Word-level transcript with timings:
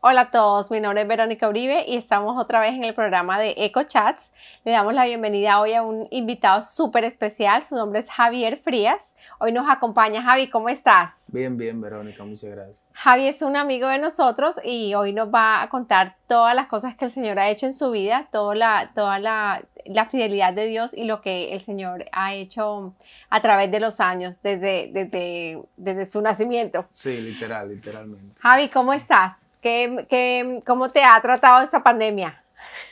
Hola 0.00 0.20
a 0.20 0.30
todos, 0.30 0.70
mi 0.70 0.78
nombre 0.78 1.02
es 1.02 1.08
Verónica 1.08 1.48
Uribe 1.48 1.84
y 1.88 1.96
estamos 1.96 2.40
otra 2.40 2.60
vez 2.60 2.72
en 2.72 2.84
el 2.84 2.94
programa 2.94 3.36
de 3.40 3.54
Eco 3.56 3.82
Chats. 3.82 4.30
Le 4.64 4.70
damos 4.70 4.94
la 4.94 5.06
bienvenida 5.06 5.60
hoy 5.60 5.74
a 5.74 5.82
un 5.82 6.06
invitado 6.12 6.62
súper 6.62 7.02
especial, 7.02 7.64
su 7.64 7.74
nombre 7.74 7.98
es 7.98 8.08
Javier 8.08 8.58
Frías. 8.58 9.12
Hoy 9.40 9.50
nos 9.50 9.68
acompaña 9.68 10.22
Javi, 10.22 10.50
¿cómo 10.50 10.68
estás? 10.68 11.24
Bien, 11.26 11.56
bien, 11.56 11.80
Verónica, 11.80 12.22
muchas 12.22 12.48
gracias. 12.48 12.86
Javi 12.92 13.26
es 13.26 13.42
un 13.42 13.56
amigo 13.56 13.88
de 13.88 13.98
nosotros 13.98 14.54
y 14.62 14.94
hoy 14.94 15.12
nos 15.12 15.34
va 15.34 15.62
a 15.62 15.68
contar 15.68 16.14
todas 16.28 16.54
las 16.54 16.68
cosas 16.68 16.94
que 16.94 17.06
el 17.06 17.10
Señor 17.10 17.40
ha 17.40 17.50
hecho 17.50 17.66
en 17.66 17.74
su 17.74 17.90
vida, 17.90 18.28
toda 18.30 18.54
la, 18.54 18.92
toda 18.94 19.18
la, 19.18 19.64
la 19.84 20.06
fidelidad 20.06 20.52
de 20.52 20.66
Dios 20.66 20.92
y 20.94 21.06
lo 21.06 21.22
que 21.22 21.52
el 21.54 21.62
Señor 21.62 22.04
ha 22.12 22.34
hecho 22.34 22.94
a 23.30 23.42
través 23.42 23.68
de 23.72 23.80
los 23.80 23.98
años, 23.98 24.40
desde, 24.42 24.90
desde, 24.92 25.60
desde 25.76 26.06
su 26.06 26.22
nacimiento. 26.22 26.86
Sí, 26.92 27.20
literal, 27.20 27.68
literalmente. 27.68 28.40
Javi, 28.40 28.68
¿cómo 28.68 28.92
estás? 28.92 29.32
¿Qué, 29.60 30.06
qué, 30.08 30.60
cómo 30.66 30.88
te 30.88 31.02
ha 31.02 31.20
tratado 31.20 31.62
esta 31.62 31.82
pandemia? 31.82 32.42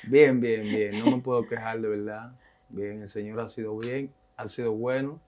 Bien, 0.04 0.40
bien, 0.40 0.62
bien. 0.62 0.98
No 0.98 1.16
me 1.16 1.22
puedo 1.22 1.46
quejar 1.46 1.80
de 1.80 1.88
verdad. 1.88 2.32
Bien, 2.68 3.02
el 3.02 3.08
Señor 3.08 3.40
ha 3.40 3.48
sido 3.48 3.76
bien, 3.76 4.12
ha 4.36 4.48
sido 4.48 4.72
bueno 4.72 5.20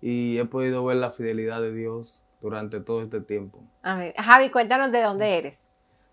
y 0.00 0.38
he 0.38 0.44
podido 0.44 0.84
ver 0.84 0.98
la 0.98 1.10
fidelidad 1.10 1.62
de 1.62 1.72
Dios 1.72 2.22
durante 2.42 2.80
todo 2.80 3.02
este 3.02 3.22
tiempo. 3.22 3.62
A 3.82 3.96
ver, 3.96 4.14
Javi, 4.16 4.50
cuéntanos 4.50 4.92
de 4.92 5.00
dónde 5.00 5.38
eres. 5.38 5.58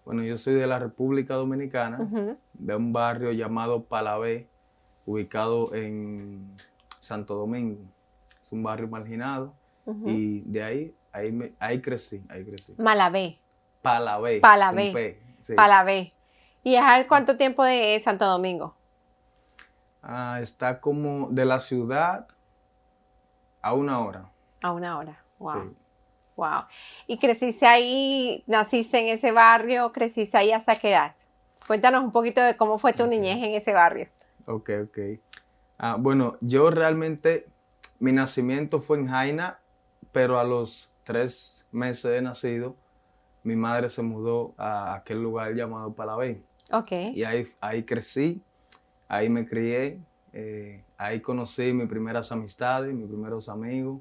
Bueno, 0.05 0.23
yo 0.23 0.37
soy 0.37 0.53
de 0.53 0.65
la 0.65 0.79
República 0.79 1.35
Dominicana, 1.35 1.99
de 2.53 2.75
un 2.75 2.93
barrio 2.93 3.33
llamado 3.33 3.83
Palabé, 3.83 4.47
ubicado 5.05 5.75
en 5.75 6.55
Santo 6.99 7.35
Domingo. 7.35 7.81
Es 8.41 8.51
un 8.53 8.63
barrio 8.63 8.87
marginado 8.87 9.53
y 10.05 10.39
de 10.41 10.63
ahí, 10.63 10.95
ahí, 11.11 11.31
me, 11.33 11.51
ahí 11.59 11.81
crecí, 11.81 12.23
ahí 12.29 12.45
crecí. 12.45 12.73
Malabé. 12.77 13.40
Palabé. 13.81 14.39
Palabé. 14.39 15.19
sí. 15.39 15.53
Palabé. 15.53 16.13
¿Y 16.63 16.75
es 16.75 16.81
al 16.83 17.07
cuánto 17.07 17.37
tiempo 17.37 17.63
de 17.63 17.99
Santo 18.03 18.25
Domingo? 18.25 18.75
Ah, 20.03 20.39
está 20.41 20.79
como 20.79 21.29
de 21.29 21.45
la 21.45 21.59
ciudad 21.59 22.27
a 23.61 23.73
una 23.73 23.99
hora. 23.99 24.29
A 24.61 24.71
una 24.71 24.97
hora. 24.97 25.23
Wow. 25.39 25.53
Sí. 25.53 25.77
Wow. 26.35 26.65
¿Y 27.07 27.17
creciste 27.17 27.65
ahí, 27.65 28.43
naciste 28.47 28.99
en 28.99 29.09
ese 29.09 29.31
barrio, 29.31 29.91
creciste 29.91 30.37
ahí 30.37 30.51
hasta 30.51 30.75
qué 30.75 30.91
edad? 30.91 31.15
Cuéntanos 31.67 32.03
un 32.03 32.11
poquito 32.11 32.41
de 32.41 32.57
cómo 32.57 32.79
fue 32.79 32.93
tu 32.93 33.05
niñez 33.07 33.37
en 33.37 33.53
ese 33.53 33.73
barrio. 33.73 34.07
Ok, 34.45 34.69
ok. 34.85 34.97
Ah, 35.77 35.97
bueno, 35.99 36.37
yo 36.41 36.69
realmente, 36.69 37.47
mi 37.99 38.11
nacimiento 38.11 38.81
fue 38.81 38.97
en 38.97 39.07
Jaina, 39.07 39.59
pero 40.11 40.39
a 40.39 40.43
los 40.43 40.91
tres 41.03 41.67
meses 41.71 42.11
de 42.11 42.21
nacido, 42.21 42.75
mi 43.43 43.55
madre 43.55 43.89
se 43.89 44.01
mudó 44.01 44.53
a 44.57 44.95
aquel 44.95 45.21
lugar 45.21 45.53
llamado 45.53 45.93
Palabé. 45.93 46.41
Ok. 46.71 46.91
Y 47.13 47.23
ahí, 47.23 47.45
ahí 47.59 47.83
crecí, 47.83 48.41
ahí 49.07 49.29
me 49.29 49.45
crié, 49.45 49.99
eh, 50.33 50.83
ahí 50.97 51.19
conocí 51.19 51.73
mis 51.73 51.87
primeras 51.87 52.31
amistades, 52.31 52.93
mis 52.93 53.07
primeros 53.07 53.49
amigos. 53.49 53.99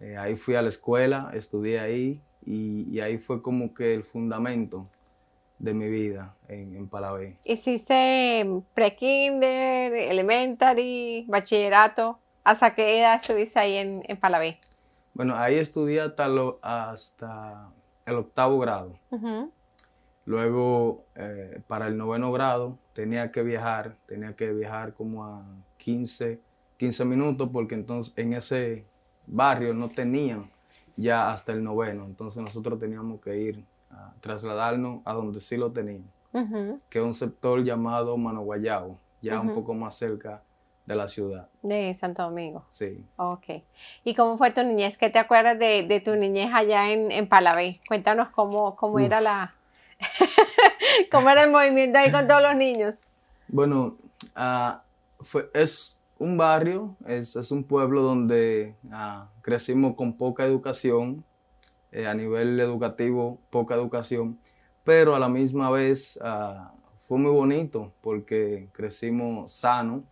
Eh, 0.00 0.16
ahí 0.16 0.36
fui 0.36 0.54
a 0.54 0.62
la 0.62 0.68
escuela, 0.68 1.30
estudié 1.34 1.78
ahí 1.80 2.20
y, 2.44 2.84
y 2.92 3.00
ahí 3.00 3.18
fue 3.18 3.40
como 3.42 3.72
que 3.72 3.94
el 3.94 4.04
fundamento 4.04 4.86
de 5.58 5.72
mi 5.72 5.88
vida 5.88 6.34
en, 6.48 6.76
en 6.76 6.86
Palabé. 6.88 7.38
¿Hiciste 7.44 8.44
pre-kinder, 8.74 9.94
elementary, 9.94 11.24
bachillerato? 11.28 12.18
¿Hasta 12.44 12.74
qué 12.74 13.00
edad 13.00 13.20
estuviste 13.20 13.58
ahí 13.58 13.76
en, 13.76 14.02
en 14.06 14.16
Palabé? 14.18 14.58
Bueno, 15.14 15.34
ahí 15.36 15.54
estudié 15.54 16.00
hasta, 16.02 16.28
lo- 16.28 16.58
hasta 16.62 17.70
el 18.06 18.16
octavo 18.16 18.58
grado. 18.58 18.98
Luego, 20.24 21.04
eh, 21.14 21.60
para 21.68 21.86
el 21.86 21.96
noveno 21.96 22.32
grado, 22.32 22.78
tenía 22.92 23.30
que 23.30 23.42
viajar, 23.42 23.96
tenía 24.06 24.34
que 24.34 24.52
viajar 24.52 24.94
como 24.94 25.24
a 25.24 25.44
15, 25.76 26.40
15 26.76 27.04
minutos, 27.04 27.50
porque 27.52 27.74
entonces 27.74 28.12
en 28.16 28.32
ese 28.32 28.86
barrio 29.26 29.74
no 29.74 29.88
tenían 29.88 30.50
ya 30.96 31.32
hasta 31.32 31.52
el 31.52 31.62
noveno. 31.62 32.06
Entonces 32.06 32.42
nosotros 32.42 32.78
teníamos 32.78 33.20
que 33.20 33.38
ir 33.38 33.64
a 33.90 34.14
trasladarnos 34.20 35.00
a 35.04 35.12
donde 35.12 35.38
sí 35.40 35.56
lo 35.56 35.70
tenían, 35.70 36.10
que 36.90 36.98
es 36.98 37.04
un 37.04 37.14
sector 37.14 37.62
llamado 37.62 38.16
Manoguayao, 38.16 38.98
ya 39.22 39.40
un 39.40 39.54
poco 39.54 39.74
más 39.74 39.96
cerca 39.96 40.42
de 40.86 40.96
la 40.96 41.08
ciudad. 41.08 41.48
De 41.62 41.94
Santo 41.94 42.22
Domingo. 42.22 42.64
Sí. 42.68 43.04
Ok. 43.16 43.62
¿Y 44.04 44.14
cómo 44.14 44.38
fue 44.38 44.52
tu 44.52 44.62
niñez? 44.62 44.96
¿Qué 44.96 45.10
te 45.10 45.18
acuerdas 45.18 45.58
de, 45.58 45.84
de 45.86 46.00
tu 46.00 46.14
niñez 46.14 46.50
allá 46.54 46.90
en, 46.90 47.10
en 47.12 47.28
Palabé? 47.28 47.80
Cuéntanos 47.88 48.28
cómo, 48.30 48.76
cómo 48.76 48.98
era 48.98 49.20
la... 49.20 49.54
cómo 51.10 51.28
era 51.28 51.44
el 51.44 51.50
movimiento 51.50 51.98
ahí 51.98 52.10
con 52.10 52.26
todos 52.28 52.42
los 52.42 52.54
niños. 52.54 52.94
Bueno, 53.48 53.96
fue, 55.20 55.50
es 55.54 55.98
un 56.18 56.36
barrio, 56.36 56.96
es, 57.06 57.36
es 57.36 57.50
un 57.50 57.64
pueblo 57.64 58.02
donde 58.02 58.74
ah, 58.90 59.28
crecimos 59.42 59.94
con 59.94 60.16
poca 60.16 60.44
educación, 60.44 61.24
eh, 61.92 62.06
a 62.06 62.14
nivel 62.14 62.58
educativo, 62.60 63.38
poca 63.50 63.74
educación, 63.74 64.38
pero 64.84 65.14
a 65.14 65.18
la 65.18 65.28
misma 65.28 65.70
vez 65.70 66.18
ah, 66.22 66.72
fue 67.00 67.18
muy 67.18 67.32
bonito 67.32 67.92
porque 68.00 68.68
crecimos 68.72 69.52
sano, 69.52 70.04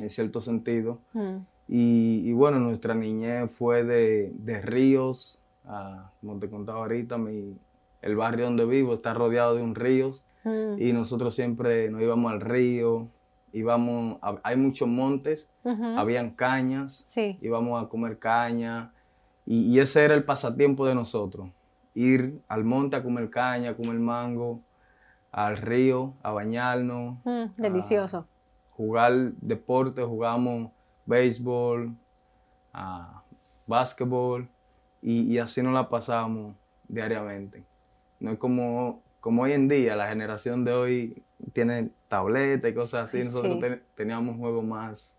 en 0.00 0.10
cierto 0.10 0.40
sentido. 0.40 0.98
Mm. 1.12 1.36
Y, 1.68 2.22
y 2.28 2.32
bueno, 2.32 2.58
nuestra 2.58 2.94
niñez 2.94 3.50
fue 3.50 3.84
de, 3.84 4.32
de 4.42 4.60
ríos, 4.62 5.38
ah, 5.64 6.10
como 6.20 6.38
te 6.38 6.48
contaba 6.50 6.80
ahorita, 6.80 7.16
mi, 7.18 7.56
el 8.02 8.16
barrio 8.16 8.46
donde 8.46 8.64
vivo 8.66 8.94
está 8.94 9.14
rodeado 9.14 9.54
de 9.54 9.62
un 9.62 9.74
río 9.74 10.12
Mm. 10.42 10.80
y 10.80 10.92
nosotros 10.94 11.34
siempre 11.34 11.90
nos 11.90 12.00
íbamos 12.00 12.32
al 12.32 12.40
río, 12.40 13.08
íbamos, 13.52 14.16
a- 14.22 14.38
hay 14.42 14.56
muchos 14.56 14.88
montes, 14.88 15.50
Ujú. 15.64 15.84
habían 15.98 16.30
cañas, 16.30 17.06
Sí. 17.10 17.36
íbamos 17.42 17.82
a 17.82 17.88
comer 17.90 18.18
caña 18.18 18.90
y, 19.44 19.66
y 19.70 19.80
ese 19.80 20.02
era 20.02 20.14
el 20.14 20.24
pasatiempo 20.24 20.86
de 20.86 20.94
nosotros, 20.94 21.50
ir 21.92 22.40
al 22.48 22.64
monte 22.64 22.96
a 22.96 23.02
comer 23.02 23.28
caña, 23.28 23.70
a 23.70 23.76
comer 23.76 23.98
mango, 23.98 24.60
al 25.30 25.58
río 25.58 26.14
a 26.22 26.32
bañarnos, 26.32 27.18
Mm, 27.24 27.60
delicioso. 27.60 28.26
Jugar 28.80 29.12
deporte, 29.42 30.02
jugamos 30.02 30.70
béisbol, 31.04 31.94
ah, 32.72 33.22
básquetbol 33.66 34.48
y, 35.02 35.32
y 35.34 35.38
así 35.38 35.62
nos 35.62 35.74
la 35.74 35.88
pasamos 35.90 36.54
diariamente. 36.88 37.62
No 38.20 38.30
es 38.30 38.38
como, 38.38 39.02
como 39.20 39.42
hoy 39.42 39.52
en 39.52 39.68
día, 39.68 39.96
la 39.96 40.08
generación 40.08 40.64
de 40.64 40.72
hoy 40.72 41.22
tiene 41.52 41.90
tabletas 42.08 42.70
y 42.70 42.74
cosas 42.74 43.04
así, 43.06 43.22
nosotros 43.24 43.54
Sí. 43.54 43.60
ten- 43.60 43.82
teníamos 43.94 44.36
juegos 44.38 44.64
más... 44.64 45.16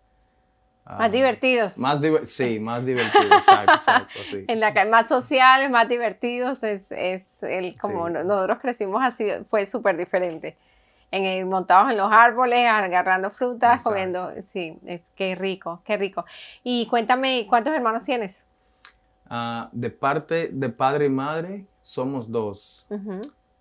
ah, 0.84 0.98
más 0.98 1.12
divertidos. 1.12 1.78
Más 1.78 2.00
diver- 2.00 2.26
sí, 2.26 2.58
más 2.58 2.84
divertidos, 2.84 3.32
exacto, 3.32 3.72
exacto, 3.74 4.24
sí. 4.24 4.44
En 4.48 4.58
la 4.60 4.74
ca- 4.74 4.86
más 4.86 5.06
sociales, 5.08 5.70
más 5.70 5.88
divertidos, 5.88 6.62
es, 6.64 6.90
es 6.90 7.24
el, 7.42 7.76
como 7.78 8.08
Sí. 8.08 8.14
nosotros 8.14 8.58
crecimos 8.60 9.00
así, 9.04 9.24
fue 9.48 9.66
súper 9.66 9.96
diferente. 9.96 10.56
En 11.12 11.24
el, 11.24 11.46
montados 11.46 11.92
en 11.92 11.98
los 11.98 12.10
árboles, 12.10 12.66
agarrando 12.66 13.30
frutas, 13.30 13.74
Exacto. 13.76 13.90
comiendo, 13.90 14.32
sí, 14.52 14.76
es, 14.86 15.02
qué 15.14 15.34
rico, 15.36 15.80
qué 15.84 15.96
rico. 15.96 16.24
Y 16.64 16.86
cuéntame, 16.88 17.46
¿cuántos 17.48 17.72
hermanos 17.74 18.02
tienes? 18.02 18.46
Ah, 19.28 19.68
de 19.72 19.90
parte 19.90 20.48
de 20.52 20.68
padre 20.70 21.06
y 21.06 21.10
madre, 21.10 21.66
somos 21.82 22.30
dos. 22.30 22.86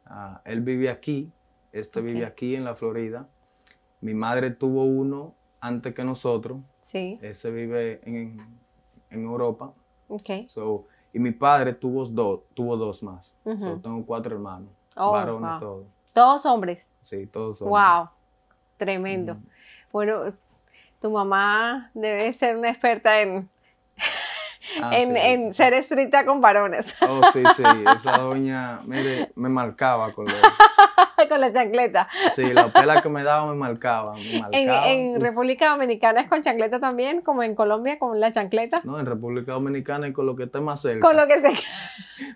Ah, 0.06 0.42
él 0.46 0.62
vive 0.62 0.90
aquí, 0.90 1.32
este 1.72 2.02
vive 2.02 2.26
aquí 2.26 2.56
en 2.56 2.64
la 2.64 2.74
Florida. 2.74 3.28
Mi 4.00 4.14
madre 4.14 4.52
tuvo 4.52 4.84
uno 4.86 5.36
antes 5.60 5.94
que 5.94 6.04
nosotros, 6.04 6.60
Sí, 6.84 7.20
ese 7.22 7.52
vive 7.52 8.02
en, 8.04 8.38
en 9.10 9.24
Europa. 9.24 9.74
ok. 10.10 10.48
So, 10.48 10.88
y 11.14 11.20
mi 11.20 11.32
padre 11.32 11.74
tuvo 11.74 12.06
dos, 12.06 12.42
tuvo 12.54 12.76
dos 12.78 13.04
más. 13.04 13.34
So, 13.58 13.78
tengo 13.80 14.06
cuatro 14.06 14.36
hermanos, 14.36 14.70
Oh, 14.96 15.12
varones 15.12 15.52
wow. 15.52 15.60
todos. 15.60 15.86
Todos 16.14 16.46
hombres. 16.46 16.92
Sí, 17.02 17.26
todos 17.28 17.60
son. 17.60 17.70
Wow, 17.70 18.10
tremendo. 18.78 19.34
Ujú. 19.34 19.42
Bueno, 19.92 20.34
tu 21.02 21.12
mamá 21.12 21.92
debe 21.94 22.32
ser 22.34 22.58
una 22.58 22.70
experta 22.70 23.22
en, 23.22 23.50
Ah, 24.82 24.92
en, 24.96 25.08
sí. 25.08 25.14
en 25.18 25.54
ser 25.54 25.74
estricta 25.74 26.24
con 26.26 26.40
varones, 26.40 26.94
Oh, 27.02 27.22
sí, 27.34 27.44
sí, 27.56 27.64
esa 27.96 28.18
doña, 28.18 28.80
mire, 28.86 29.32
me 29.36 29.50
marcaba 29.50 30.12
con 30.14 30.26
lo, 30.28 30.32
con 31.30 31.42
la 31.42 31.52
chancleta. 31.52 32.08
sí, 32.32 32.54
la 32.54 32.68
pela 32.70 33.02
que 33.02 33.10
me 33.10 33.24
daba 33.24 33.48
me 33.52 33.56
marcaba, 33.58 34.14
me 34.14 34.22
En, 34.36 34.42
marcaba. 34.68 34.88
en 34.90 35.18
Uf. 35.18 35.24
República 35.24 35.70
Dominicana 35.72 36.22
es 36.22 36.30
con 36.30 36.42
chancleta 36.42 36.80
también, 36.80 37.22
como 37.22 37.44
en 37.44 37.56
Colombia 37.56 38.00
con 38.00 38.20
la 38.20 38.32
chancleta. 38.32 38.80
No, 38.84 39.00
en 39.00 39.06
República 39.06 39.52
Dominicana 39.54 40.08
y 40.08 40.14
con 40.14 40.26
lo 40.26 40.36
que 40.36 40.44
esté 40.44 40.62
más 40.62 40.82
cerca. 40.82 41.06
Con 41.08 41.18
lo 41.18 41.28
que 41.28 41.42
se 41.42 41.52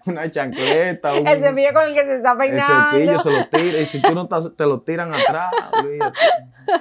Una 0.12 0.30
chancleta, 0.30 1.14
un, 1.14 1.28
el 1.28 1.42
cepillo 1.42 1.74
con 1.74 1.84
el 1.84 1.94
que 1.94 2.04
se 2.06 2.16
está 2.18 2.32
el 2.34 2.38
peinando. 2.38 2.92
cepillo 2.92 3.20
se 3.20 3.32
lo 3.32 3.48
tira 3.50 3.80
y 3.80 3.86
si 3.86 4.02
tú 4.02 4.14
no 4.14 4.24
estás, 4.24 4.56
te 4.56 4.66
lo 4.66 4.82
tiran 4.82 5.14
atrás, 5.14 5.52
olvídate. 5.82 6.20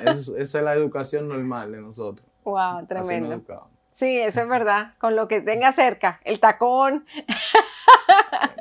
Esa 0.21 0.59
es 0.59 0.65
la 0.65 0.73
educación 0.75 1.29
normal 1.29 1.73
de 1.73 1.81
nosotros. 1.81 2.27
Wow, 2.45 2.87
tremendo. 2.87 3.41
Sí, 3.95 4.19
eso 4.19 4.43
es 4.43 4.49
verdad. 4.49 4.95
Con 4.99 5.17
lo 5.17 5.29
que 5.29 5.41
tenga 5.41 5.73
cerca, 5.73 6.21
el 6.25 6.41
tacón, 6.41 7.05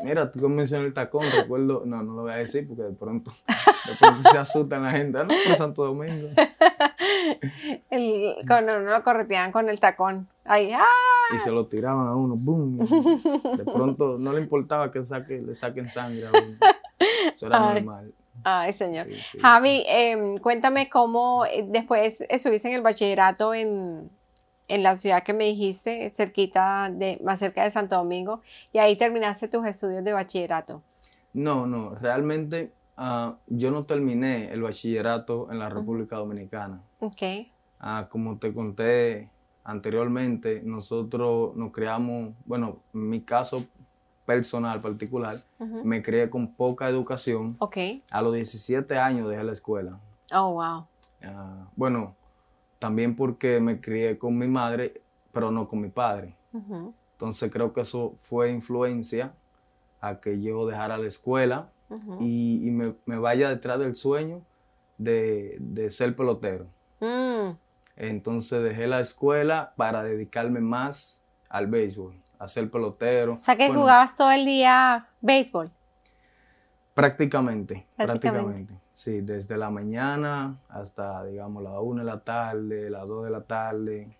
Mira, 0.03 0.31
tú 0.31 0.50
mencionas 0.50 0.88
el 0.88 0.94
tacón, 0.94 1.25
recuerdo, 1.31 1.83
no, 1.85 2.03
no 2.03 2.13
lo 2.13 2.21
voy 2.24 2.33
a 2.33 2.35
decir 2.35 2.68
porque 2.68 2.83
de 2.83 2.91
pronto, 2.91 3.31
de 3.47 3.95
pronto 4.00 4.30
se 4.30 4.38
asustan 4.38 4.83
la 4.83 4.91
gente, 4.91 5.18
ah, 5.18 5.24
no, 5.24 5.33
por 5.45 5.56
Santo 5.56 5.85
Domingo. 5.85 6.30
El, 7.89 8.35
cuando 8.47 8.77
uno 8.77 8.91
lo 8.91 9.03
correteaban 9.03 9.51
con 9.51 9.69
el 9.69 9.80
tacón, 9.80 10.27
ahí, 10.44 10.74
¡ah! 10.74 10.83
Y 11.33 11.38
se 11.38 11.51
lo 11.51 11.68
tiraban 11.68 12.07
a 12.07 12.15
uno, 12.15 12.35
¡boom! 12.35 12.77
de 12.77 13.63
pronto 13.63 14.18
no 14.19 14.33
le 14.33 14.41
importaba 14.41 14.91
que 14.91 15.03
saque, 15.03 15.41
le 15.41 15.56
saquen 15.56 15.89
sangre 15.89 16.27
a 16.27 16.31
uno. 16.31 16.57
Eso 17.33 17.47
era 17.47 17.69
Ay. 17.69 17.75
normal. 17.75 18.13
Ay, 18.44 18.74
señor. 18.74 19.06
Sí, 19.06 19.15
sí. 19.31 19.39
Javi, 19.39 19.83
em, 19.88 20.38
cuéntame 20.39 20.89
cómo 20.89 21.45
eh, 21.45 21.65
después 21.68 22.24
estuviste 22.30 22.68
en 22.68 22.75
el 22.75 22.81
bachillerato 22.81 23.53
en, 23.53 24.09
en 24.68 24.83
la 24.83 24.98
ciudad 24.98 25.24
que 25.24 25.33
me 25.33 25.45
dijiste, 25.45 26.10
cerquita 26.15 26.89
de, 26.92 27.19
más 27.24 27.39
cerca 27.39 27.63
de 27.63 27.71
Santo 27.71 27.95
Domingo, 27.95 28.42
y 28.71 28.77
ahí 28.77 28.98
terminaste 28.98 29.48
tus 29.48 29.65
estudios 29.65 30.04
de 30.04 30.13
bachillerato. 30.13 30.81
No, 31.33 31.65
no, 31.65 31.95
realmente 31.95 32.71
ah, 32.98 33.38
yo 33.48 33.71
no 33.71 33.83
terminé 33.83 34.51
el 34.51 34.62
bachillerato 34.62 35.51
en 35.51 35.60
la 35.60 35.69
República 35.69 36.18
Dominicana. 36.18 36.81
Ok. 37.00 37.21
Ah, 37.80 38.07
como 38.10 38.38
te 38.38 38.54
conté 38.54 39.30
anteriormente, 39.63 40.62
nosotros 40.63 41.56
nos 41.56 41.71
creamos, 41.71 42.33
bueno, 42.45 42.80
en 42.94 43.09
mi 43.09 43.21
caso 43.21 43.66
personal 44.25 44.80
particular, 44.80 45.44
me 45.59 46.01
crié 46.01 46.30
con 46.30 46.54
poca 46.54 46.88
educación. 46.88 47.57
Ok. 47.59 47.77
A 48.09 48.21
los 48.21 48.33
17 48.33 48.98
años 48.98 49.27
dejé 49.27 49.44
la 49.44 49.51
escuela. 49.51 50.00
Oh, 50.33 50.54
wow. 50.54 50.88
Ah, 51.24 51.68
bueno, 51.75 52.16
también 52.83 53.15
porque 53.15 53.62
me 53.62 53.80
crié 53.80 54.18
con 54.18 54.38
mi 54.38 54.45
madre, 54.45 55.01
pero 55.31 55.51
no 55.51 55.69
con 55.69 55.80
mi 55.80 55.88
padre. 55.88 56.35
Entonces 57.13 57.50
creo 57.50 57.71
que 57.71 57.80
eso 57.80 58.18
fue 58.19 58.51
influencia 58.51 59.33
a 60.01 60.19
que 60.19 60.41
yo 60.41 60.65
dejara 60.65 60.97
la 60.97 61.07
escuela 61.07 61.69
y, 62.19 62.68
y 62.68 62.71
me, 62.71 62.94
me 63.06 63.18
vaya 63.18 63.47
detrás 63.47 63.80
del 63.80 63.95
sueño 63.95 64.41
de, 64.97 65.56
de 65.62 65.91
ser 65.91 66.13
pelotero. 66.13 66.68
Mm, 67.00 67.51
Entonces 67.95 68.62
dejé 68.62 68.88
la 68.88 69.00
escuela 69.00 69.71
para 69.77 70.03
dedicarme 70.03 70.59
más 70.59 71.24
al 71.47 71.68
béisbol, 71.68 72.21
a 72.38 72.50
ser 72.50 72.69
pelotero. 72.69 73.35
O 73.35 73.38
sea 73.38 73.56
que 73.56 73.68
Bueno, 73.68 73.83
jugabas 73.83 74.18
todo 74.18 74.30
el 74.31 74.45
día 74.45 75.07
béisbol. 75.21 75.71
Prácticamente, 76.94 77.88
Prácticamente. 77.95 78.74
prácticamente. 78.74 78.82
Sí, 78.94 79.22
desde 79.22 79.57
la 79.57 79.72
mañana 79.72 80.60
hasta, 80.69 81.24
digamos, 81.25 81.63
las 81.63 81.74
1 81.81 82.01
de 82.01 82.06
la 82.06 82.19
tarde, 82.19 82.90
las 82.90 83.07
2 83.07 83.25
de 83.25 83.31
la 83.31 83.42
tarde. 83.42 84.16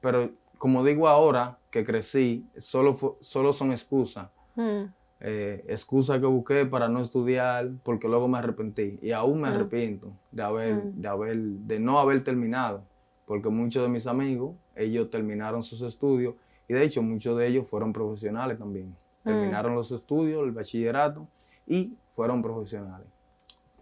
Pero 0.00 0.30
como 0.58 0.84
digo 0.84 1.08
ahora 1.08 1.58
que 1.70 1.84
crecí, 1.84 2.46
solo, 2.56 2.96
solo 3.20 3.52
son 3.52 3.70
excusas. 3.72 4.28
Mm, 4.54 4.84
Eh, 5.26 5.64
excusas 5.68 6.18
que 6.18 6.26
busqué 6.26 6.66
para 6.66 6.86
no 6.88 7.00
estudiar, 7.00 7.70
porque 7.82 8.08
luego 8.08 8.28
me 8.28 8.36
arrepentí. 8.36 8.98
Y 9.00 9.12
aún 9.12 9.40
me 9.40 9.48
Mm. 9.48 9.52
arrepiento 9.54 10.12
de, 10.30 10.42
haber, 10.42 10.74
Mm. 10.74 11.00
de, 11.00 11.08
haber, 11.08 11.36
de 11.38 11.80
no 11.80 11.98
haber 11.98 12.22
terminado. 12.22 12.82
Porque 13.24 13.48
muchos 13.48 13.82
de 13.82 13.88
mis 13.88 14.06
amigos, 14.06 14.54
ellos 14.74 15.08
terminaron 15.10 15.62
sus 15.62 15.80
estudios. 15.80 16.34
Y 16.68 16.74
de 16.74 16.82
hecho, 16.84 17.00
muchos 17.00 17.38
de 17.38 17.46
ellos 17.46 17.66
fueron 17.66 17.90
profesionales 17.94 18.58
también. 18.58 18.88
Mm. 18.90 19.28
Terminaron 19.28 19.74
los 19.74 19.92
estudios, 19.92 20.42
el 20.44 20.50
bachillerato, 20.52 21.26
y 21.66 21.94
fueron 22.14 22.42
profesionales. 22.42 23.06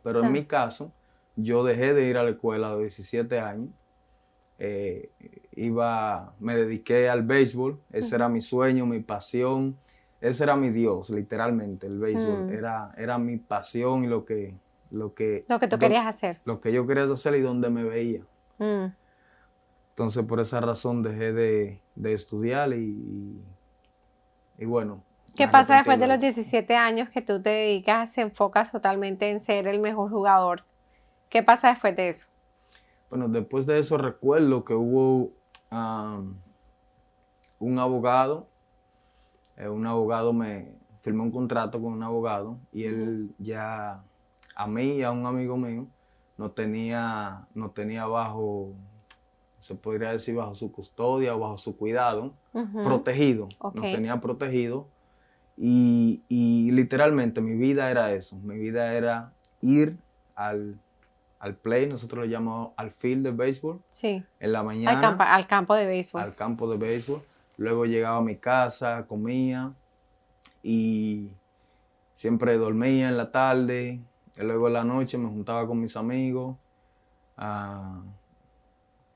Pero 0.03 0.25
en 0.25 0.33
mi 0.33 0.45
caso, 0.45 0.93
yo 1.37 1.65
dejé 1.65 1.95
de 1.95 2.07
ir 2.09 2.17
a 2.19 2.25
la 2.25 2.31
escuela 2.31 2.69
a 2.69 2.71
los 2.73 2.81
17 2.81 3.39
años. 3.41 3.69
Eh, 4.59 5.11
iba, 5.57 6.35
me 6.39 6.57
dediqué 6.57 7.09
al 7.09 7.23
béisbol, 7.25 7.81
ese 7.91 8.15
era 8.15 8.29
mi 8.29 8.41
sueño, 8.41 8.87
mi 8.87 9.01
pasión, 9.01 9.77
ese 10.21 10.45
era 10.45 10.57
mi 10.57 10.71
Dios, 10.71 11.11
literalmente, 11.11 11.87
el 11.87 11.99
béisbol. 11.99 12.47
Mm. 12.47 12.51
Era, 12.53 12.95
era 12.97 13.19
mi 13.19 13.39
pasión 13.39 14.05
y 14.05 14.07
lo 14.09 14.25
que, 14.25 14.55
lo 14.91 15.15
que, 15.15 15.45
lo 15.49 15.59
que 15.59 15.69
tú 15.69 15.79
querías 15.79 16.07
hacer. 16.07 16.41
lo 16.45 16.61
que 16.61 16.73
yo 16.73 16.87
quería 16.87 17.05
hacer 17.05 17.35
y 17.35 17.41
donde 17.41 17.71
me 17.71 17.83
veía. 17.85 18.23
Mm, 18.59 18.93
Entonces, 19.91 20.25
por 20.25 20.39
esa 20.41 20.61
razón 20.61 21.03
dejé 21.03 21.33
de, 21.33 21.81
de 21.97 22.13
estudiar 22.13 22.73
y, 22.73 22.77
y, 22.77 23.45
y 24.59 24.65
bueno. 24.65 25.03
¿Qué 25.35 25.49
pasa 25.49 25.77
después 25.77 25.99
de 25.99 26.07
los 26.07 26.19
luego. 26.19 26.35
17 26.35 26.77
años 26.77 27.09
que 27.09 27.23
tú 27.23 27.41
te 27.41 27.51
dedicas, 27.51 28.13
se 28.13 28.21
enfocas 28.21 28.71
totalmente 28.71 29.31
en 29.31 29.41
ser 29.41 29.67
el 29.67 29.81
mejor 29.81 30.11
jugador? 30.11 30.65
¿Qué 31.31 31.43
pasa 31.43 31.71
después 31.71 31.97
de 31.97 32.11
eso? 32.11 32.29
Bueno, 33.09 33.29
después 33.29 33.67
de 33.67 33.79
eso 33.79 33.97
recuerdo 33.97 34.65
que 34.65 34.75
hubo 34.75 35.33
un 37.59 37.79
abogado, 37.79 38.47
eh, 39.57 39.69
un 39.69 39.87
abogado 39.87 40.33
me 40.33 40.75
firmó 41.01 41.25
un 41.25 41.31
contrato 41.31 41.81
con 41.81 41.93
un 41.93 42.03
abogado 42.03 42.59
y 42.71 42.85
él 42.85 43.35
ya 43.39 44.05
a 44.55 44.67
mí 44.67 44.99
y 44.99 45.03
a 45.03 45.11
un 45.11 45.27
amigo 45.27 45.57
mío 45.57 45.87
nos 46.37 46.55
tenía, 46.55 47.47
nos 47.55 47.73
tenía 47.73 48.07
bajo, 48.07 48.73
se 49.61 49.75
podría 49.75 50.13
decir 50.13 50.35
bajo 50.35 50.55
su 50.55 50.71
custodia 50.71 51.35
o 51.35 51.39
bajo 51.39 51.59
su 51.59 51.77
cuidado, 51.77 52.35
protegido, 52.85 53.49
nos 53.63 53.93
tenía 53.93 54.21
protegido 54.21 54.89
y, 55.57 56.23
y 56.29 56.71
literalmente 56.73 57.41
mi 57.41 57.55
vida 57.55 57.91
era 57.91 58.13
eso, 58.13 58.37
mi 58.37 58.57
vida 58.59 58.95
era 58.95 59.33
ir 59.61 59.97
al, 60.35 60.79
al 61.39 61.57
play, 61.57 61.87
nosotros 61.89 62.25
lo 62.27 62.31
llamamos 62.31 62.73
al 62.77 62.91
field 62.91 63.25
de 63.25 63.31
béisbol, 63.33 63.81
Sí, 63.93 64.25
en 64.41 64.53
la 64.53 64.61
al, 64.61 64.67
mañana 64.67 65.17
al 65.19 65.47
campo 65.47 65.75
de 65.75 65.87
béisbol. 65.87 66.23
al 66.23 66.35
campo 66.35 66.71
de 66.71 66.77
béisbol, 66.79 67.23
luego 67.57 67.85
llegaba 67.85 68.19
a 68.19 68.23
mi 68.23 68.37
casa, 68.37 69.07
comía 69.07 69.73
y 70.63 71.31
siempre 72.15 72.57
dormía 72.57 73.09
en 73.09 73.17
la 73.17 73.31
tarde, 73.31 74.01
y 74.39 74.43
luego 74.43 74.69
en 74.69 74.73
la 74.75 74.85
noche 74.85 75.19
me 75.19 75.29
juntaba 75.29 75.67
con 75.67 75.81
mis 75.81 75.97
amigos 75.97 76.57
ah, 77.37 78.01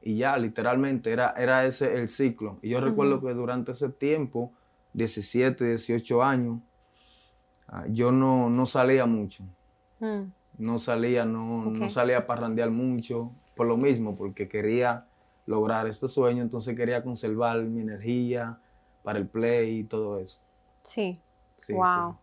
y 0.03 0.17
ya 0.17 0.37
literalmente 0.39 1.11
era, 1.11 1.31
era 1.37 1.65
ese 1.65 1.99
el 1.99 2.09
ciclo. 2.09 2.59
Y 2.63 2.69
yo 2.69 2.81
recuerdo 2.81 3.21
que 3.21 3.35
durante 3.35 3.73
ese 3.73 3.89
tiempo, 3.89 4.53
17, 4.97 5.65
18 5.65 6.23
años, 6.23 6.61
ah, 7.69 7.85
yo 7.89 8.11
no, 8.11 8.51
no 8.51 8.67
salía 8.67 9.07
mucho 9.07 9.45
Mm, 10.01 10.25
no 10.59 10.79
salía, 10.79 11.25
no, 11.25 11.71
no 11.71 11.89
salía 11.89 12.19
a 12.19 12.27
parrandear 12.27 12.71
mucho, 12.71 13.33
por 13.55 13.67
lo 13.67 13.77
mismo, 13.77 14.17
porque 14.17 14.49
quería 14.49 15.07
lograr 15.47 15.87
este 15.87 16.09
sueño, 16.09 16.43
entonces 16.43 16.77
quería 16.77 17.03
conservar 17.03 17.63
mi 17.63 17.81
energía 17.81 18.59
para 19.03 19.19
el 19.19 19.27
play 19.27 19.79
y 19.79 19.85
todo 19.85 20.19
eso. 20.19 20.41
sí, 20.83 21.21
Sí, 21.57 21.73
wow. 21.73 22.13
sí. 22.13 22.19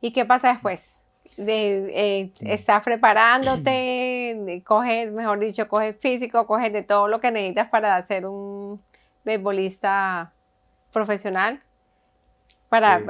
¿Y 0.00 0.12
qué 0.12 0.24
pasa 0.24 0.52
después? 0.52 0.94
De, 1.36 1.90
eh, 1.94 2.32
estás 2.40 2.82
preparándote, 2.82 4.62
coges, 4.66 5.12
mejor 5.12 5.38
dicho, 5.38 5.68
coges 5.68 5.96
físico, 5.98 6.46
coges 6.46 6.72
de 6.72 6.82
todo 6.82 7.08
lo 7.08 7.20
que 7.20 7.30
necesitas 7.30 7.68
para 7.68 8.02
ser 8.06 8.26
un 8.26 8.80
beisbolista 9.24 10.32
profesional. 10.92 11.62
Para, 12.70 12.98
Sí. 12.98 13.04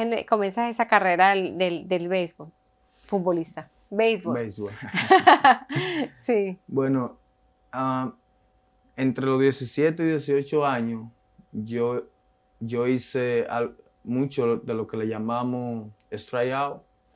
en- 0.00 0.24
comienzas 0.26 0.68
esa 0.68 0.86
carrera 0.86 1.30
del, 1.30 1.56
del, 1.56 1.88
del 1.88 2.08
béisbol, 2.08 2.52
futbolista, 3.06 3.70
béisbol. 3.88 4.34
Béisbol. 4.34 4.72
sí. 6.24 6.58
Bueno, 6.66 7.16
ah, 7.72 8.12
entre 8.96 9.24
los 9.26 9.40
17 9.40 10.02
y 10.02 10.06
18 10.06 10.66
años, 10.66 11.08
yo, 11.52 12.02
yo 12.60 12.86
hice 12.86 13.46
al- 13.48 13.76
mucho 14.02 14.56
de 14.56 14.74
lo 14.74 14.86
que 14.86 14.96
le 14.98 15.06
llamamos 15.08 15.90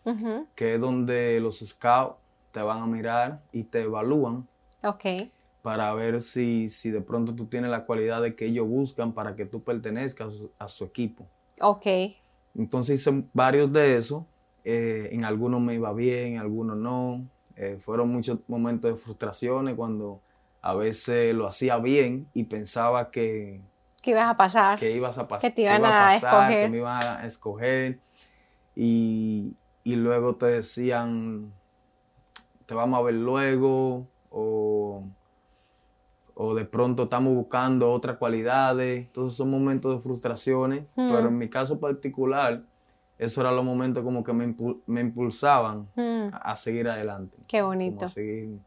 Ujú, 0.04 0.46
que 0.54 0.74
es 0.74 0.80
donde 0.80 1.38
los 1.40 1.58
scouts 1.58 2.16
te 2.50 2.62
van 2.62 2.80
a 2.82 2.86
mirar 2.86 3.42
y 3.52 3.64
te 3.64 3.82
evalúan 3.82 4.48
Ok. 4.82 5.04
para 5.62 5.92
ver 5.94 6.22
si, 6.22 6.70
si 6.70 6.90
de 6.90 7.00
pronto 7.02 7.34
tú 7.34 7.46
tienes 7.46 7.70
la 7.70 7.84
cualidad 7.84 8.22
de 8.22 8.34
que 8.34 8.46
ellos 8.46 8.66
buscan 8.66 9.12
para 9.12 9.36
que 9.36 9.44
tú 9.44 9.62
pertenezcas 9.62 10.28
a 10.28 10.30
su, 10.30 10.50
a 10.58 10.68
su 10.68 10.84
equipo. 10.84 11.26
Ok. 11.60 11.86
Entonces 12.54 13.00
hice 13.00 13.24
varios 13.32 13.72
de 13.72 13.96
esos, 13.96 14.24
eh, 14.64 15.08
en 15.12 15.24
algunos 15.24 15.60
me 15.60 15.74
iba 15.74 15.92
bien, 15.92 16.34
en 16.34 16.38
algunos 16.38 16.76
no. 16.76 17.24
Eh, 17.56 17.78
fueron 17.80 18.10
muchos 18.10 18.38
momentos 18.48 18.90
de 18.90 18.96
frustraciones 18.96 19.74
cuando 19.74 20.20
a 20.62 20.74
veces 20.74 21.34
lo 21.34 21.46
hacía 21.46 21.78
bien 21.78 22.26
y 22.34 22.44
pensaba 22.44 23.10
que, 23.10 23.60
¿Qué 24.02 24.10
ibas 24.12 24.28
a 24.30 24.36
pasar? 24.36 24.78
que 24.78 24.90
ibas 24.92 25.18
a 25.18 25.26
pas- 25.28 25.40
Que 25.40 25.50
te 25.50 25.64
que 25.64 25.74
iba 25.74 25.88
a 25.88 26.08
pasar, 26.08 26.50
que 26.50 26.68
me 26.68 26.78
iban 26.78 27.02
a 27.02 27.26
escoger. 27.26 27.98
Y, 28.76 29.56
y 29.82 29.96
luego 29.96 30.36
te 30.36 30.46
decían, 30.46 31.52
te 32.66 32.74
vamos 32.74 32.98
a 33.00 33.02
ver 33.02 33.14
luego, 33.14 34.06
o, 34.30 34.77
o 36.40 36.54
de 36.54 36.64
pronto 36.64 37.04
estamos 37.04 37.34
buscando 37.34 37.90
otras 37.90 38.16
cualidades. 38.16 39.06
Entonces 39.06 39.36
son 39.36 39.50
momentos 39.50 39.96
de 39.96 40.00
frustraciones, 40.02 40.82
Mm. 40.94 41.08
pero 41.12 41.28
en 41.28 41.36
mi 41.38 41.48
caso 41.48 41.80
particular, 41.80 42.62
eso 43.18 43.40
eran 43.40 43.56
los 43.56 43.64
momentos 43.64 44.04
como 44.04 44.22
que 44.22 44.32
me, 44.32 44.46
impu- 44.46 44.80
me 44.86 45.00
impulsaban 45.00 45.88
Mm, 45.96 46.30
a, 46.32 46.52
a 46.52 46.56
seguir 46.56 46.88
adelante. 46.88 47.36
qué 47.48 47.60
bonito. 47.62 48.04
a 48.04 48.08
seguir, 48.08 48.60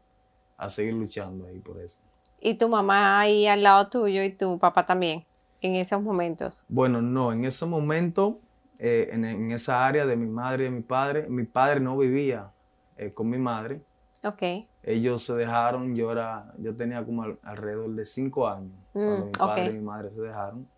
a 0.58 0.68
seguir 0.68 0.92
luchando 0.94 1.46
ahí 1.46 1.58
por 1.60 1.80
eso. 1.80 1.98
Y 2.38 2.58
tu 2.58 2.68
mamá 2.68 3.20
ahí 3.20 3.46
al 3.46 3.62
lado 3.62 3.88
tuyo 3.88 4.22
y 4.22 4.34
tu 4.36 4.58
papá 4.58 4.84
también, 4.84 5.24
en 5.62 5.76
esos 5.76 6.02
momentos. 6.02 6.64
Bueno, 6.68 7.00
no, 7.00 7.32
en 7.32 7.44
ese 7.46 7.64
momento 7.64 8.38
eh, 8.78 9.08
en, 9.12 9.24
en 9.24 9.50
esa 9.52 9.86
área 9.86 10.04
de 10.06 10.16
mi 10.16 10.28
madre 10.28 10.64
y 10.64 10.66
de 10.66 10.72
mi 10.72 10.82
padre. 10.82 11.26
Mi 11.30 11.44
padre 11.44 11.78
no 11.80 11.96
vivía 11.96 12.50
eh, 12.96 13.14
con 13.14 13.30
mi 13.30 13.38
madre. 13.38 13.80
Ok. 14.24 14.42
Ellos 14.82 15.22
se 15.22 15.34
dejaron, 15.34 15.94
yo 15.94 16.10
era, 16.12 16.52
yo 16.58 16.74
tenía 16.76 17.04
como 17.04 17.22
al- 17.22 17.38
alrededor 17.42 17.90
de 17.94 18.06
cinco 18.06 18.48
años 18.48 18.72
cuando 18.92 19.26
Mm, 19.26 19.30
mi 19.30 19.36
padre 19.38 19.70
y 19.72 19.74
mi 19.78 19.82
madre 19.82 20.10
se 20.10 20.20
dejaron. 20.20 20.68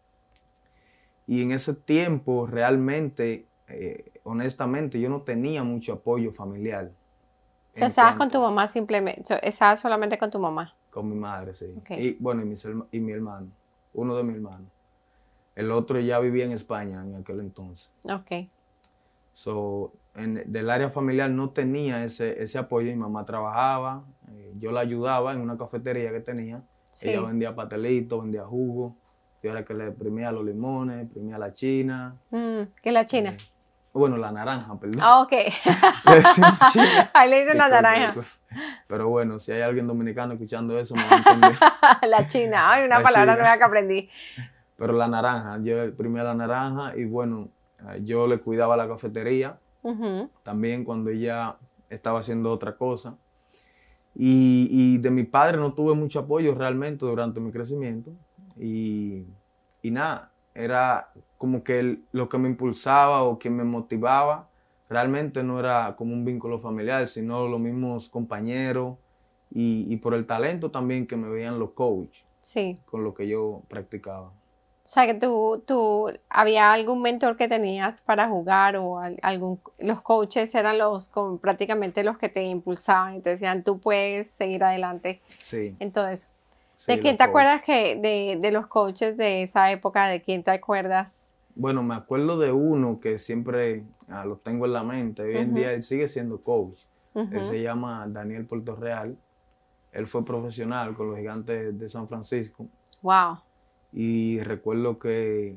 Y 1.26 1.42
en 1.42 1.52
ese 1.52 1.74
tiempo 1.74 2.46
realmente, 2.46 3.48
eh, 3.68 4.12
honestamente, 4.24 5.00
yo 5.00 5.08
no 5.08 5.22
tenía 5.22 5.64
mucho 5.64 5.94
apoyo 5.94 6.32
familiar. 6.32 6.92
O 7.74 7.78
sea, 7.78 7.88
estabas 7.88 8.14
con 8.16 8.30
tu 8.30 8.40
mamá 8.40 8.68
simplemente, 8.68 9.38
estabas 9.46 9.80
solamente 9.80 10.18
con 10.18 10.30
tu 10.30 10.38
mamá. 10.38 10.76
Con 10.90 11.08
mi 11.08 11.16
madre, 11.16 11.54
sí. 11.54 11.74
Y 11.90 12.14
bueno, 12.22 12.42
y, 12.42 12.44
mis 12.44 12.64
y 12.92 13.00
mi 13.00 13.12
hermano, 13.12 13.48
uno 13.94 14.14
de 14.16 14.22
mis 14.22 14.36
hermanos. 14.36 14.68
El 15.54 15.70
otro 15.72 15.98
ya 16.00 16.18
vivía 16.20 16.44
en 16.44 16.52
España 16.52 17.02
en 17.02 17.16
aquel 17.16 17.40
entonces. 17.40 17.90
Ok. 18.04 18.30
So, 19.32 19.92
en- 20.14 20.42
del 20.46 20.70
área 20.70 20.90
familiar 20.90 21.30
no 21.30 21.50
tenía 21.50 22.04
ese, 22.04 22.42
ese 22.42 22.58
apoyo. 22.58 22.88
Mi 22.88 22.96
mamá 22.96 23.24
trabajaba, 23.24 24.04
eh, 24.28 24.52
yo 24.58 24.72
la 24.72 24.80
ayudaba 24.80 25.32
en 25.32 25.40
una 25.40 25.56
cafetería 25.58 26.10
que 26.12 26.20
tenía. 26.20 26.62
Sí. 26.92 27.08
Ella 27.10 27.22
vendía 27.22 27.54
pastelitos, 27.54 28.20
vendía 28.22 28.44
jugo. 28.44 28.96
Yo 29.42 29.50
era 29.50 29.64
que 29.64 29.74
le 29.74 29.88
exprimía 29.88 30.32
los 30.32 30.44
limones, 30.44 31.02
exprimía 31.04 31.36
la 31.38 31.52
china. 31.52 32.16
Mm, 32.30 32.62
¿Qué 32.82 32.88
es 32.90 32.92
la 32.92 33.04
china? 33.06 33.30
eh, 33.30 33.36
bueno, 33.92 34.16
la 34.16 34.32
naranja, 34.32 34.76
perdón. 34.80 34.98
Ah, 35.02 35.20
ok. 35.20 35.30
Le 36.08 36.14
decimos 36.16 36.58
china. 36.72 37.10
Ahí 37.14 37.30
le 37.30 37.44
dicen 37.44 37.58
la 37.58 37.68
naranja. 37.68 38.14
Pero 38.88 39.08
bueno, 39.08 39.38
si 39.38 39.52
hay 39.52 39.62
alguien 39.62 39.86
dominicano 39.86 40.32
escuchando 40.32 40.76
eso, 40.78 40.94
me 40.96 41.02
va 41.04 41.10
a 41.14 41.18
entender. 41.18 41.52
la 42.08 42.26
china. 42.26 42.70
Ay, 42.72 42.86
una 42.86 42.98
La 42.98 43.04
palabra 43.04 43.34
china. 43.34 43.42
nueva 43.44 43.58
que 43.58 43.64
aprendí. 43.64 44.10
Pero 44.76 44.92
la 44.94 45.06
naranja, 45.06 45.58
yo 45.62 45.80
exprimía 45.84 46.24
la 46.24 46.34
naranja 46.34 46.96
y 46.96 47.04
bueno, 47.04 47.50
eh, 47.88 48.00
yo 48.02 48.26
le 48.26 48.38
cuidaba 48.40 48.76
la 48.76 48.88
cafetería. 48.88 49.58
También 50.42 50.84
cuando 50.84 51.10
ella 51.10 51.56
estaba 51.90 52.20
haciendo 52.20 52.50
otra 52.52 52.76
cosa. 52.76 53.16
Y, 54.14 54.68
y 54.70 54.98
de 54.98 55.10
mi 55.10 55.24
padre 55.24 55.58
no 55.58 55.74
tuve 55.74 55.94
mucho 55.94 56.20
apoyo 56.20 56.54
realmente 56.54 57.04
durante 57.04 57.40
mi 57.40 57.50
crecimiento. 57.50 58.12
Y, 58.56 59.26
y 59.82 59.90
nada, 59.90 60.32
era 60.54 61.10
como 61.36 61.64
que 61.64 61.80
el- 61.80 62.04
lo 62.12 62.28
que 62.28 62.38
me 62.38 62.48
impulsaba 62.48 63.24
o 63.24 63.38
que 63.38 63.50
me 63.50 63.64
motivaba 63.64 64.48
realmente 64.88 65.42
no 65.42 65.58
era 65.58 65.96
como 65.96 66.12
un 66.14 66.24
vínculo 66.24 66.60
familiar, 66.60 67.06
sino 67.08 67.48
los 67.48 67.58
mismos 67.58 68.08
compañeros 68.08 68.96
y, 69.50 69.86
y 69.92 69.96
por 69.96 70.14
el 70.14 70.26
talento 70.26 70.70
también 70.70 71.06
que 71.06 71.16
me 71.16 71.28
veían 71.28 71.58
los 71.58 71.70
coaches 71.72 72.24
Sí. 72.42 72.78
con 72.84 73.02
lo 73.02 73.14
que 73.14 73.26
yo 73.26 73.62
practicaba. 73.68 74.30
O 74.84 74.86
sea, 74.86 75.06
que 75.06 75.14
tú, 75.14 75.62
tú, 75.66 76.10
¿había 76.28 76.70
algún 76.72 77.00
mentor 77.00 77.38
que 77.38 77.48
tenías 77.48 78.02
para 78.02 78.28
jugar 78.28 78.76
o 78.76 78.98
al- 78.98 79.18
algún, 79.22 79.58
los 79.78 80.02
coaches 80.02 80.54
eran 80.54 80.76
los, 80.76 81.08
con, 81.08 81.38
prácticamente 81.38 82.04
los 82.04 82.18
que 82.18 82.28
te 82.28 82.44
impulsaban 82.44 83.16
y 83.16 83.20
te 83.20 83.30
decían, 83.30 83.64
tú 83.64 83.80
puedes 83.80 84.28
seguir 84.30 84.62
adelante 84.62 85.22
Sí. 85.38 85.74
en 85.80 85.90
todo 85.90 86.08
eso? 86.08 86.28
sí, 86.74 86.92
¿De 86.92 87.00
quién 87.00 87.16
te 87.16 87.24
coaches. 87.24 87.28
acuerdas 87.30 87.62
que, 87.62 87.96
de, 87.96 88.38
de 88.40 88.50
los 88.50 88.66
coaches 88.66 89.16
de 89.16 89.44
esa 89.44 89.70
época? 89.72 90.06
¿De 90.06 90.20
quién 90.20 90.42
te 90.42 90.50
acuerdas? 90.50 91.32
Bueno, 91.54 91.82
me 91.82 91.94
acuerdo 91.94 92.38
de 92.38 92.52
uno 92.52 93.00
que 93.00 93.16
siempre 93.16 93.84
ah, 94.08 94.24
lo 94.26 94.36
tengo 94.36 94.66
en 94.66 94.72
la 94.74 94.82
mente. 94.82 95.22
Hoy 95.22 95.36
en 95.38 95.54
día 95.54 95.72
él 95.72 95.82
sigue 95.82 96.08
siendo 96.08 96.42
coach. 96.42 96.80
Él 97.14 97.42
se 97.44 97.62
llama 97.62 98.04
Daniel 98.08 98.44
Puerto 98.44 98.74
Real. 98.74 99.16
Él 99.92 100.06
fue 100.08 100.24
profesional 100.24 100.94
con 100.94 101.08
los 101.08 101.16
gigantes 101.16 101.78
de 101.78 101.88
San 101.88 102.08
Francisco. 102.08 102.66
Wow. 103.02 103.38
Y 103.96 104.40
recuerdo 104.40 104.98
que 104.98 105.56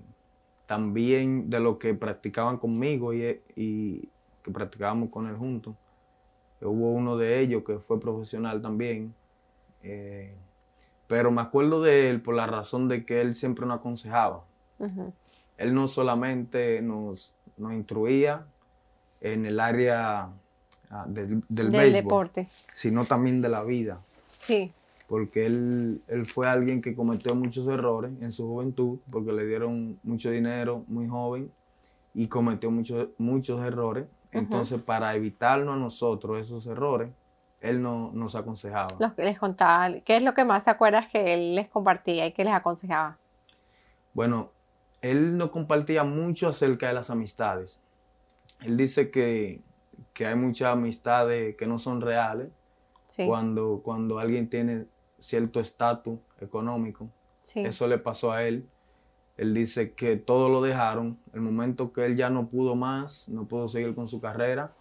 también 0.68 1.50
de 1.50 1.60
lo 1.60 1.80
que 1.80 1.94
practicaban 1.96 2.58
conmigo 2.58 3.14
y, 3.14 3.42
y 3.56 4.10
que 4.44 4.52
practicábamos 4.52 5.10
con 5.10 5.28
él 5.28 5.36
juntos, 5.36 5.76
hubo 6.62 6.92
uno 6.92 7.18
de 7.18 7.40
ellos 7.40 7.64
que 7.66 7.80
fue 7.80 8.00
profesional 8.00 8.62
también. 8.62 9.14
eh, 9.84 10.36
pero 11.08 11.32
me 11.32 11.40
acuerdo 11.42 11.82
de 11.82 12.10
él 12.10 12.22
por 12.22 12.36
la 12.36 12.48
razón 12.48 12.90
de 12.90 13.06
que 13.06 13.22
él 13.22 13.34
siempre 13.34 13.66
nos 13.66 13.78
aconsejaba. 13.78 14.44
Él 15.58 15.74
no 15.74 15.88
solamente 15.88 16.82
nos, 16.82 17.34
nos 17.56 17.72
instruía 17.74 18.46
en 19.22 19.46
el 19.46 19.60
área 19.62 20.30
ah, 20.90 21.06
del, 21.08 21.30
del 21.30 21.46
Del 21.48 21.70
béisbol, 21.72 22.04
deporte. 22.04 22.48
sino 22.74 23.06
también 23.06 23.42
de 23.42 23.48
la 23.50 23.64
vida, 23.64 24.02
Sí. 24.40 24.74
Porque 25.08 25.46
él, 25.46 26.02
él 26.08 26.26
fue 26.26 26.48
alguien 26.48 26.82
que 26.82 26.94
cometió 26.94 27.34
muchos 27.34 27.68
errores 27.68 28.12
en 28.22 28.32
su 28.32 28.46
juventud, 28.46 29.00
porque 29.10 29.32
le 29.32 29.46
dieron 29.46 29.98
mucho 30.04 30.30
dinero 30.30 30.84
muy 30.88 31.08
joven 31.08 31.52
y 32.14 32.28
cometió 32.28 32.70
muchos, 32.70 33.10
muchos 33.18 33.64
errores. 33.64 34.06
Entonces, 34.32 34.82
para 34.82 35.16
evitarnos 35.16 35.76
a 35.76 35.80
nosotros 35.80 36.40
esos 36.40 36.68
errores, 36.68 37.10
él 37.62 37.82
no, 37.82 38.12
nos 38.14 38.36
aconsejaba. 38.36 38.98
Los 39.00 39.14
que 39.14 39.24
les 39.24 39.40
contaba, 39.40 40.00
¿qué 40.02 40.18
es 40.18 40.24
lo 40.24 40.34
que 40.34 40.44
más 40.44 40.66
te 40.66 40.72
acuerdas 40.72 41.08
que 41.10 41.34
él 41.34 41.56
les 41.56 41.70
compartía 41.70 42.28
y 42.28 42.34
que 42.34 42.44
les 42.44 42.54
aconsejaba? 42.54 43.18
Bueno, 44.14 44.52
él 45.02 45.38
nos 45.38 45.52
compartía 45.52 46.04
mucho 46.04 46.50
acerca 46.50 46.88
de 46.88 46.94
las 46.94 47.10
amistades. 47.10 47.82
Él 48.62 48.76
dice 48.76 49.10
que, 49.10 49.62
que 50.14 50.28
hay 50.28 50.36
muchas 50.36 50.74
amistades 50.74 51.56
que 51.56 51.66
no 51.66 51.80
son 51.80 52.02
reales 52.02 52.50
Sí. 53.10 53.26
cuando, 53.26 53.82
cuando 53.84 54.20
alguien 54.20 54.50
tiene 54.50 54.86
cierto 55.20 55.60
estatus 55.60 56.20
económico. 56.40 57.10
Sí. 57.44 57.62
Eso 57.62 57.88
le 57.88 57.98
pasó 57.98 58.32
a 58.32 58.44
él. 58.44 58.68
Él 59.38 59.54
dice 59.54 59.94
que 59.94 60.18
todo 60.18 60.50
lo 60.50 60.62
dejaron. 60.62 61.20
El 61.34 61.42
momento 61.42 61.94
que 61.94 62.06
él 62.06 62.16
ya 62.16 62.30
no 62.30 62.50
pudo 62.50 62.76
más, 62.76 63.30
no 63.30 63.48
pudo 63.48 63.68
seguir 63.68 63.94
con 63.94 64.08
su 64.08 64.20
carrera, 64.20 64.74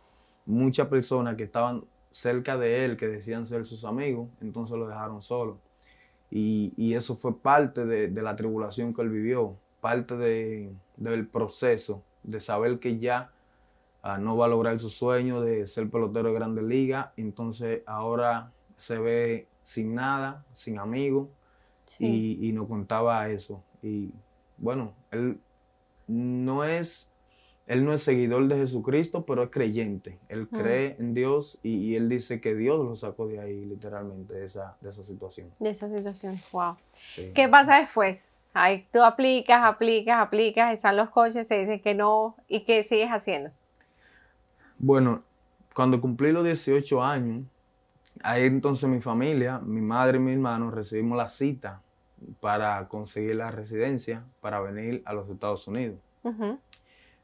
muchas 0.46 0.88
personas 0.88 1.34
que 1.36 1.44
estaban 1.44 1.84
cerca 2.10 2.56
de 2.56 2.84
él, 2.84 2.96
que 2.96 3.06
decían 3.06 3.44
ser 3.44 3.66
sus 3.66 3.84
amigos, 3.84 4.28
entonces 4.40 4.76
lo 4.78 4.86
dejaron 4.88 5.20
solo. 5.20 5.58
Y, 6.30 6.72
y 6.76 6.94
eso 6.94 7.16
fue 7.16 7.38
parte 7.38 7.84
de, 7.84 8.08
de 8.08 8.22
la 8.22 8.34
tribulación 8.34 8.94
que 8.94 9.02
él 9.02 9.10
vivió, 9.10 9.56
parte 9.80 10.16
de- 10.16 10.72
del 10.96 11.26
proceso 11.28 12.02
de 12.22 12.40
saber 12.40 12.78
que 12.78 12.98
ya 12.98 13.30
ah, 14.02 14.18
no 14.18 14.36
va 14.36 14.46
a 14.46 14.48
lograr 14.48 14.78
su 14.80 14.88
sueño 14.88 15.40
de 15.42 15.66
ser 15.66 15.90
pelotero 15.90 16.28
de 16.30 16.34
grandes 16.34 16.64
ligas, 16.64 17.10
entonces 17.16 17.82
ahora 17.86 18.52
se 18.76 18.98
ve 18.98 19.46
sin 19.66 19.94
nada, 19.96 20.44
sin 20.52 20.78
amigos, 20.78 21.28
Sí. 21.86 22.36
y, 22.40 22.48
y 22.48 22.52
nos 22.52 22.68
contaba 22.68 23.28
eso. 23.28 23.62
Y 23.82 24.12
bueno, 24.58 24.94
él 25.10 25.40
no 26.06 26.62
es, 26.64 27.12
él 27.66 27.84
no 27.84 27.92
es 27.92 28.02
seguidor 28.02 28.46
de 28.46 28.56
Jesucristo, 28.58 29.24
pero 29.26 29.42
es 29.42 29.50
creyente. 29.50 30.18
Él 30.28 30.48
Mm. 30.50 30.56
cree 30.56 30.96
en 31.00 31.14
Dios 31.14 31.58
y, 31.64 31.78
y 31.78 31.96
él 31.96 32.08
dice 32.08 32.40
que 32.40 32.54
Dios 32.54 32.78
lo 32.84 32.94
sacó 32.94 33.26
de 33.26 33.40
ahí, 33.40 33.64
literalmente, 33.64 34.34
de 34.34 34.44
esa, 34.44 34.76
de 34.80 34.88
esa 34.88 35.02
situación. 35.02 35.50
De 35.58 35.70
esa 35.70 35.88
situación. 35.88 36.40
Wow. 36.52 36.76
Sí. 37.08 37.32
¿Qué 37.34 37.48
pasa 37.48 37.80
después? 37.80 38.24
Ay, 38.52 38.86
tú 38.92 39.02
aplicas, 39.02 39.60
aplicas, 39.64 40.18
aplicas, 40.20 40.74
están 40.74 40.96
los 40.96 41.10
coaches, 41.10 41.46
te 41.48 41.58
dicen 41.58 41.80
que 41.80 41.94
no, 41.94 42.36
¿y 42.48 42.60
qué 42.64 42.84
sigues 42.84 43.08
haciendo? 43.10 43.50
Bueno, 44.78 45.22
cuando 45.74 46.00
cumplí 46.00 46.32
los 46.32 46.44
18 46.44 47.02
años, 47.02 47.44
ahí 48.22 48.44
entonces 48.44 48.88
mi 48.88 49.00
familia, 49.00 49.58
mi 49.58 49.80
madre 49.80 50.18
y 50.18 50.20
mi 50.20 50.32
hermano 50.32 50.70
recibimos 50.70 51.16
la 51.16 51.28
cita 51.28 51.82
para 52.40 52.88
conseguir 52.88 53.36
la 53.36 53.50
residencia 53.50 54.24
para 54.40 54.60
venir 54.60 55.02
a 55.04 55.12
los 55.12 55.28
Estados 55.28 55.66
Unidos. 55.68 55.98
Ujú. 56.22 56.58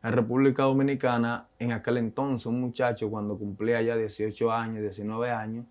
En 0.03 0.13
República 0.13 0.65
Dominicana, 0.65 1.47
en 1.59 1.73
aquel 1.73 1.99
entonces, 1.99 2.47
un 2.47 2.61
muchacho 2.61 3.09
cuando 3.09 3.39
cumplía 3.39 3.81
ya 3.83 3.97
18 3.97 4.51
años, 4.53 4.83
19 4.83 5.31
años, 5.31 5.65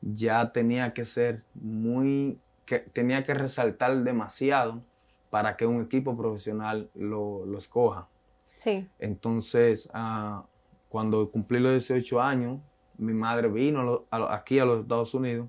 ya 0.00 0.52
tenía 0.52 0.92
que 0.92 1.04
ser 1.04 1.42
muy, 1.54 2.38
que 2.64 2.78
tenía 2.78 3.24
que 3.24 3.34
resaltar 3.34 4.04
demasiado 4.04 4.82
para 5.30 5.56
que 5.56 5.66
un 5.66 5.82
equipo 5.82 6.16
profesional 6.16 6.88
lo, 6.94 7.44
lo 7.46 7.58
escoja. 7.58 8.06
Sí. 8.54 8.86
Entonces, 9.00 9.88
ah, 9.92 10.44
cuando 10.88 11.28
cumplí 11.30 11.58
los 11.58 11.72
18 11.72 12.20
años, 12.20 12.60
mi 12.98 13.12
madre 13.12 13.48
vino 13.48 13.80
a 13.80 13.84
lo- 13.84 14.06
a 14.10 14.18
lo- 14.18 14.30
aquí 14.30 14.58
a 14.58 14.64
los 14.64 14.80
Estados 14.80 15.14
Unidos. 15.14 15.48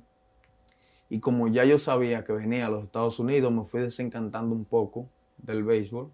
Y 1.10 1.20
como 1.20 1.48
ya 1.48 1.64
yo 1.66 1.78
sabía 1.78 2.24
que 2.24 2.34
venía 2.34 2.66
a 2.66 2.70
los 2.70 2.84
Estados 2.84 3.20
Unidos, 3.20 3.52
me 3.52 3.64
fui 3.66 3.82
desencantando 3.82 4.56
un 4.56 4.66
poco 4.66 5.08
del 5.38 5.64
béisbol 5.64 6.12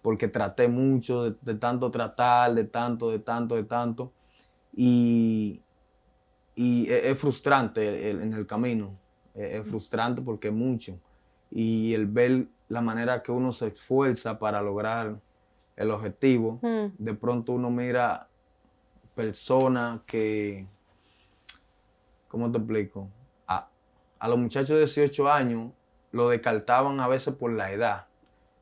porque 0.00 0.28
traté 0.28 0.66
mucho 0.68 1.24
de, 1.24 1.36
de 1.42 1.54
tanto 1.54 1.90
tratar, 1.90 2.54
de 2.54 2.64
tanto, 2.64 3.10
de 3.10 3.18
tanto, 3.18 3.54
de 3.54 3.64
tanto. 3.64 4.12
Y, 4.74 5.60
y 6.54 6.88
e- 6.90 7.10
es, 7.10 7.18
frustrante 7.18 7.86
el- 7.88 7.94
el- 7.94 8.22
en 8.22 8.32
el 8.32 8.46
camino, 8.46 8.98
es, 9.34 9.52
es 9.52 9.68
frustrante 9.68 10.22
porque 10.22 10.48
es 10.48 10.54
mucho. 10.54 10.98
Y 11.50 11.92
el 11.94 12.06
ver 12.06 12.48
la 12.68 12.80
manera 12.80 13.22
que 13.22 13.30
uno 13.30 13.52
se 13.52 13.68
esfuerza 13.68 14.38
para 14.38 14.62
lograr 14.62 15.20
el 15.76 15.90
objetivo, 15.90 16.58
Mm. 16.62 16.86
de 16.98 17.14
pronto 17.14 17.52
uno 17.52 17.70
mira 17.70 18.28
personas 19.14 20.00
que, 20.06 20.66
¿cómo 22.28 22.50
te 22.50 22.58
explico? 22.58 23.08
A, 23.46 23.68
a 24.18 24.28
los 24.28 24.38
muchachos 24.38 24.70
de 24.70 24.78
18 24.78 25.30
años 25.30 25.70
lo 26.12 26.28
descartaban 26.28 27.00
a 27.00 27.08
veces 27.08 27.34
por 27.34 27.52
la 27.52 27.72
edad, 27.72 28.06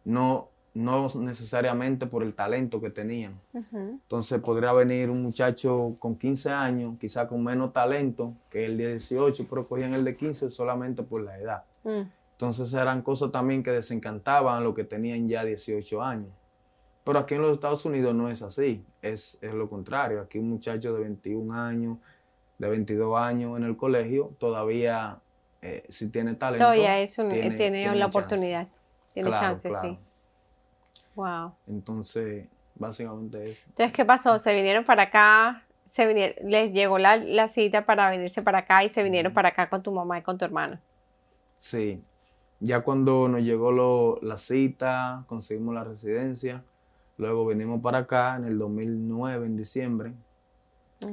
no, 0.05 0.49
no 0.73 1.09
necesariamente 1.17 2.07
por 2.07 2.23
el 2.23 2.35
talento 2.35 2.81
que 2.81 2.91
tenían. 2.91 3.41
Entonces 3.73 4.41
podría 4.41 4.73
venir 4.73 5.11
un 5.11 5.23
muchacho 5.23 5.97
con 5.99 6.17
15 6.17 6.51
años, 6.51 6.95
quizá 6.99 7.29
con 7.29 7.43
menos 7.43 7.73
talento 7.73 8.35
que 8.49 8.67
el 8.67 8.79
de 8.79 8.91
18, 8.91 9.47
pero 9.51 9.67
cogían 9.69 9.95
el 9.95 10.05
de 10.05 10.17
15 10.17 10.51
solamente 10.51 11.03
por 11.03 11.23
la 11.23 11.39
edad. 11.39 11.65
Mm. 11.85 12.03
Entonces 12.33 12.73
eran 12.73 13.03
cosas 13.03 13.31
también 13.33 13.63
que 13.63 13.71
desencantaban 13.71 14.57
a 14.57 14.61
los 14.61 14.75
que 14.75 14.85
tenían 14.85 15.29
ya 15.29 15.45
18 15.45 16.03
años. 16.03 16.31
Pero 17.05 17.19
aquí 17.19 17.35
en 17.35 17.43
los 17.43 17.53
Estados 17.53 17.85
Unidos 17.87 18.15
no 18.15 18.29
es 18.29 18.43
así, 18.43 18.87
es, 19.03 19.39
es 19.41 19.53
lo 19.55 19.69
contrario. 19.69 20.21
Aquí 20.21 20.39
un 20.39 20.51
muchacho 20.51 20.93
de 20.95 21.01
21 21.01 21.53
años, 21.53 21.99
de 22.59 22.69
22 22.69 23.17
años 23.19 23.57
en 23.57 23.65
el 23.65 23.77
colegio, 23.77 24.37
todavía 24.39 25.21
eh, 25.63 25.83
si 25.89 26.09
tiene 26.11 26.35
talento. 26.35 26.65
Todavía 26.65 27.01
es 27.01 27.19
un, 27.19 27.31
tiene, 27.31 27.57
tiene 27.57 27.85
la 27.95 28.05
chance. 28.07 28.19
oportunidad. 28.19 28.69
Tiene 29.15 29.29
Claro, 29.31 29.47
chance, 29.47 29.69
claro. 29.69 29.89
sí. 29.95 29.99
Wow. 31.15 31.55
Entonces, 31.67 32.49
básicamente 32.75 33.51
eso. 33.51 33.63
Entonces, 33.69 33.93
¿qué 33.95 34.05
pasó? 34.05 34.39
Se 34.39 34.55
vinieron 34.55 34.85
para 34.85 35.05
acá, 35.05 35.67
se 35.89 36.07
vinieron, 36.07 36.49
les 36.51 36.73
llegó 36.73 36.99
la, 36.99 37.17
la 37.17 37.49
cita 37.49 37.85
para 37.87 38.11
venirse 38.11 38.43
para 38.43 38.59
acá 38.59 38.85
y 38.85 38.89
se 38.91 39.03
vinieron 39.03 39.33
para 39.33 39.49
acá 39.51 39.69
con 39.69 39.83
tu 39.83 39.93
mamá 39.93 40.19
y 40.19 40.23
con 40.23 40.39
tu 40.39 40.45
hermano. 40.45 40.79
Sí, 41.57 42.03
ya 42.61 42.81
cuando 42.83 43.29
nos 43.29 43.43
llegó 43.43 43.73
lo- 43.73 44.19
la 44.23 44.37
cita, 44.37 45.25
conseguimos 45.27 45.75
la 45.75 45.85
residencia, 45.85 46.65
luego 47.21 47.45
venimos 47.45 47.81
para 47.83 47.99
acá 47.99 48.37
en 48.37 48.45
el 48.45 48.59
2009, 48.59 49.47
en 49.47 49.57
diciembre, 49.57 50.15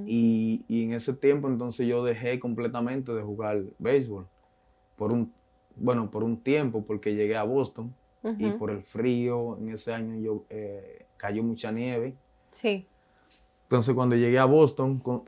y, 0.05 0.59
y 0.67 0.83
en 0.85 0.91
ese 0.93 1.13
tiempo 1.13 1.47
entonces 1.47 1.85
yo 1.87 2.03
dejé 2.03 2.39
completamente 2.39 3.13
de 3.13 3.21
jugar 3.21 3.61
béisbol, 3.77 4.25
por 4.95 5.13
un, 5.13 5.31
bueno, 5.75 6.09
por 6.09 6.23
un 6.23 6.41
tiempo, 6.41 6.83
porque 6.85 7.13
llegué 7.13 7.35
a 7.35 7.43
Boston, 7.43 7.93
y 8.39 8.51
por 8.51 8.69
el 8.71 8.83
frío, 8.83 9.57
en 9.57 9.69
ese 9.69 9.93
año 9.93 10.15
yo, 10.19 10.45
eh, 10.49 11.05
cayó 11.17 11.43
mucha 11.43 11.71
nieve, 11.71 12.15
Sí. 12.51 12.87
entonces 13.63 13.93
cuando 13.95 14.15
llegué 14.15 14.39
a 14.39 14.45
Boston, 14.45 14.99
co- 14.99 15.25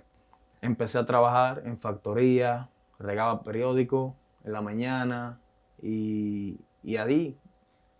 empecé 0.62 0.98
a 0.98 1.06
trabajar 1.06 1.64
en 1.66 1.78
factoría, 1.78 2.70
regaba 2.98 3.44
periódicos 3.44 4.14
en 4.44 4.52
la 4.52 4.62
mañana 4.62 5.40
y, 5.82 6.60
y 6.84 6.98
ahí, 6.98 7.38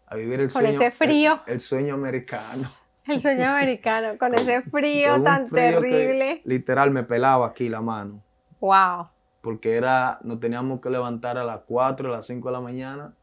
a 0.10 0.16
vivir 0.16 0.40
el 0.40 0.52
Con 0.52 0.62
sueño. 0.64 0.82
ese 0.82 0.92
frío. 0.92 1.40
El, 1.46 1.54
el 1.54 1.60
sueño 1.60 1.94
americano. 1.96 2.70
El 3.06 3.20
sueño 3.22 3.48
americano, 3.50 4.18
con 4.20 4.34
ese 4.36 4.62
frío 4.72 5.14
Con 5.14 5.24
tan 5.24 5.48
frío 5.48 5.82
que 5.82 5.90
terrible. 5.90 6.42
literal 6.46 6.92
me 6.92 7.04
pelaba 7.04 7.48
aquí 7.48 7.68
la 7.70 7.82
mano, 7.82 8.22
Wow. 8.60 9.08
porque 9.42 9.76
era, 9.76 10.20
nos 10.24 10.40
teníamos 10.40 10.80
que 10.82 10.90
levantar 10.90 11.38
a 11.38 11.44
las 11.44 11.62
4, 11.66 12.10
a 12.10 12.12
las 12.12 12.26
5 12.28 12.48
de 12.50 12.52
la 12.54 12.62
mañana 12.62 13.14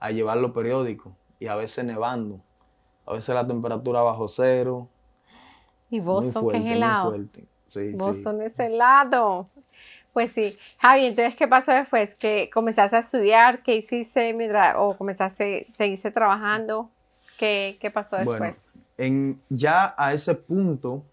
a 0.00 0.10
llevar 0.10 0.36
los 0.38 0.52
periódicos 0.52 1.12
y 1.38 1.48
a 1.48 1.54
veces 1.56 1.84
nevando. 1.84 2.40
A 3.04 3.12
veces 3.12 3.34
la 3.34 3.46
temperatura 3.46 4.00
bajo 4.02 4.26
cero. 4.26 4.88
Y 5.90 6.00
muy 6.00 6.06
Boston, 6.06 6.42
fuerte, 6.42 6.60
que 6.62 6.66
es 6.66 6.70
muy 6.72 6.76
helado. 6.76 7.10
fuerte. 7.10 7.44
Sí, 7.66 7.90
sí. 7.92 7.96
Boston 7.98 8.42
es 8.42 8.58
helado. 8.58 9.48
Pues 10.16 10.32
sí. 10.32 10.56
Javi, 10.78 11.04
entonces, 11.08 11.36
¿qué 11.36 11.46
pasó 11.46 11.72
después? 11.72 12.14
¿Que 12.14 12.48
comenzaste 12.48 12.96
a 12.96 13.00
estudiar? 13.00 13.62
¿Qué 13.62 13.76
hiciste 13.76 14.32
mientras, 14.32 14.74
o 14.78 14.96
comenzaste, 14.96 15.66
seguiste 15.70 16.10
trabajando? 16.10 16.88
¿Qué, 17.38 17.76
qué 17.82 17.90
pasó 17.90 18.16
después? 18.16 18.38
Bueno, 18.38 18.56
en, 18.96 19.42
ya 19.50 19.94
a 19.98 20.14
ese 20.14 20.34
punto, 20.34 21.04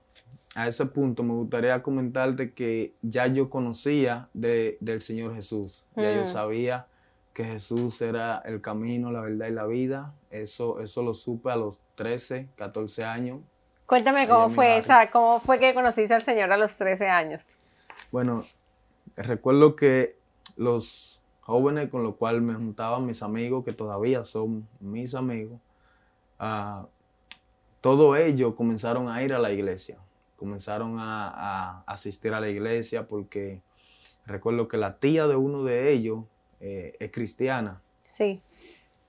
a 0.55 0.69
ese 0.69 0.85
punto 0.85 1.21
me 1.21 1.33
gustaría 1.33 1.83
comentarte 1.83 2.53
que 2.53 2.93
ya 3.01 3.27
yo 3.27 3.49
conocía 3.49 4.29
de- 4.33 4.77
del 4.79 5.01
Señor 5.01 5.35
Jesús. 5.35 5.85
Ya 5.97 6.09
yo 6.15 6.21
Mm. 6.21 6.25
sabía 6.25 6.87
que 7.33 7.43
Jesús 7.43 8.01
era 8.01 8.37
el 8.45 8.61
camino, 8.61 9.11
la 9.11 9.19
verdad 9.19 9.47
y 9.47 9.51
la 9.51 9.65
vida. 9.65 10.13
Eso, 10.31 10.79
eso 10.79 11.03
lo 11.03 11.13
supe 11.13 11.51
a 11.51 11.57
los 11.57 11.77
13, 11.95 12.47
14 12.55 13.03
años. 13.03 13.41
Cuéntame 13.85 14.29
cómo 14.29 14.49
fue 14.51 14.77
esa, 14.77 15.11
cómo 15.11 15.41
fue 15.41 15.59
que 15.59 15.73
conociste 15.73 16.13
al 16.13 16.23
Señor 16.23 16.49
a 16.53 16.55
los 16.57 16.77
13 16.77 17.09
años. 17.09 17.49
Bueno, 18.13 18.45
recuerdo 19.15 19.75
que 19.75 20.15
los 20.55 21.21
jóvenes 21.41 21.89
con 21.89 22.03
los 22.03 22.15
cuales 22.15 22.41
me 22.41 22.53
juntaban 22.55 23.05
mis 23.05 23.21
amigos, 23.23 23.63
que 23.65 23.73
todavía 23.73 24.23
son 24.23 24.67
mis 24.79 25.13
amigos, 25.15 25.59
ah, 26.39 26.85
todos 27.81 28.17
ellos 28.17 28.55
comenzaron 28.55 29.09
a 29.09 29.21
ir 29.23 29.33
a 29.33 29.39
la 29.39 29.51
iglesia, 29.51 29.97
comenzaron 30.37 30.99
a, 30.99 31.27
a 31.27 31.83
asistir 31.85 32.33
a 32.33 32.39
la 32.39 32.49
iglesia 32.49 33.07
porque 33.07 33.61
recuerdo 34.25 34.67
que 34.69 34.77
la 34.77 34.97
tía 34.99 35.27
de 35.27 35.35
uno 35.35 35.63
de 35.63 35.91
ellos 35.91 36.23
eh, 36.61 36.93
es 36.99 37.11
cristiana 37.11 37.81
Sí. 38.05 38.41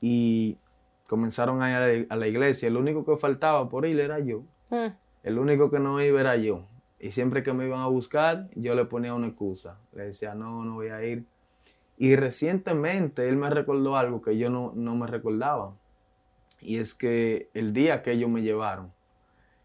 y 0.00 0.58
comenzaron 1.06 1.62
a 1.62 1.70
ir 1.70 1.76
a 1.76 1.86
la, 1.86 2.06
a 2.10 2.16
la 2.16 2.26
iglesia. 2.26 2.66
El 2.68 2.76
único 2.76 3.04
que 3.04 3.16
faltaba 3.16 3.68
por 3.68 3.86
ir 3.86 4.00
era 4.00 4.18
yo. 4.18 4.42
Mm, 4.70 4.86
El 5.22 5.38
único 5.38 5.70
que 5.70 5.78
no 5.78 6.00
iba 6.02 6.20
era 6.20 6.36
yo. 6.36 6.64
Y 7.04 7.10
siempre 7.10 7.42
que 7.42 7.52
me 7.52 7.66
iban 7.66 7.80
a 7.80 7.86
buscar, 7.86 8.48
yo 8.54 8.74
le 8.74 8.86
ponía 8.86 9.12
una 9.12 9.26
excusa. 9.26 9.76
Le 9.92 10.06
decía, 10.06 10.34
no, 10.34 10.64
no 10.64 10.76
voy 10.76 10.88
a 10.88 11.04
ir. 11.04 11.26
Y 11.98 12.16
recientemente 12.16 13.28
él 13.28 13.36
me 13.36 13.50
recordó 13.50 13.98
algo 13.98 14.22
que 14.22 14.38
yo 14.38 14.48
no, 14.48 14.72
no 14.74 14.96
me 14.96 15.06
recordaba. 15.06 15.74
Y 16.62 16.78
es 16.78 16.94
que 16.94 17.50
el 17.52 17.74
día 17.74 18.00
que 18.00 18.12
ellos 18.12 18.30
me 18.30 18.40
llevaron, 18.40 18.90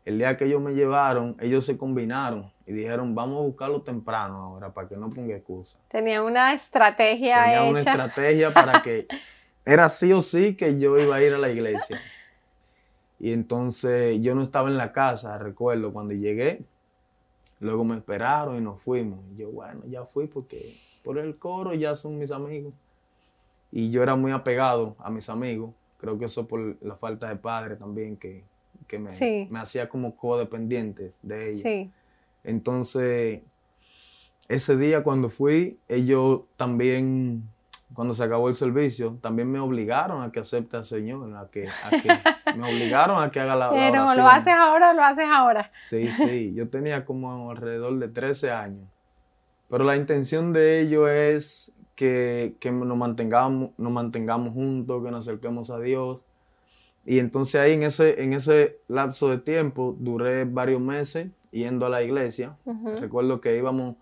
el 0.03 0.17
día 0.17 0.35
que 0.35 0.47
ellos 0.47 0.61
me 0.61 0.73
llevaron, 0.73 1.37
ellos 1.39 1.65
se 1.65 1.77
combinaron 1.77 2.51
y 2.65 2.73
dijeron, 2.73 3.15
vamos 3.15 3.37
a 3.37 3.45
buscarlo 3.45 3.83
temprano 3.83 4.35
ahora 4.35 4.73
para 4.73 4.89
que 4.89 4.97
no 4.97 5.09
ponga 5.09 5.33
excusa. 5.33 5.79
Tenía 5.87 6.21
una 6.21 6.53
estrategia 6.53 7.41
Tenía 7.45 7.63
una 7.63 7.79
estrategia 7.79 8.53
para 8.53 8.81
que 8.81 9.07
era 9.65 9.87
sí 9.87 10.11
o 10.11 10.21
sí 10.21 10.57
que 10.57 10.77
yo 10.77 10.99
iba 10.99 11.15
a 11.15 11.23
ir 11.23 11.33
a 11.33 11.37
la 11.37 11.49
iglesia. 11.49 12.01
Y 13.17 13.31
entonces 13.31 14.19
yo 14.19 14.35
no 14.35 14.41
estaba 14.41 14.67
en 14.67 14.75
la 14.75 14.91
casa, 14.91 15.37
recuerdo, 15.37 15.93
cuando 15.93 16.13
llegué. 16.13 16.65
Luego 17.59 17.83
me 17.83 17.97
esperaron 17.97 18.57
y 18.57 18.61
nos 18.61 18.81
fuimos. 18.81 19.19
Y 19.33 19.37
yo, 19.37 19.49
bueno, 19.51 19.81
ya 19.87 20.05
fui 20.05 20.27
porque 20.27 20.77
por 21.03 21.17
el 21.17 21.37
coro 21.37 21.73
ya 21.73 21.95
son 21.95 22.17
mis 22.17 22.31
amigos. 22.31 22.73
Y 23.71 23.91
yo 23.91 24.01
era 24.01 24.15
muy 24.15 24.31
apegado 24.31 24.95
a 24.99 25.09
mis 25.09 25.29
amigos. 25.29 25.71
Creo 25.97 26.17
que 26.17 26.25
eso 26.25 26.47
por 26.47 26.77
la 26.81 26.95
falta 26.95 27.27
de 27.29 27.35
padre 27.35 27.75
también, 27.75 28.15
que, 28.17 28.43
que 28.87 28.97
me, 28.99 29.11
Sí. 29.11 29.47
me 29.51 29.59
hacía 29.59 29.89
como 29.89 30.15
codependiente 30.15 31.13
de 31.21 31.49
ellos. 31.51 31.61
Sí. 31.63 31.91
Entonces, 32.43 33.41
ese 34.47 34.77
día 34.77 35.03
cuando 35.03 35.29
fui, 35.29 35.77
ellos 35.87 36.41
también, 36.55 37.43
cuando 37.93 38.13
se 38.13 38.23
acabó 38.23 38.47
el 38.49 38.55
servicio, 38.55 39.17
también 39.21 39.51
me 39.51 39.59
obligaron 39.59 40.21
a 40.23 40.31
que 40.31 40.39
acepte 40.39 40.77
al 40.77 40.83
Señor, 40.83 41.35
a 41.35 41.49
que, 41.49 41.67
a 41.67 41.89
que 41.89 42.07
me 42.57 42.63
obligaron 42.63 43.21
a 43.21 43.31
que 43.31 43.39
haga 43.39 43.55
la, 43.55 43.67
la 43.67 43.71
Pero 43.71 44.03
oración. 44.03 44.17
lo 44.17 44.29
haces 44.29 44.53
ahora 44.53 44.91
o 44.91 44.93
lo 44.93 45.03
haces 45.03 45.25
ahora. 45.29 45.71
Sí, 45.79 46.11
sí, 46.11 46.53
yo 46.53 46.69
tenía 46.69 47.05
como 47.05 47.49
alrededor 47.51 47.97
de 47.97 48.07
13 48.07 48.51
años. 48.51 48.87
Pero 49.69 49.83
la 49.83 49.95
intención 49.95 50.53
de 50.53 50.81
ellos 50.81 51.09
es 51.09 51.71
que, 51.95 52.55
que 52.59 52.71
nos, 52.71 52.97
mantengamos, 52.97 53.71
nos 53.77 53.91
mantengamos 53.91 54.53
juntos, 54.53 55.03
que 55.03 55.11
nos 55.11 55.27
acerquemos 55.27 55.69
a 55.69 55.79
Dios. 55.79 56.23
Y 57.05 57.19
entonces 57.19 57.59
ahí 57.59 57.73
en 57.73 57.83
ese, 57.83 58.23
en 58.23 58.33
ese 58.33 58.79
lapso 58.87 59.29
de 59.29 59.37
tiempo 59.39 59.95
duré 59.99 60.45
varios 60.45 60.79
meses 60.81 61.27
yendo 61.51 61.85
a 61.85 61.89
la 61.89 62.03
iglesia. 62.03 62.55
Recuerdo 62.99 63.41
que 63.41 63.57
íbamos 63.57 63.95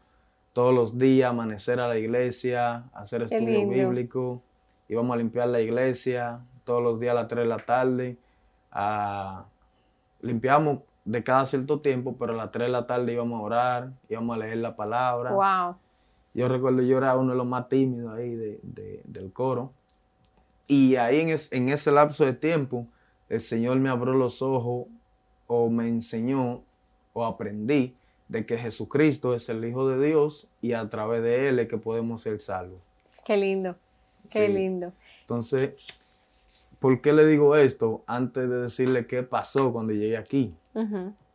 todos 0.58 0.74
los 0.74 0.98
días 0.98 1.30
amanecer 1.30 1.80
a 1.80 1.88
la 1.88 2.00
iglesia, 2.00 2.86
hacer 2.92 3.22
estudio 3.22 3.60
bíblico. 3.70 4.42
Íbamos 4.90 5.14
a 5.14 5.18
limpiar 5.18 5.50
la 5.50 5.62
iglesia 5.62 6.40
todos 6.64 6.82
los 6.82 7.00
días 7.00 7.12
a 7.12 7.14
las 7.14 7.28
3 7.28 7.44
de 7.44 7.48
la 7.48 7.58
tarde. 7.58 8.18
a- 8.72 9.46
limpiamos 10.22 10.80
de 11.06 11.24
cada 11.24 11.46
cierto 11.46 11.80
tiempo, 11.80 12.16
pero 12.18 12.34
a 12.34 12.36
las 12.36 12.50
3 12.52 12.68
de 12.68 12.72
la 12.72 12.88
tarde 12.88 13.14
íbamos 13.14 13.40
a 13.40 13.44
orar, 13.44 13.92
íbamos 14.10 14.36
a 14.36 14.40
leer 14.40 14.58
la 14.58 14.76
palabra. 14.76 15.32
Wow. 15.32 15.76
Yo 16.34 16.48
recuerdo 16.48 16.82
yo 16.82 16.98
era 16.98 17.16
uno 17.18 17.34
de 17.34 17.38
los 17.38 17.46
más 17.46 17.70
tímidos 17.70 18.16
ahí 18.18 18.34
de- 18.36 18.60
de- 18.64 19.02
del 19.08 19.32
coro. 19.32 19.72
Y 20.68 20.96
ahí 20.96 21.20
en, 21.22 21.30
es- 21.30 21.52
en 21.52 21.70
ese 21.70 21.92
lapso 21.92 22.26
de 22.26 22.34
tiempo, 22.34 22.88
el 23.30 23.42
Señor 23.42 23.78
me 23.78 23.90
abrió 23.90 24.14
los 24.16 24.42
ojos 24.42 24.88
o 25.46 25.70
me 25.70 25.88
enseñó 25.88 26.64
o 27.14 27.26
aprendí 27.26 27.96
de 28.28 28.46
que 28.46 28.58
Jesucristo 28.58 29.34
es 29.34 29.48
el 29.50 29.64
Hijo 29.66 29.88
de 29.90 30.06
Dios 30.06 30.48
y 30.62 30.74
a 30.74 30.90
través 30.90 31.22
de 31.24 31.50
Él 31.50 31.60
es 31.60 31.68
que 31.68 31.78
podemos 31.78 32.22
ser 32.22 32.40
salvos. 32.40 32.82
Qué 33.26 33.38
lindo. 33.38 33.76
Qué 34.32 34.48
Sí. 34.48 34.54
lindo. 34.54 34.94
Entonces, 35.22 35.72
¿por 36.80 37.02
qué 37.02 37.14
le 37.14 37.26
digo 37.26 37.56
esto 37.56 38.04
antes 38.08 38.50
de 38.50 38.58
decirle 38.62 39.08
qué 39.08 39.24
pasó 39.24 39.72
cuando 39.72 39.94
llegué 39.94 40.18
aquí? 40.18 40.56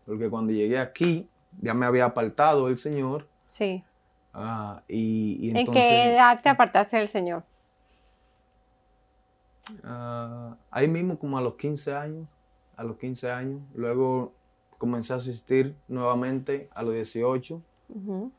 Porque 0.06 0.28
cuando 0.30 0.52
llegué 0.52 0.78
aquí, 0.78 1.28
ya 1.60 1.74
me 1.74 1.86
había 1.86 2.04
apartado 2.04 2.68
el 2.68 2.76
Señor. 2.78 3.26
Sí. 3.48 3.82
ah, 4.34 4.82
y, 4.88 5.38
y 5.48 5.56
¿En 5.56 5.66
qué 5.66 6.12
edad 6.14 6.40
te 6.42 6.48
apartaste 6.48 6.96
del 6.96 7.08
Señor? 7.08 7.44
Ah, 9.84 10.56
ahí 10.70 10.88
mismo 10.88 11.18
como 11.18 11.38
a 11.38 11.40
los 11.40 11.54
15 11.56 11.94
años, 11.94 12.28
a 12.76 12.84
los 12.84 12.96
15 12.96 13.30
años, 13.30 13.60
luego 13.74 14.32
comencé 14.82 15.12
a 15.12 15.16
asistir 15.16 15.76
nuevamente 15.86 16.68
a 16.74 16.82
los 16.82 16.92
18 16.92 17.62
Ujú. 17.88 18.32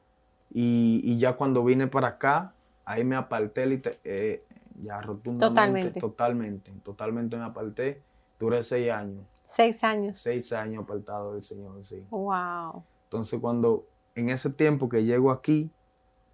y, 0.52 1.00
y 1.02 1.18
ya 1.18 1.38
cuando 1.38 1.64
vine 1.64 1.88
para 1.88 2.10
acá, 2.10 2.54
ahí 2.84 3.06
me 3.06 3.16
aparté 3.16 3.82
eh, 4.04 4.44
ya 4.82 5.00
rotundamente, 5.00 5.48
Totalmente. 5.48 6.00
totalmente, 6.02 6.72
totalmente 6.84 7.38
me 7.38 7.44
aparté. 7.46 8.02
Duré 8.38 8.62
seis 8.62 8.92
años. 8.92 9.26
Seis 9.46 9.82
años. 9.86 10.18
Seis 10.18 10.52
años 10.52 10.84
apartado 10.84 11.32
del 11.32 11.44
Señor, 11.44 11.82
sí. 11.82 12.06
Wow. 12.10 12.84
Entonces 13.06 13.40
cuando 13.40 13.86
en 14.16 14.28
ese 14.28 14.50
tiempo 14.50 14.90
que 14.90 15.06
llego 15.06 15.32
aquí, 15.32 15.72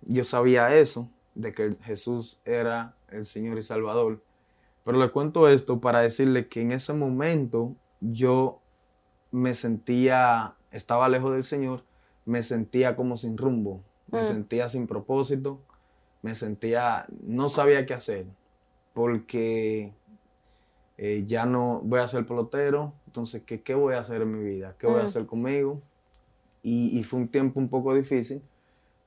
yo 0.01 0.23
sabía 0.23 0.75
eso, 0.75 1.07
de 1.35 1.53
que 1.53 1.71
Jesús 1.83 2.39
era 2.45 2.95
el 3.09 3.25
Señor 3.25 3.59
y 3.59 3.61
Salvador. 3.61 4.23
Pero 4.83 4.97
le 4.97 5.11
cuento 5.11 5.47
esto 5.47 5.79
para 5.79 6.01
decirle 6.01 6.47
que 6.47 6.63
en 6.63 6.71
ese 6.71 6.93
momento 6.93 7.75
yo 8.01 8.58
me 9.31 9.53
sentía, 9.53 10.55
estaba 10.71 11.09
lejos 11.09 11.33
del 11.33 11.43
Señor, 11.43 11.83
me 12.25 12.41
sentía 12.43 12.95
como 12.95 13.17
sin 13.17 13.37
rumbo, 13.37 13.81
me 14.11 14.21
Mm. 14.21 14.23
sentía 14.23 14.69
sin 14.69 14.87
propósito, 14.87 15.59
me 16.21 16.35
sentía, 16.35 17.05
no 17.23 17.49
sabía 17.49 17.85
qué 17.85 17.93
hacer, 17.93 18.25
porque 18.93 19.93
eh, 20.97 21.23
ya 21.25 21.45
no 21.45 21.79
voy 21.83 21.99
a 22.01 22.07
ser 22.07 22.25
pelotero, 22.25 22.91
entonces, 23.07 23.41
¿qué, 23.45 23.61
qué 23.61 23.73
voy 23.73 23.93
a 23.93 23.99
hacer 23.99 24.21
en 24.21 24.37
mi 24.37 24.43
vida? 24.43 24.75
¿Qué 24.77 24.85
voy 24.85 24.99
a 24.99 25.03
Mm. 25.03 25.05
hacer 25.05 25.25
conmigo? 25.25 25.81
Y, 26.61 26.99
y 26.99 27.03
fue 27.03 27.19
un 27.21 27.29
tiempo 27.29 27.59
un 27.59 27.69
poco 27.69 27.95
difícil, 27.95 28.41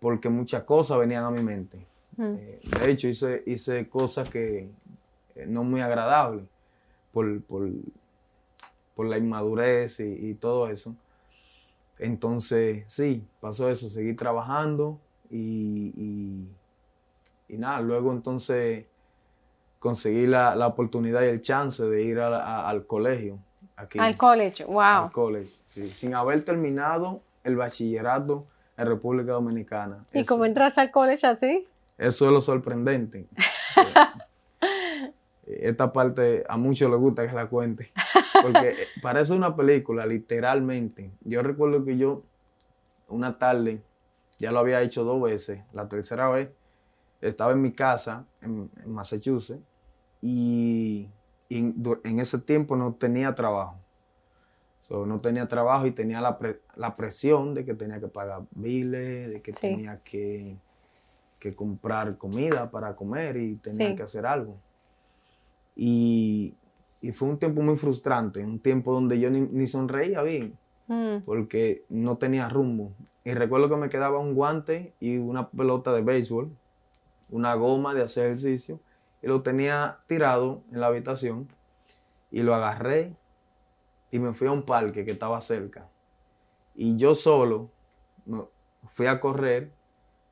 porque 0.01 0.31
muchas 0.31 0.63
cosas 0.65 0.97
venían 0.99 1.25
a 1.25 1.31
mi 1.31 1.43
mente. 1.43 1.85
Mm. 2.17 2.35
Eh, 2.39 2.61
de 2.81 2.91
hecho, 2.91 3.09
hice, 3.09 3.43
hice 3.47 3.89
cosas 3.91 4.31
que 4.31 4.71
eh, 5.35 5.47
no 5.47 5.65
muy 5.65 5.83
agradables 5.83 6.45
por, 7.13 7.43
por, 7.43 7.69
por 9.03 9.09
la 9.11 9.19
inmadurez 9.19 9.99
y, 9.99 10.31
y 10.31 10.35
todo 10.35 10.69
eso. 10.69 10.95
Entonces, 11.99 12.85
sí, 12.87 13.25
pasó 13.41 13.69
eso, 13.69 13.89
seguí 13.89 14.15
trabajando 14.15 15.01
y, 15.29 15.93
y- 15.97 16.51
y 17.49 17.59
nada, 17.59 17.81
luego 17.81 18.13
entonces 18.13 18.87
conseguí 19.81 20.27
la, 20.29 20.55
la 20.55 20.69
oportunidad 20.69 21.23
y 21.23 21.27
el 21.27 21.41
chance 21.41 21.83
de 21.85 22.03
ir 22.05 22.21
a 22.21 22.31
la- 22.31 22.45
a- 22.45 22.69
al 22.69 22.87
colegio. 22.87 23.39
Aquí, 23.77 23.99
Al 23.99 24.17
college. 24.17 24.65
Wow. 24.65 24.79
al 24.81 25.13
college, 25.13 25.55
sí, 25.65 25.93
sin 25.93 26.15
haber 26.15 26.45
terminado 26.45 27.21
el 27.43 27.57
bachillerato 27.57 28.47
en 28.77 28.87
República 28.87 29.33
Dominicana. 29.33 30.07
¿Y 30.13 30.21
Eso- 30.21 30.35
cómo 30.35 30.45
entraste 30.45 30.81
al 30.81 30.93
college 30.93 31.27
así? 31.27 31.67
eso 31.99 32.27
es 32.27 32.33
lo 32.33 32.41
sorprendente. 32.41 33.27
Esta 35.63 35.93
parte 35.93 36.45
a 36.49 36.57
muchos 36.57 36.91
les 36.91 36.99
gusta 36.99 37.27
que 37.27 37.35
la 37.35 37.49
cuente. 37.49 37.89
Porque 38.43 38.69
eh, 38.71 38.77
parece 39.03 39.33
una 39.35 39.55
película, 39.55 40.05
literalmente. 40.07 41.11
Yo 41.21 41.43
recuerdo 41.43 41.85
que 41.85 41.97
yo, 41.97 42.23
una 43.09 43.39
tarde, 43.39 43.83
ya 44.39 44.51
lo 44.53 44.59
había 44.59 44.83
hecho 44.83 45.05
dos 45.05 45.23
veces. 45.23 45.61
La 45.73 45.89
tercera 45.89 46.29
vez, 46.31 46.51
estaba 47.21 47.53
en 47.53 47.61
mi 47.61 47.71
casa, 47.73 48.27
en, 48.41 48.71
en 48.85 48.93
Massachusetts, 48.93 49.63
y, 50.21 51.09
y 51.49 51.59
en, 52.05 52.19
ese 52.19 52.39
tiempo 52.39 52.77
no 52.77 52.95
tenía 52.95 53.35
trabajo. 53.35 53.77
So, 54.81 55.07
no 55.07 55.19
tenía 55.19 55.47
trabajo 55.47 55.87
y 55.87 55.93
tenía 55.93 56.21
la, 56.21 56.39
pre- 56.39 56.61
la 56.75 56.97
presión 56.97 57.55
de 57.55 57.65
que 57.65 57.75
tenía 57.75 58.01
que 58.01 58.09
pagar 58.09 58.43
biles, 58.51 59.31
de 59.31 59.41
que 59.41 59.53
Sí. 59.53 59.61
tenía 59.69 60.01
que, 60.03 60.57
que 61.39 61.55
comprar 61.55 62.19
comida 62.19 62.69
para 62.71 62.97
comer 62.97 63.37
y 63.37 63.55
tenía 63.57 63.91
Sí. 63.91 63.95
que 63.95 64.03
hacer 64.03 64.27
algo. 64.27 64.57
Y, 65.75 66.57
y 67.01 67.13
fue 67.13 67.29
un 67.29 67.39
tiempo 67.39 67.63
muy 67.63 67.77
frustrante, 67.77 68.45
un 68.45 68.61
tiempo 68.61 68.93
donde 68.93 69.19
yo 69.19 69.31
ni, 69.31 69.41
ni 69.41 69.67
sonreía 69.67 70.23
bien, 70.23 70.59
Mm. 70.89 71.23
porque 71.25 71.85
no 71.89 72.19
tenía 72.19 72.49
rumbo. 72.49 72.93
Y 73.25 73.33
recuerdo 73.35 73.69
que 73.69 73.77
me 73.77 73.89
quedaba 73.89 74.19
un 74.19 74.35
guante 74.35 74.93
y 75.01 75.19
una 75.19 75.49
pelota 75.49 75.93
de 75.93 76.03
béisbol, 76.03 76.51
una 77.31 77.55
goma 77.55 77.95
de 77.95 78.03
hacer 78.03 78.27
ejercicio, 78.27 78.81
y 79.23 79.29
lo 79.29 79.43
tenía 79.43 80.01
tirado 80.07 80.63
en 80.73 80.81
la 80.81 80.89
habitación, 80.89 81.49
y 82.31 82.43
lo 82.43 82.55
agarré 82.55 83.15
y 84.11 84.19
me 84.19 84.35
fui 84.35 84.49
a 84.49 84.53
un 84.53 84.65
parque 84.65 85.05
que 85.05 85.13
estaba 85.13 85.41
cerca. 85.41 85.89
Y 86.75 86.97
yo 86.97 87.15
solo 87.15 87.71
me 88.27 88.43
fui 88.89 89.07
a 89.07 89.21
correr 89.21 89.71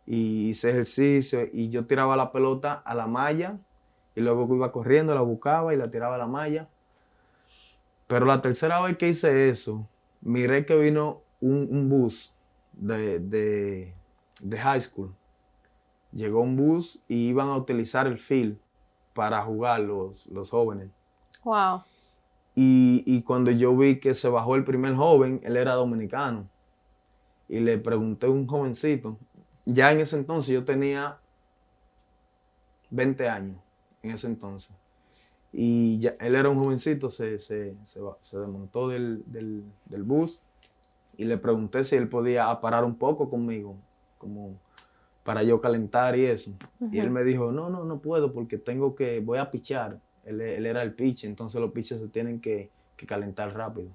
y 0.07 0.49
hice 0.51 0.71
ejercicio 0.71 1.41
y 1.53 1.69
yo 1.69 1.87
tiraba 1.87 2.17
la 2.17 2.33
pelota 2.33 2.73
a 2.75 2.95
la 2.95 3.07
malla 3.07 3.59
y 4.21 4.23
luego 4.23 4.55
iba 4.55 4.71
corriendo 4.71 5.15
la 5.15 5.23
buscaba 5.23 5.73
y 5.73 5.77
la 5.77 5.91
tiraba 5.91 6.15
a 6.17 6.19
la 6.19 6.27
malla. 6.27 6.69
Pero 8.07 8.27
la 8.27 8.41
tercera 8.43 8.81
vez 8.81 8.97
que 8.97 9.09
hice 9.09 9.49
eso, 9.49 9.87
miré 10.21 10.67
que 10.67 10.77
vino 10.77 11.23
un, 11.41 11.69
un 11.71 11.89
bus 11.89 12.35
de, 12.73 13.19
de- 13.21 13.95
de 14.43 14.59
high 14.59 14.81
school. 14.81 15.15
Llegó 16.13 16.41
un 16.41 16.57
bus 16.57 16.99
y 17.09 17.29
iban 17.29 17.49
a 17.49 17.57
utilizar 17.57 18.07
el 18.07 18.19
field 18.19 18.59
para 19.15 19.41
jugar 19.43 19.81
los, 19.81 20.27
los 20.27 20.51
jóvenes. 20.51 20.89
Wow. 21.45 21.83
Y, 22.55 23.05
y 23.07 23.23
cuando 23.23 23.51
yo 23.53 23.77
vi 23.77 24.01
que 24.01 24.13
se 24.15 24.29
bajó 24.29 24.57
el 24.57 24.65
primer 24.65 24.95
joven, 24.97 25.41
él 25.45 25.57
era 25.57 25.75
dominicano. 25.75 26.49
Y 27.49 27.61
le 27.61 27.79
pregunté 27.79 28.27
a 28.27 28.31
un 28.31 28.47
jovencito. 28.47 29.17
Ya 29.67 29.93
en 29.93 30.01
ese 30.01 30.17
entonces 30.17 30.53
yo 30.55 30.65
tenía 30.65 31.19
20 32.91 33.29
años, 33.29 33.57
en 34.03 34.11
ese 34.11 34.27
entonces. 34.27 34.71
Y 35.53 35.99
ya, 35.99 36.15
él 36.21 36.35
era 36.37 36.49
un 36.49 36.63
jovencito, 36.63 37.11
se, 37.11 37.39
se, 37.39 37.75
se, 37.83 38.01
se 38.21 38.39
desmontó 38.39 38.89
del, 38.89 39.23
del- 39.27 39.65
del 39.87 40.03
bus 40.05 40.41
y 41.17 41.25
le 41.25 41.39
pregunté 41.39 41.83
si 41.85 41.97
él 41.97 42.09
podía 42.09 42.61
parar 42.61 42.85
un 42.85 42.95
poco 42.95 43.29
conmigo, 43.29 43.75
como 44.19 44.55
para 45.25 45.43
yo 45.43 45.61
calentar 45.61 46.17
y 46.19 46.25
eso. 46.27 46.53
Y 46.93 46.99
él 46.99 47.11
me 47.11 47.25
dijo, 47.25 47.53
no, 47.53 47.69
no, 47.69 47.85
no 47.85 47.99
puedo 47.99 48.33
porque 48.33 48.59
tengo 48.59 48.95
que, 48.95 49.21
voy 49.21 49.39
a 49.39 49.51
pichar. 49.51 50.01
Él, 50.25 50.41
él 50.41 50.67
era 50.67 50.83
el 50.83 50.95
pitch, 50.95 51.25
entonces 51.25 51.61
los 51.61 51.73
pitches 51.73 51.99
se 51.99 52.09
tienen 52.09 52.41
que, 52.41 52.71
que 52.97 53.07
calentar 53.07 53.53
rápido. 53.55 53.89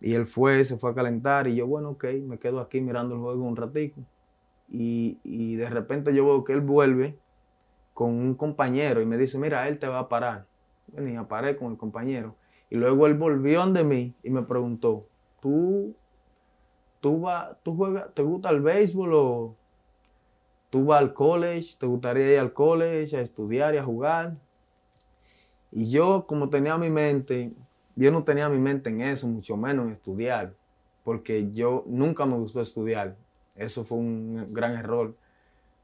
Y 0.00 0.14
él 0.14 0.24
fue, 0.26 0.64
se 0.64 0.78
fue 0.78 0.90
a 0.90 0.94
calentar 0.94 1.46
y 1.46 1.54
yo, 1.56 1.66
bueno, 1.66 1.90
ok, 1.90 2.04
me 2.26 2.38
quedo 2.38 2.60
aquí 2.60 2.80
mirando 2.80 3.14
el 3.14 3.20
juego 3.20 3.44
un 3.44 3.56
ratico. 3.56 4.00
Y, 4.70 5.18
y 5.22 5.56
de 5.56 5.68
repente 5.68 6.14
yo 6.14 6.24
veo 6.24 6.44
que 6.44 6.54
él 6.54 6.62
vuelve 6.62 7.18
con 7.94 8.10
un 8.10 8.34
compañero 8.34 9.00
y 9.00 9.06
me 9.06 9.18
dice, 9.18 9.38
mira, 9.38 9.68
él 9.68 9.78
te 9.78 9.88
va 9.88 10.00
a 10.00 10.08
parar. 10.08 10.46
Bueno, 10.86 11.22
y 11.22 11.24
paré 11.26 11.56
con 11.56 11.72
el 11.72 11.78
compañero. 11.78 12.36
Y 12.70 12.76
luego 12.76 13.06
él 13.06 13.14
volvió 13.14 13.62
ante 13.62 13.84
mí 13.84 14.14
y 14.22 14.30
me 14.30 14.42
preguntó, 14.42 15.06
¿tú, 15.40 15.94
tú, 17.00 17.20
va, 17.20 17.58
tú 17.62 17.76
juegas, 17.76 18.12
te 18.14 18.22
gusta 18.22 18.50
el 18.50 18.62
béisbol 18.62 19.14
o 19.14 19.56
tú 20.70 20.86
vas 20.86 21.00
al 21.00 21.12
college? 21.12 21.76
¿Te 21.78 21.86
gustaría 21.86 22.32
ir 22.32 22.38
al 22.38 22.52
college 22.52 23.16
a 23.16 23.20
estudiar 23.20 23.74
y 23.74 23.78
a 23.78 23.84
jugar? 23.84 24.38
Y 25.70 25.90
yo, 25.90 26.26
como 26.26 26.48
tenía 26.48 26.78
mi 26.78 26.90
mente, 26.90 27.52
yo 27.94 28.10
no 28.10 28.24
tenía 28.24 28.48
mi 28.48 28.58
mente 28.58 28.90
en 28.90 29.00
eso, 29.00 29.26
mucho 29.26 29.56
menos 29.56 29.86
en 29.86 29.92
estudiar, 29.92 30.54
porque 31.04 31.50
yo 31.52 31.84
nunca 31.86 32.26
me 32.26 32.36
gustó 32.36 32.60
estudiar. 32.60 33.16
Eso 33.54 33.84
fue 33.84 33.98
un 33.98 34.46
gran 34.48 34.76
error 34.76 35.14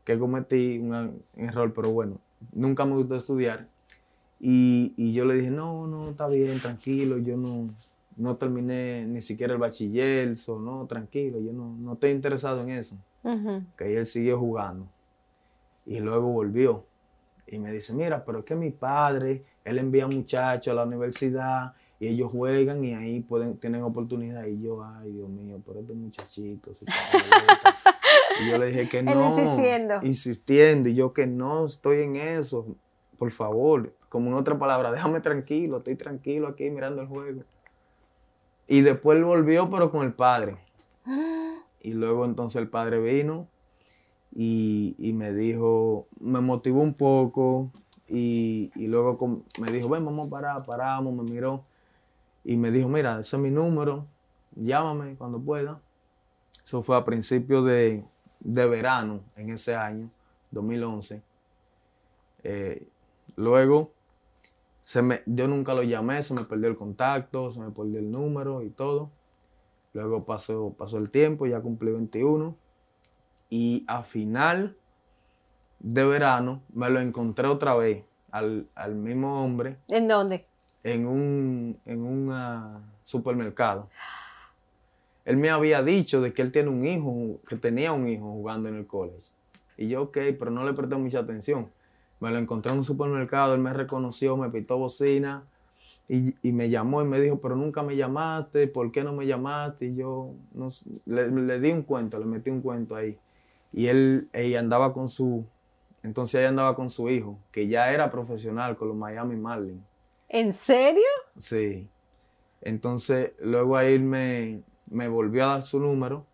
que 0.08 0.18
cometí, 0.18 0.78
un 0.78 1.22
error, 1.36 1.70
pero 1.74 1.90
bueno, 1.90 2.18
nunca 2.52 2.86
me 2.86 2.94
gustó 2.94 3.14
estudiar. 3.14 3.68
Y, 4.40 4.94
y 4.96 5.12
yo 5.12 5.26
le 5.26 5.36
dije, 5.36 5.50
no, 5.50 5.86
no, 5.86 6.08
está 6.08 6.28
bien, 6.28 6.58
tranquilo, 6.60 7.18
yo 7.18 7.36
no, 7.36 7.68
no 8.16 8.36
terminé 8.36 9.04
ni 9.04 9.20
siquiera 9.20 9.52
el 9.52 9.58
bachiller, 9.58 10.34
so, 10.34 10.58
no, 10.58 10.86
tranquilo, 10.86 11.38
yo 11.40 11.52
no, 11.52 11.76
no 11.76 11.92
estoy 11.92 12.12
interesado 12.12 12.62
en 12.62 12.70
eso 12.70 12.96
que 13.76 13.98
él 13.98 14.06
siguió 14.06 14.38
jugando. 14.38 14.88
Y 15.84 16.00
luego 16.00 16.28
volvió. 16.28 16.86
Y 17.46 17.58
me 17.58 17.70
dice, 17.70 17.92
mira, 17.92 18.24
pero 18.24 18.38
es 18.38 18.44
que 18.46 18.56
mi 18.56 18.70
padre, 18.70 19.44
él 19.62 19.78
envía 19.78 20.06
muchachos 20.06 20.72
a 20.72 20.74
la 20.74 20.84
universidad 20.84 21.74
y 22.00 22.08
ellos 22.08 22.30
juegan 22.30 22.82
y 22.82 22.94
ahí 22.94 23.20
pueden, 23.20 23.58
tienen 23.58 23.82
oportunidad. 23.82 24.46
Y 24.46 24.62
yo, 24.62 24.82
ay, 24.82 25.12
Dios 25.12 25.28
mío, 25.28 25.60
pero 25.66 25.80
este 25.80 25.92
muchachito. 25.92 26.70
boleta". 26.80 27.74
y 28.40 28.50
yo 28.50 28.58
le 28.58 28.66
dije 28.66 28.88
que 28.88 29.02
no. 29.02 29.38
insistiendo. 29.38 29.94
Insistiendo. 30.02 30.88
Y 30.88 30.94
yo 30.94 31.12
que 31.12 31.26
no 31.26 31.66
estoy 31.66 32.00
en 32.00 32.16
eso. 32.16 32.66
Por 33.18 33.30
favor. 33.30 33.94
Como 34.08 34.28
en 34.28 34.34
otra 34.34 34.58
palabra, 34.58 34.92
déjame 34.92 35.20
tranquilo. 35.20 35.78
Estoy 35.78 35.96
tranquilo 35.96 36.48
aquí 36.48 36.70
mirando 36.70 37.02
el 37.02 37.08
juego. 37.08 37.42
Y 38.66 38.82
después 38.82 39.22
volvió, 39.22 39.68
pero 39.70 39.90
con 39.90 40.04
el 40.04 40.12
padre. 40.14 40.56
Y 41.80 41.92
luego 41.92 42.24
entonces 42.24 42.60
el 42.60 42.68
padre 42.68 42.98
vino 43.00 43.46
y, 44.34 44.96
y 44.98 45.12
me 45.12 45.32
dijo, 45.32 46.08
me 46.18 46.40
motivó 46.40 46.80
un 46.80 46.92
poco 46.92 47.70
y, 48.08 48.72
y 48.74 48.88
luego 48.88 49.44
me 49.60 49.70
dijo, 49.70 49.88
ven, 49.88 50.04
vamos 50.04 50.26
a 50.26 50.30
parar, 50.30 50.64
paramos, 50.64 51.14
me 51.14 51.22
miró 51.22 51.64
y 52.44 52.56
me 52.56 52.70
dijo, 52.70 52.88
mira, 52.88 53.20
ese 53.20 53.36
es 53.36 53.42
mi 53.42 53.50
número, 53.50 54.06
llámame 54.54 55.16
cuando 55.16 55.40
pueda. 55.40 55.80
Eso 56.64 56.82
fue 56.82 56.96
a 56.96 57.04
principios 57.04 57.64
de, 57.66 58.04
de 58.48 58.66
verano 58.66 59.20
en 59.36 59.50
ese 59.50 59.74
año, 59.76 60.10
2011. 60.52 61.22
Eh, 62.44 62.88
luego, 63.36 63.92
se 64.80 65.02
me, 65.02 65.22
yo 65.26 65.46
nunca 65.46 65.74
lo 65.74 65.82
llamé, 65.82 66.22
se 66.22 66.32
me 66.32 66.44
perdió 66.44 66.68
el 66.68 66.76
contacto, 66.76 67.50
se 67.50 67.60
me 67.60 67.70
perdió 67.70 67.98
el 67.98 68.10
número 68.10 68.62
y 68.62 68.70
todo. 68.70 69.10
Luego 69.92 70.24
pasó, 70.24 70.74
pasó 70.78 70.96
el 70.96 71.10
tiempo, 71.10 71.46
ya 71.46 71.60
cumplí 71.60 71.92
21. 71.92 72.56
Y 73.50 73.84
a 73.86 74.02
final 74.02 74.76
de 75.78 76.04
verano 76.06 76.62
me 76.72 76.88
lo 76.88 77.00
encontré 77.00 77.48
otra 77.48 77.74
vez 77.76 78.04
al, 78.30 78.68
al 78.74 78.94
mismo 78.94 79.42
hombre 79.44 79.78
¿En 79.88 80.08
dónde? 80.08 80.46
en 80.82 81.06
un, 81.06 81.80
en 81.84 82.02
un 82.02 82.82
supermercado. 83.02 83.88
Él 85.28 85.36
me 85.36 85.50
había 85.50 85.82
dicho 85.82 86.22
de 86.22 86.32
que 86.32 86.40
él 86.40 86.52
tiene 86.52 86.70
un 86.70 86.86
hijo, 86.86 87.38
que 87.46 87.56
tenía 87.56 87.92
un 87.92 88.08
hijo 88.08 88.32
jugando 88.32 88.70
en 88.70 88.76
el 88.76 88.86
college. 88.86 89.30
Y 89.76 89.86
yo, 89.86 90.04
ok, 90.04 90.16
pero 90.38 90.50
no 90.50 90.64
le 90.64 90.72
presté 90.72 90.96
mucha 90.96 91.18
atención. 91.18 91.70
Me 92.18 92.30
lo 92.30 92.38
encontré 92.38 92.72
en 92.72 92.78
un 92.78 92.84
supermercado, 92.84 93.52
él 93.52 93.60
me 93.60 93.74
reconoció, 93.74 94.38
me 94.38 94.48
pitó 94.48 94.78
bocina 94.78 95.44
y, 96.08 96.34
y 96.40 96.52
me 96.52 96.70
llamó 96.70 97.02
y 97.02 97.04
me 97.04 97.20
dijo, 97.20 97.42
pero 97.42 97.56
nunca 97.56 97.82
me 97.82 97.94
llamaste, 97.94 98.68
¿por 98.68 98.90
qué 98.90 99.04
no 99.04 99.12
me 99.12 99.26
llamaste? 99.26 99.88
Y 99.88 99.96
yo 99.96 100.32
no, 100.54 100.68
le, 101.04 101.30
le 101.30 101.60
di 101.60 101.72
un 101.72 101.82
cuento, 101.82 102.18
le 102.18 102.24
metí 102.24 102.48
un 102.48 102.62
cuento 102.62 102.96
ahí. 102.96 103.18
Y 103.70 103.88
él, 103.88 104.30
ella 104.32 104.60
andaba 104.60 104.94
con 104.94 105.10
su, 105.10 105.44
entonces 106.02 106.40
ella 106.40 106.48
andaba 106.48 106.74
con 106.74 106.88
su 106.88 107.10
hijo, 107.10 107.38
que 107.52 107.68
ya 107.68 107.92
era 107.92 108.10
profesional 108.10 108.78
con 108.78 108.88
los 108.88 108.96
Miami 108.96 109.36
Marlins. 109.36 109.84
¿En 110.30 110.54
serio? 110.54 111.04
Sí. 111.36 111.86
Entonces, 112.62 113.32
luego 113.40 113.76
ahí 113.76 113.98
me, 113.98 114.62
me 114.90 115.08
volvió 115.08 115.44
a 115.44 115.48
dar 115.48 115.64
su 115.64 115.80
número 115.80 116.26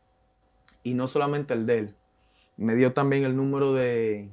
y 0.83 0.95
no 0.95 1.09
solamente 1.09 1.55
el 1.55 1.67
de 1.67 1.79
él, 1.79 1.95
me 2.57 2.75
dio 2.75 2.93
también 2.93 3.25
el 3.25 3.37
número 3.37 3.73
de, 3.73 4.29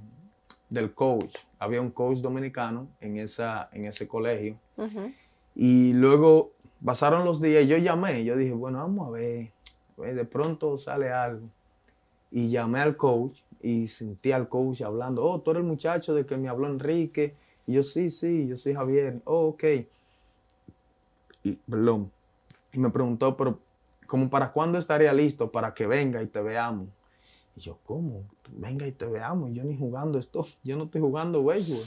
del 0.70 0.94
coach. 0.94 1.36
Había 1.60 1.82
un 1.82 1.92
coach 1.92 2.20
dominicano 2.20 2.88
en, 3.00 3.18
esa, 3.18 3.70
en 3.72 3.86
ese 3.86 4.08
colegio. 4.08 4.58
Y 5.56 5.94
luego 5.94 6.52
pasaron 6.84 7.26
los 7.26 7.42
días 7.42 7.66
y 7.66 7.68
yo 7.68 7.78
llamé. 7.78 8.24
Yo 8.24 8.36
dije, 8.36 8.54
bueno, 8.54 8.80
vamos 8.80 9.08
a 9.08 9.12
ver. 9.12 9.52
pues, 9.96 10.16
de 10.16 10.26
pronto 10.26 10.78
sale 10.78 11.12
algo. 11.12 11.48
Y 12.32 12.50
llamé 12.50 12.80
al 12.80 12.96
coach 12.96 13.42
y 13.62 13.88
sentí 13.88 14.32
al 14.32 14.48
coach 14.48 14.82
hablando. 14.82 15.24
Oh, 15.24 15.42
tú 15.42 15.52
eres 15.52 15.62
el 15.62 15.68
muchacho 15.68 16.14
de 16.16 16.26
que 16.26 16.38
me 16.38 16.48
habló 16.48 16.68
Enrique. 16.68 17.36
Y 17.68 17.74
yo, 17.74 17.84
sí, 17.84 18.10
sí, 18.10 18.48
yo 18.48 18.58
soy 18.58 18.74
Javier. 18.74 19.22
Oh, 19.26 19.48
ok. 19.48 19.64
Y, 21.44 21.56
perdón. 21.70 22.12
Y 22.72 22.80
me 22.80 22.90
preguntó, 22.90 23.36
pero 23.36 23.60
como 24.12 24.30
para 24.30 24.52
cuándo 24.52 24.78
estaría 24.78 25.14
listo 25.14 25.54
para 25.54 25.74
que 25.74 25.88
venga 25.88 26.22
y 26.22 26.28
te 26.28 26.42
veamos. 26.42 26.90
Y 27.56 27.62
yo, 27.62 27.80
¿cómo? 27.86 28.26
Venga 28.50 28.86
y 28.86 28.92
te 28.92 29.06
veamos. 29.06 29.52
Yo 29.54 29.64
ni 29.64 29.78
jugando 29.78 30.20
esto. 30.20 30.46
Yo 30.66 30.76
no 30.76 30.84
estoy 30.84 31.00
jugando 31.00 31.42
béisbol. 31.46 31.86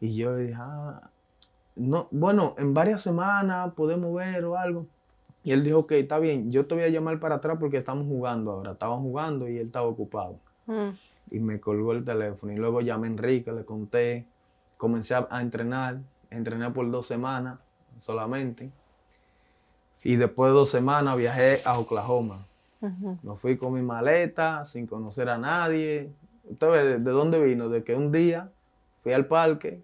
Y 0.00 0.16
yo 0.16 0.34
le 0.34 0.44
dije, 0.44 0.54
ah, 0.56 1.10
no, 1.74 2.08
bueno, 2.10 2.54
en 2.56 2.72
varias 2.72 3.02
semanas 3.02 3.74
podemos 3.74 4.14
ver 4.14 4.42
o 4.46 4.56
algo. 4.56 4.86
Y 5.44 5.52
él 5.52 5.64
dijo, 5.64 5.80
ok, 5.80 5.92
está 5.92 6.18
bien, 6.18 6.50
yo 6.50 6.66
te 6.66 6.74
voy 6.74 6.84
a 6.84 6.88
llamar 6.88 7.20
para 7.20 7.34
atrás 7.34 7.58
porque 7.60 7.76
estamos 7.76 8.06
jugando 8.06 8.52
ahora. 8.52 8.72
Estaban 8.72 9.02
jugando 9.02 9.50
y 9.50 9.58
él 9.58 9.66
estaba 9.66 9.88
ocupado. 9.88 10.40
Mm. 10.64 10.96
Y 11.30 11.40
me 11.40 11.60
colgó 11.60 11.92
el 11.92 12.04
teléfono. 12.04 12.54
Y 12.54 12.56
luego 12.56 12.80
llamé 12.80 13.08
a 13.08 13.10
Enrique, 13.10 13.52
le 13.52 13.66
conté. 13.66 14.26
Comencé 14.78 15.14
a, 15.14 15.28
a 15.30 15.42
entrenar. 15.42 16.00
Entrené 16.30 16.70
por 16.70 16.90
dos 16.90 17.06
semanas 17.06 17.58
solamente. 17.98 18.72
Y 20.06 20.14
después 20.14 20.50
de 20.50 20.54
dos 20.54 20.70
semanas 20.70 21.16
viajé 21.16 21.60
a 21.64 21.78
Oklahoma. 21.80 22.38
Me 22.80 23.34
fui 23.34 23.56
con 23.56 23.72
mi 23.72 23.82
maleta, 23.82 24.64
sin 24.64 24.86
conocer 24.86 25.28
a 25.28 25.36
nadie. 25.36 26.12
Usted 26.44 26.70
ve 26.70 26.84
de, 26.84 26.98
de 27.00 27.10
dónde 27.10 27.40
vino, 27.40 27.68
de 27.68 27.82
que 27.82 27.96
un 27.96 28.12
día 28.12 28.52
fui 29.02 29.12
al 29.12 29.26
parque, 29.26 29.82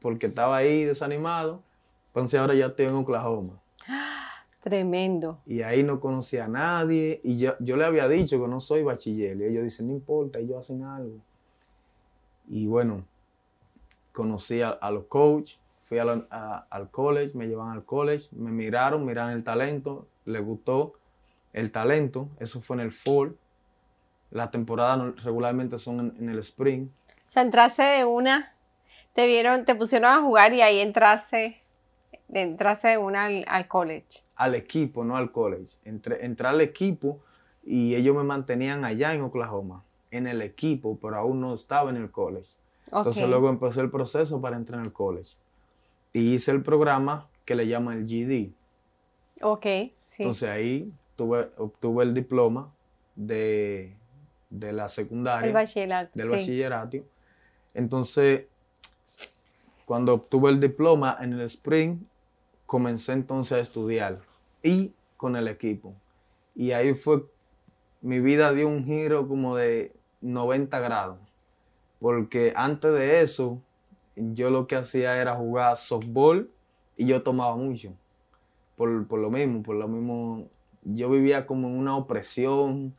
porque 0.00 0.26
estaba 0.26 0.58
ahí 0.58 0.84
desanimado. 0.84 1.62
Entonces 2.08 2.38
ahora 2.38 2.52
ya 2.52 2.66
estoy 2.66 2.86
en 2.86 2.94
Oklahoma. 2.94 3.58
Tremendo. 4.62 5.40
Y 5.46 5.62
ahí 5.62 5.82
no 5.82 5.98
conocía 5.98 6.44
a 6.44 6.48
nadie. 6.48 7.18
Y 7.24 7.38
yo, 7.38 7.54
yo 7.60 7.78
le 7.78 7.86
había 7.86 8.08
dicho 8.08 8.38
que 8.38 8.48
no 8.48 8.60
soy 8.60 8.82
bachiller. 8.82 9.34
Y 9.38 9.44
ellos 9.44 9.64
dicen, 9.64 9.86
no 9.86 9.94
importa, 9.94 10.40
ellos 10.40 10.58
hacen 10.58 10.84
algo. 10.84 11.16
Y 12.48 12.66
bueno, 12.66 13.02
conocí 14.12 14.60
a, 14.60 14.68
a 14.68 14.90
los 14.90 15.04
coaches, 15.04 15.58
fui 15.86 15.98
a 15.98 16.04
la- 16.04 16.26
a- 16.30 16.66
al 16.68 16.90
college, 16.90 17.36
me 17.36 17.46
llevan 17.46 17.70
al 17.70 17.84
college, 17.84 18.26
me 18.32 18.50
miraron, 18.50 19.04
miraron 19.04 19.30
el 19.34 19.44
talento, 19.44 20.08
les 20.24 20.44
gustó 20.44 20.94
el 21.52 21.70
talento. 21.70 22.28
Eso 22.40 22.60
fue 22.60 22.74
en 22.74 22.80
el 22.80 22.90
fall. 22.90 23.36
Las 24.32 24.50
temporadas 24.50 25.22
regularmente 25.22 25.78
son 25.78 26.00
en, 26.00 26.14
en 26.18 26.28
el 26.28 26.40
spring. 26.40 26.88
O 26.88 27.30
sea, 27.30 27.42
entraste 27.42 27.82
de 27.84 28.04
una, 28.04 28.52
te 29.14 29.26
vieron, 29.26 29.64
te 29.64 29.76
pusieron 29.76 30.10
a 30.10 30.20
jugar 30.22 30.52
y 30.54 30.60
ahí 30.60 30.80
entraste, 30.80 31.62
entraste 32.28 32.88
de 32.88 32.98
una 32.98 33.26
al, 33.26 33.44
al 33.46 33.68
college. 33.68 34.24
al 34.34 34.56
equipo, 34.56 35.04
no 35.04 35.16
al 35.16 35.30
college. 35.30 35.76
Entré, 35.84 36.24
entré 36.24 36.48
al 36.48 36.60
equipo 36.60 37.20
y 37.62 37.94
ellos 37.94 38.16
me 38.16 38.24
mantenían 38.24 38.84
allá 38.84 39.14
en 39.14 39.22
Oklahoma, 39.22 39.84
en 40.10 40.26
el 40.26 40.42
equipo, 40.42 40.98
pero 41.00 41.16
aún 41.16 41.40
no 41.40 41.54
estaba 41.54 41.90
en 41.90 41.96
el 41.96 42.10
college. 42.10 42.50
Entonces 42.86 43.22
Ok. 43.24 43.30
luego 43.30 43.48
empecé 43.48 43.80
el 43.82 43.90
proceso 43.90 44.40
para 44.40 44.56
entrar 44.56 44.80
en 44.80 44.86
el 44.86 44.92
college. 44.92 45.36
Y 46.16 46.34
hice 46.34 46.50
el 46.50 46.62
programa 46.62 47.28
que 47.44 47.54
le 47.54 47.66
llaman 47.66 47.98
el 47.98 48.06
GD. 48.06 48.54
Ok, 49.42 49.64
sí. 50.06 50.22
Entonces 50.22 50.48
ahí 50.48 50.90
tuve, 51.14 51.50
obtuve 51.58 52.04
el 52.04 52.14
diploma 52.14 52.72
de, 53.16 53.94
de 54.48 54.72
la 54.72 54.88
secundaria, 54.88 55.46
el 55.46 55.52
bachillerato. 55.52 56.10
del 56.14 56.28
sí. 56.28 56.32
bachillerato. 56.32 56.96
Entonces, 57.74 58.46
cuando 59.84 60.14
obtuve 60.14 60.48
el 60.48 60.58
diploma 60.58 61.18
en 61.20 61.34
el 61.34 61.42
spring, 61.42 61.98
comencé 62.64 63.12
entonces 63.12 63.58
a 63.58 63.60
estudiar 63.60 64.20
y 64.62 64.94
con 65.18 65.36
el 65.36 65.48
equipo. 65.48 65.94
Y 66.54 66.72
ahí 66.72 66.94
fue, 66.94 67.26
mi 68.00 68.20
vida 68.20 68.54
dio 68.54 68.68
un 68.68 68.86
giro 68.86 69.28
como 69.28 69.54
de 69.54 69.92
90 70.22 70.80
grados. 70.80 71.18
Porque 72.00 72.54
antes 72.56 72.90
de 72.94 73.20
eso, 73.20 73.60
yo 74.16 74.50
lo 74.50 74.66
que 74.66 74.76
hacía 74.76 75.20
era 75.20 75.34
jugar 75.34 75.76
softball 75.76 76.50
y 76.96 77.06
yo 77.06 77.22
tomaba 77.22 77.56
mucho. 77.56 77.92
Por, 78.74 79.06
por 79.06 79.20
lo 79.20 79.30
mismo, 79.30 79.62
por 79.62 79.76
lo 79.76 79.88
mismo, 79.88 80.48
yo 80.82 81.08
vivía 81.10 81.46
como 81.46 81.68
en 81.68 81.78
una 81.78 81.96
opresión 81.96 82.94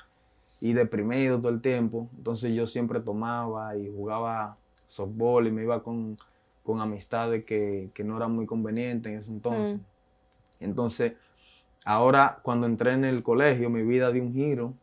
y 0.62 0.74
deprimido 0.74 1.40
todo 1.40 1.50
el 1.50 1.62
tiempo. 1.62 2.10
Entonces 2.18 2.56
yo 2.56 2.68
siempre 2.68 3.00
tomaba 3.00 3.76
y 3.76 3.92
jugaba 3.94 4.58
softball 4.86 5.48
y 5.48 5.52
me 5.52 5.64
iba 5.64 5.84
con, 5.84 6.16
con 6.64 6.82
amistades 6.82 7.46
que, 7.46 7.90
que 7.94 8.04
no 8.04 8.18
eran 8.18 8.34
muy 8.34 8.46
convenientes 8.46 9.12
en 9.12 9.18
ese 9.18 9.32
entonces. 9.32 9.78
Mm. 9.78 9.84
Entonces, 10.60 11.14
ahora 11.86 12.40
cuando 12.42 12.68
entré 12.68 12.94
en 12.94 13.06
el 13.06 13.24
colegio, 13.24 13.70
mi 13.70 13.84
vida 13.84 14.12
dio 14.12 14.24
un 14.24 14.34
giro 14.34 14.74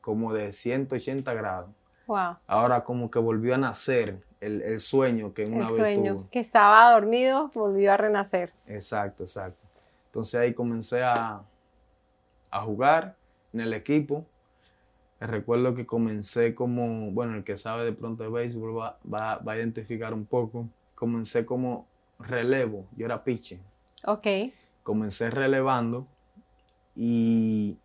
como 0.00 0.32
de 0.32 0.52
180 0.52 1.32
grados. 1.34 1.70
Wow. 2.06 2.36
Ahora 2.46 2.84
como 2.84 3.10
que 3.10 3.18
volvió 3.18 3.54
a 3.54 3.58
nacer 3.58 4.22
el, 4.44 4.62
el 4.62 4.80
sueño 4.80 5.32
que 5.34 5.44
una 5.46 5.66
El 5.66 5.72
vez 5.72 5.76
sueño. 5.76 6.28
Que 6.30 6.40
estaba 6.40 6.92
dormido, 6.92 7.50
volvió 7.54 7.92
a 7.92 7.96
renacer. 7.96 8.52
Exacto, 8.66 9.24
exacto. 9.24 9.60
Entonces 10.06 10.34
ahí 10.40 10.54
comencé 10.54 11.02
a, 11.02 11.42
a 12.50 12.60
jugar 12.62 13.16
en 13.52 13.60
el 13.60 13.72
equipo. 13.72 14.24
Recuerdo 15.20 15.74
que 15.74 15.86
comencé 15.86 16.54
como, 16.54 17.10
bueno, 17.12 17.34
el 17.36 17.44
que 17.44 17.56
sabe 17.56 17.84
de 17.84 17.92
pronto 17.92 18.22
de 18.24 18.30
béisbol 18.30 18.78
va, 18.78 18.98
va- 19.12 19.38
va 19.38 19.52
a 19.52 19.56
identificar 19.56 20.12
un 20.12 20.26
poco. 20.26 20.68
Comencé 20.94 21.44
como 21.46 21.86
relevo, 22.18 22.86
yo 22.96 23.06
era 23.06 23.24
pitcher. 23.24 23.58
Ok. 24.04 24.26
Comencé 24.82 25.30
relevando 25.30 26.06
y 26.94 27.78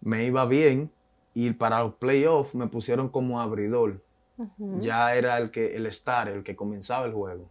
me 0.00 0.24
iba 0.24 0.44
bien. 0.46 0.90
Y 1.32 1.50
para 1.52 1.82
los 1.82 1.94
playoffs 1.94 2.54
me 2.54 2.66
pusieron 2.68 3.08
como 3.08 3.40
abridor 3.40 4.00
Ya 4.80 5.14
era 5.14 5.38
el 5.38 5.50
que 5.50 5.76
el 5.76 5.86
star, 5.86 6.28
el 6.28 6.42
que 6.42 6.56
comenzaba 6.56 7.06
el 7.06 7.12
juego. 7.12 7.48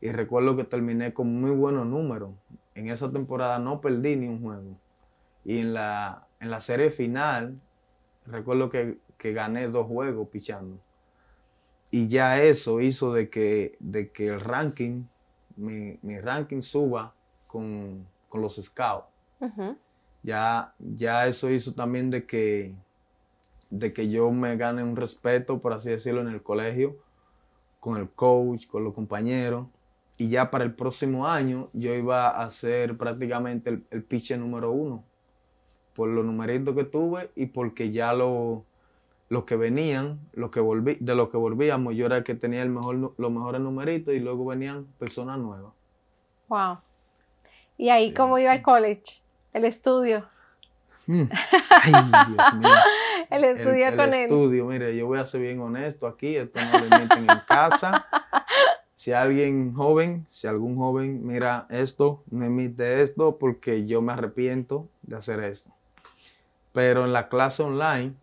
Y 0.00 0.12
recuerdo 0.12 0.56
que 0.56 0.64
terminé 0.64 1.14
con 1.14 1.40
muy 1.40 1.50
buenos 1.50 1.86
números. 1.86 2.32
En 2.74 2.88
esa 2.88 3.10
temporada 3.10 3.58
no 3.58 3.80
perdí 3.80 4.16
ni 4.16 4.28
un 4.28 4.42
juego. 4.42 4.76
Y 5.44 5.58
en 5.58 5.74
la, 5.74 6.26
en 6.40 6.50
la 6.50 6.60
serie 6.60 6.90
final, 6.90 7.58
recuerdo 8.26 8.68
que, 8.68 8.98
que 9.16 9.32
gané 9.32 9.68
dos 9.68 9.86
juegos 9.86 10.28
pichando. 10.28 10.78
Y 11.90 12.08
ya 12.08 12.42
eso 12.42 12.80
hizo 12.80 13.12
de 13.12 13.30
que, 13.30 13.76
de 13.78 14.10
que 14.10 14.28
el 14.28 14.40
ranking, 14.40 15.04
mi, 15.56 15.98
mi 16.02 16.20
ranking 16.20 16.60
suba 16.60 17.14
con, 17.46 18.06
con 18.28 18.42
los 18.42 18.56
scouts 18.56 19.06
ya, 20.24 20.74
ya 20.78 21.26
eso 21.26 21.50
hizo 21.50 21.74
también 21.74 22.10
de 22.10 22.24
que, 22.24 22.74
de 23.76 23.92
que 23.92 24.08
yo 24.08 24.30
me 24.30 24.56
gane 24.56 24.82
un 24.84 24.94
respeto, 24.96 25.60
por 25.60 25.72
así 25.72 25.90
decirlo, 25.90 26.20
en 26.20 26.28
el 26.28 26.42
colegio, 26.42 26.96
con 27.80 27.96
el 27.96 28.08
coach, 28.08 28.66
con 28.66 28.84
los 28.84 28.94
compañeros. 28.94 29.66
Y 30.16 30.28
ya 30.28 30.50
para 30.50 30.62
el 30.64 30.74
próximo 30.74 31.26
año 31.26 31.70
yo 31.72 31.92
iba 31.92 32.28
a 32.28 32.48
ser 32.50 32.96
prácticamente 32.96 33.70
el, 33.70 33.84
el 33.90 34.04
pitcher 34.04 34.38
número 34.38 34.70
uno, 34.70 35.02
por 35.94 36.08
los 36.08 36.24
numeritos 36.24 36.74
que 36.76 36.84
tuve 36.84 37.30
y 37.34 37.46
porque 37.46 37.90
ya 37.90 38.14
lo- 38.14 38.64
los 39.28 39.44
que 39.44 39.56
venían, 39.56 40.20
los 40.34 40.50
que 40.50 40.60
volví, 40.60 40.96
de 41.00 41.14
los 41.16 41.30
que 41.30 41.36
volvíamos, 41.36 41.94
yo 41.96 42.06
era 42.06 42.18
el 42.18 42.22
que 42.24 42.34
tenía 42.36 42.62
el 42.62 42.70
mejor, 42.70 43.14
los 43.16 43.30
mejores 43.32 43.60
numeritos 43.60 44.14
y 44.14 44.20
luego 44.20 44.44
venían 44.46 44.84
personas 44.98 45.38
nuevas. 45.38 45.72
Wow. 46.48 46.78
¿Y 47.76 47.88
ahí 47.88 48.08
Sí. 48.10 48.14
cómo 48.14 48.38
iba 48.38 48.52
el 48.54 48.62
college? 48.62 49.20
El 49.52 49.64
estudio. 49.64 50.28
Mm. 51.06 51.24
Ay, 51.82 51.92
Dios 51.92 52.54
mío. 52.54 52.68
El 53.30 53.44
estudio 53.44 53.88
el 53.88 53.96
con 53.96 54.14
él. 54.14 54.64
mire, 54.66 54.96
yo 54.96 55.06
voy 55.06 55.18
a 55.18 55.26
ser 55.26 55.40
bien 55.40 55.60
honesto 55.60 56.06
aquí, 56.06 56.36
esto 56.36 56.60
no 56.60 56.80
le 56.80 56.88
mienten 56.88 57.30
en 57.30 57.40
casa. 57.46 58.06
si 58.94 59.12
alguien 59.12 59.74
joven, 59.74 60.24
si 60.28 60.46
algún 60.46 60.76
joven 60.76 61.26
mira 61.26 61.66
esto, 61.70 62.22
no 62.30 62.44
emite 62.44 63.02
esto 63.02 63.38
porque 63.38 63.84
yo 63.84 64.00
me 64.02 64.12
arrepiento 64.12 64.88
de 65.02 65.16
hacer 65.16 65.40
esto. 65.40 65.70
Pero 66.72 67.04
en 67.04 67.12
la 67.12 67.28
clase 67.28 67.62
online, 67.62 68.14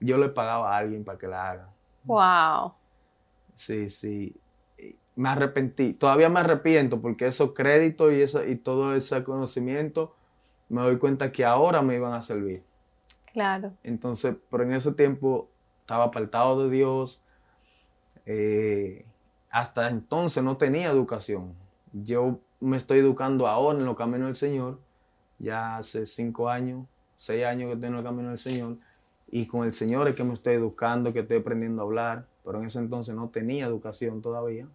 yo 0.00 0.18
le 0.18 0.28
pagaba 0.28 0.74
a 0.74 0.78
alguien 0.78 1.04
para 1.04 1.18
que 1.18 1.28
la 1.28 1.50
haga. 1.50 1.68
Wow. 2.04 2.74
Sí, 3.54 3.90
sí. 3.90 4.36
Me 5.14 5.30
arrepentí. 5.30 5.94
Todavía 5.94 6.28
me 6.28 6.40
arrepiento 6.40 7.00
porque 7.00 7.26
esos 7.26 7.52
créditos 7.52 8.12
y, 8.12 8.20
eso, 8.20 8.46
y 8.46 8.56
todo 8.56 8.94
ese 8.94 9.24
conocimiento, 9.24 10.14
me 10.68 10.82
doy 10.82 10.98
cuenta 10.98 11.32
que 11.32 11.44
ahora 11.44 11.82
me 11.82 11.94
iban 11.94 12.12
a 12.12 12.20
servir. 12.20 12.62
Claro. 13.36 13.74
Entonces, 13.82 14.34
pero 14.50 14.62
en 14.62 14.72
ese 14.72 14.92
tiempo 14.92 15.50
estaba 15.82 16.04
apartado 16.04 16.64
de 16.64 16.74
Dios. 16.74 17.22
Eh, 18.24 19.04
hasta 19.50 19.90
entonces 19.90 20.42
no 20.42 20.56
tenía 20.56 20.90
educación. 20.90 21.54
Yo 21.92 22.40
me 22.60 22.78
estoy 22.78 23.00
educando 23.00 23.46
ahora 23.46 23.78
en 23.78 23.84
los 23.84 23.94
caminos 23.94 24.28
del 24.28 24.34
Señor. 24.36 24.80
Ya 25.38 25.76
hace 25.76 26.06
cinco 26.06 26.48
años, 26.48 26.86
seis 27.16 27.44
años 27.44 27.68
que 27.68 27.76
tengo 27.76 27.92
en 27.92 27.98
el 27.98 28.04
camino 28.04 28.30
del 28.30 28.38
Señor. 28.38 28.78
Y 29.30 29.46
con 29.46 29.66
el 29.66 29.74
Señor 29.74 30.08
es 30.08 30.14
que 30.14 30.24
me 30.24 30.32
estoy 30.32 30.54
educando, 30.54 31.12
que 31.12 31.20
estoy 31.20 31.36
aprendiendo 31.36 31.82
a 31.82 31.84
hablar. 31.84 32.26
Pero 32.42 32.60
en 32.60 32.64
ese 32.64 32.78
entonces 32.78 33.14
no 33.14 33.28
tenía 33.28 33.66
educación 33.66 34.22
todavía. 34.22 34.66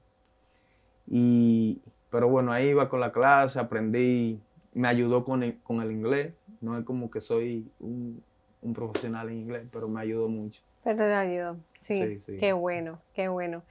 Y, 1.08 1.82
pero 2.12 2.30
bueno, 2.30 2.52
ahí 2.52 2.68
iba 2.68 2.90
con 2.90 3.00
la 3.00 3.12
clase, 3.12 3.58
aprendí, 3.58 4.40
me 4.72 4.88
ayudó 4.88 5.24
con 5.24 5.42
el, 5.42 5.60
con 5.64 5.82
el 5.82 5.92
inglés. 5.92 6.36
No 6.60 6.78
es 6.78 6.84
como 6.84 7.10
que 7.10 7.22
soy 7.22 7.72
un, 7.80 8.24
un 8.62 8.74
profesional 8.74 9.30
en 9.30 9.40
inglés, 9.40 9.68
pero 9.72 9.88
me 9.88 10.02
ayudó 10.02 10.30
mucho. 10.30 10.62
Pero 10.84 10.98
te 10.98 11.14
ayudó, 11.14 11.58
sí, 11.76 12.18
Qué 12.40 12.54
bueno, 12.54 13.00
qué 13.14 13.28
bueno. 13.28 13.64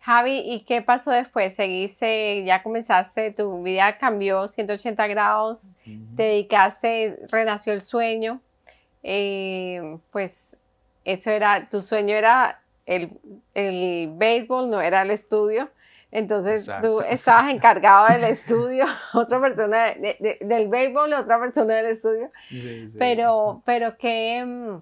Javi, 0.00 0.40
¿y 0.40 0.64
qué 0.64 0.82
pasó 0.82 1.10
después? 1.10 1.54
Seguiste, 1.54 2.44
ya 2.44 2.62
comenzaste, 2.62 3.30
tu 3.30 3.62
vida 3.62 3.96
cambió 3.96 4.48
180 4.48 5.06
grados, 5.06 5.72
te 6.16 6.22
dedicaste, 6.22 7.20
renació 7.30 7.72
el 7.72 7.80
sueño. 7.80 8.40
Eh, 9.02 9.98
pues 10.10 10.56
eso 11.04 11.30
era, 11.30 11.68
tu 11.70 11.80
sueño 11.80 12.14
era 12.14 12.60
el, 12.84 13.12
el 13.54 14.12
béisbol, 14.14 14.68
no 14.68 14.82
era 14.82 15.02
el 15.02 15.10
estudio. 15.10 15.70
Entonces 16.14 16.70
tú 16.80 17.00
estabas 17.00 17.52
encargado 17.52 18.06
del 18.06 18.22
estudio, 18.22 18.86
otra 19.14 19.40
persona 19.40 19.92
del 19.94 20.68
béisbol 20.68 21.12
otra 21.12 21.40
persona 21.40 21.74
del 21.74 21.86
estudio. 21.86 22.30
Pero, 22.96 23.62
pero 23.66 23.98
¿qué, 23.98 24.44
mm, 24.46 24.80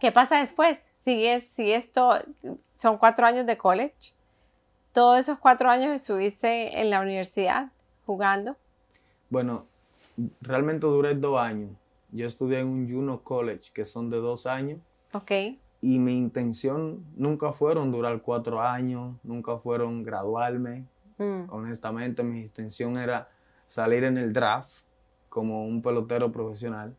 ¿qué 0.00 0.10
pasa 0.10 0.40
después? 0.40 0.84
Sigues, 0.98 1.46
sigues 1.50 1.92
todo, 1.92 2.18
son 2.74 2.98
cuatro 2.98 3.24
años 3.24 3.46
de 3.46 3.56
college. 3.56 4.14
Todos 4.92 5.20
esos 5.20 5.38
cuatro 5.38 5.70
años 5.70 5.94
estuviste 5.94 6.80
en 6.80 6.90
la 6.90 7.00
universidad 7.00 7.70
jugando. 8.04 8.56
Bueno, 9.30 9.64
realmente 10.40 10.88
duré 10.88 11.14
dos 11.14 11.38
años. 11.38 11.70
Yo 12.10 12.26
estudié 12.26 12.58
en 12.58 12.66
un 12.66 12.90
Juno 12.90 13.22
College, 13.22 13.70
que 13.72 13.84
son 13.84 14.10
de 14.10 14.16
dos 14.16 14.46
años. 14.46 14.80
Ok. 15.12 15.30
Y 15.84 15.98
mi 15.98 16.16
intención 16.16 17.04
nunca 17.14 17.52
fueron 17.52 17.92
durar 17.92 18.22
cuatro 18.22 18.58
años, 18.62 19.18
nunca 19.22 19.58
fueron 19.58 20.02
graduarme. 20.02 20.86
Mm. 21.18 21.50
Honestamente, 21.50 22.22
mi 22.22 22.40
intención 22.40 22.96
era 22.96 23.28
salir 23.66 24.02
en 24.04 24.16
el 24.16 24.32
draft 24.32 24.86
como 25.28 25.66
un 25.66 25.82
pelotero 25.82 26.32
profesional. 26.32 26.96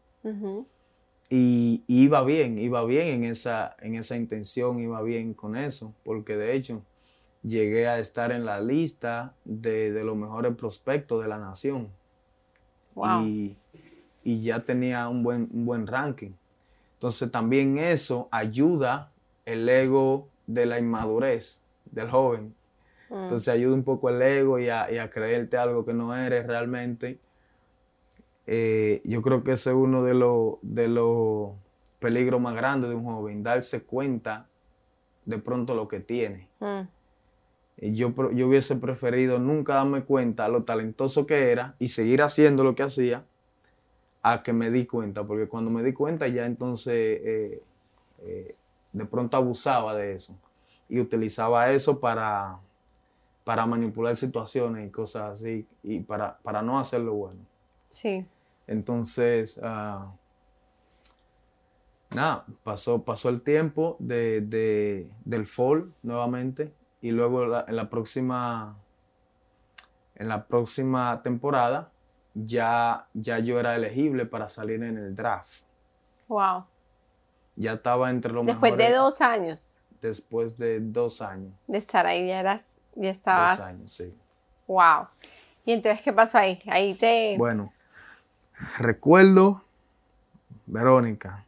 y, 1.31 1.83
iba 1.87 2.23
bien, 2.23 2.59
iba 2.59 2.85
bien 2.85 3.07
en 3.07 3.23
esa, 3.23 3.75
en 3.79 3.95
esa 3.95 4.17
intención, 4.17 4.79
iba 4.79 5.01
bien 5.01 5.33
con 5.33 5.55
eso, 5.55 5.91
porque 6.03 6.37
de 6.37 6.53
hecho 6.53 6.83
llegué 7.41 7.87
a 7.87 7.97
estar 7.97 8.31
en 8.31 8.45
la 8.45 8.61
lista 8.61 9.33
de, 9.45 10.03
los 10.03 10.15
mejores 10.15 10.53
prospectos 10.55 11.23
de 11.23 11.27
la 11.27 11.39
nación. 11.39 11.89
Y, 13.23 13.57
y, 14.23 14.43
ya 14.43 14.59
tenía 14.59 15.09
un 15.09 15.23
buen, 15.23 15.49
un 15.51 15.65
buen 15.65 15.87
ranking. 15.87 16.33
Entonces 17.05 17.29
también 17.29 17.77
eso 17.77 18.27
ayuda 18.31 19.11
el 19.45 19.69
ego 19.69 20.27
de 20.47 20.65
la 20.65 20.79
inmadurez 20.79 21.61
del 21.91 22.09
joven. 22.09 22.55
Mm. 23.11 23.13
Entonces 23.13 23.47
ayuda 23.47 23.75
un 23.75 23.83
poco 23.83 24.09
el 24.09 24.19
ego 24.23 24.57
y 24.57 24.69
a, 24.69 24.87
creerte 25.11 25.55
algo 25.55 25.85
que 25.85 25.93
no 25.93 26.15
eres 26.15 26.47
realmente. 26.47 27.19
Eh, 28.47 29.03
yo 29.05 29.21
creo 29.21 29.43
que 29.43 29.51
ese 29.51 29.69
es 29.69 29.75
uno 29.75 30.03
de 30.03 30.15
los 30.15 30.55
de 30.63 30.87
los 30.87 31.51
peligros 31.99 32.41
más 32.41 32.55
grandes 32.55 32.89
de 32.89 32.95
un 32.95 33.05
joven, 33.05 33.43
darse 33.43 33.83
cuenta 33.83 34.47
de 35.25 35.37
pronto 35.37 35.75
lo 35.75 35.87
que 35.87 35.99
tiene. 35.99 36.49
Mm. 36.59 36.87
Y 37.81 37.93
yo, 37.93 38.15
yo 38.31 38.47
hubiese 38.47 38.77
preferido 38.77 39.37
nunca 39.37 39.75
darme 39.75 40.05
cuenta 40.05 40.49
lo 40.49 40.63
talentoso 40.63 41.27
que 41.27 41.51
era 41.51 41.75
y 41.77 41.89
seguir 41.89 42.23
haciendo 42.23 42.63
lo 42.63 42.73
que 42.73 42.81
hacía 42.81 43.25
a 44.27 44.41
que 44.41 44.53
me 44.53 44.71
di 44.71 44.87
cuenta, 44.87 45.23
porque 45.23 45.47
cuando 45.47 45.69
me 45.69 45.83
di 45.83 45.93
cuenta 45.93 46.27
ya 46.27 46.47
entonces 46.47 46.93
eh, 46.95 47.61
eh, 48.23 48.55
de 48.91 49.05
pronto 49.05 49.37
abusaba 49.37 49.95
de 49.95 50.15
eso 50.15 50.33
y 50.89 50.99
utilizaba 50.99 51.69
eso 51.71 51.99
para, 51.99 52.59
para 53.43 53.67
manipular 53.67 54.15
situaciones 54.15 54.87
y 54.87 54.89
cosas 54.89 55.33
así 55.33 55.67
y 55.83 55.99
para, 55.99 56.39
para 56.39 56.63
no 56.63 56.79
hacerlo 56.79 57.13
bueno. 57.13 57.39
Sí. 57.89 58.25
Entonces, 58.65 59.57
uh, 59.57 60.09
nada, 62.15 62.45
pasó, 62.63 63.03
pasó 63.03 63.29
el 63.29 63.43
tiempo 63.43 63.95
de, 63.99 65.07
del 65.23 65.45
fall 65.45 65.93
nuevamente 66.01 66.73
y 66.99 67.11
luego 67.11 67.43
en 67.43 67.75
la 67.75 67.91
próxima 67.91 68.75
en 70.15 70.29
la 70.29 70.47
próxima 70.47 71.21
temporada 71.21 71.91
ya, 72.35 73.07
ya 73.13 73.39
yo 73.39 73.59
era 73.59 73.75
elegible 73.75 74.25
para 74.25 74.49
salir 74.49 74.83
en 74.83 74.97
el 74.97 75.15
draft. 75.15 75.63
Wow. 76.27 76.65
Ya 77.55 77.73
estaba 77.73 78.09
entre 78.09 78.33
los 78.33 78.45
Después 78.45 78.77
de 78.77 78.91
dos 78.91 79.21
años. 79.21 79.75
Después 80.01 80.57
de 80.57 80.81
dos 80.81 81.21
años. 81.21 81.53
De 81.67 81.77
estar 81.77 82.05
ahí, 82.05 82.27
ya 82.27 82.39
eras, 82.41 82.61
ya 82.95 83.09
estabas. 83.09 83.57
Dos 83.57 83.67
años, 83.67 83.91
sí. 83.91 84.13
Wow. 84.67 85.07
¿Y 85.63 85.71
entonces 85.71 86.01
qué 86.03 86.11
pasó 86.11 86.37
ahí? 86.37 86.61
Ahí 86.67 86.93
te. 86.93 87.37
Bueno, 87.37 87.73
recuerdo, 88.77 89.63
Verónica, 90.65 91.45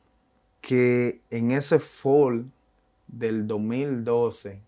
que 0.61 1.21
en 1.29 1.51
ese 1.51 1.79
fall 1.79 2.49
del 3.07 3.45
2012, 3.45 4.61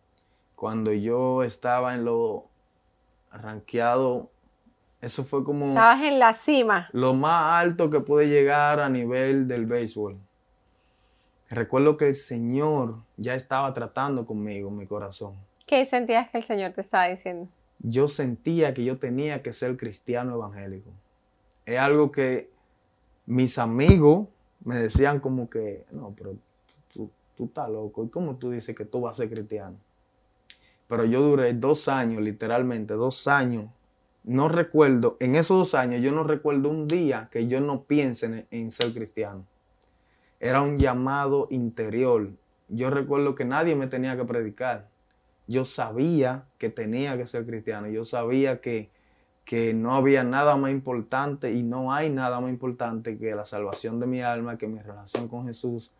cuando 0.56 0.92
yo 0.92 1.44
estaba 1.44 1.94
en 1.96 2.06
lo 2.06 2.48
rankeado 3.32 4.30
eso 5.02 5.24
fue 5.24 5.44
como... 5.44 5.70
Estabas 5.70 6.04
en 6.04 6.20
la 6.20 6.38
cima. 6.38 6.90
Lo 6.92 7.14
más 7.14 7.64
alto 7.64 7.90
que 7.90 8.02
pude 8.02 8.28
llegar 8.28 8.80
a 8.80 8.90
nivel 8.90 9.48
del 9.48 9.66
béisbol. 9.66 10.18
Recuerdo 11.50 11.98
que 11.98 12.10
el 12.10 12.16
Señor 12.16 12.98
ya 13.18 13.34
estaba 13.34 13.72
tratando 13.74 14.26
conmigo, 14.26 14.70
mi 14.70 14.86
corazón. 14.86 15.36
¿Qué 15.66 15.86
sentías 15.86 16.30
que 16.30 16.40
el 16.40 16.44
Señor 16.44 16.74
te 16.74 16.82
estaba 16.82 17.08
diciendo? 17.08 17.48
Yo 17.80 18.08
sentía 18.08 18.74
que 18.74 18.84
yo 18.84 19.00
tenía 19.00 19.42
que 19.42 19.54
ser 19.54 19.78
cristiano 19.78 20.36
evangélico. 20.36 20.92
Es 21.66 21.80
algo 21.80 22.12
que 22.12 22.52
mis 23.26 23.58
amigos 23.58 24.28
me 24.64 24.76
decían 24.76 25.20
como 25.20 25.50
que, 25.50 25.86
no, 25.92 26.14
pero 26.16 26.36
tú, 26.94 27.10
tú 27.36 27.46
estás 27.46 27.70
loco. 27.70 28.04
¿Y 28.04 28.10
cómo 28.10 28.36
tú 28.36 28.52
dices 28.52 28.76
que 28.76 28.86
tú 28.86 29.02
vas 29.02 29.14
a 29.14 29.24
ser 29.24 29.30
cristiano? 29.30 29.78
Pero 30.88 31.06
yo 31.06 31.22
duré 31.22 31.54
dos 31.54 31.88
años, 31.88 32.22
literalmente 32.22 32.96
dos 32.96 33.28
años, 33.28 33.66
no 34.24 34.50
recuerdo, 34.50 35.18
en 35.20 35.36
esos 35.36 35.58
dos 35.58 35.76
años, 35.76 36.02
yo 36.02 36.12
no 36.12 36.24
recuerdo 36.24 36.70
un 36.70 36.88
día 36.88 37.30
que 37.32 37.48
yo 37.48 37.62
no 37.62 37.84
piense 37.84 38.48
en, 38.52 38.72
ser 38.72 38.94
cristiano. 38.94 39.46
Era 40.40 40.62
un 40.62 40.78
llamado 40.78 41.48
interior. 41.50 42.32
Yo 42.68 42.90
recuerdo 42.90 43.36
que 43.36 43.46
nadie 43.46 43.76
me 43.76 43.88
tenía 43.88 44.16
que 44.18 44.26
predicar. 44.26 44.90
Yo 45.48 45.66
sabía 45.66 46.46
que 46.58 46.70
tenía 46.70 47.18
que 47.18 47.28
ser 47.28 47.46
cristiano. 47.46 47.88
Yo 47.88 48.04
sabía 48.06 48.62
que, 48.62 48.92
que 49.46 49.74
no 49.74 49.96
había 49.96 50.24
nada 50.24 50.56
más 50.58 50.72
importante 50.72 51.52
y 51.54 51.64
no 51.64 51.92
hay 51.92 52.10
nada 52.10 52.40
más 52.40 52.50
importante 52.50 53.18
que 53.18 53.34
la 53.36 53.46
salvación 53.46 54.00
de 54.00 54.08
mi 54.08 54.22
alma, 54.22 54.58
que 54.58 54.68
mi 54.68 54.80
relación 54.80 55.28
con 55.28 55.48
Jesús. 55.48 55.92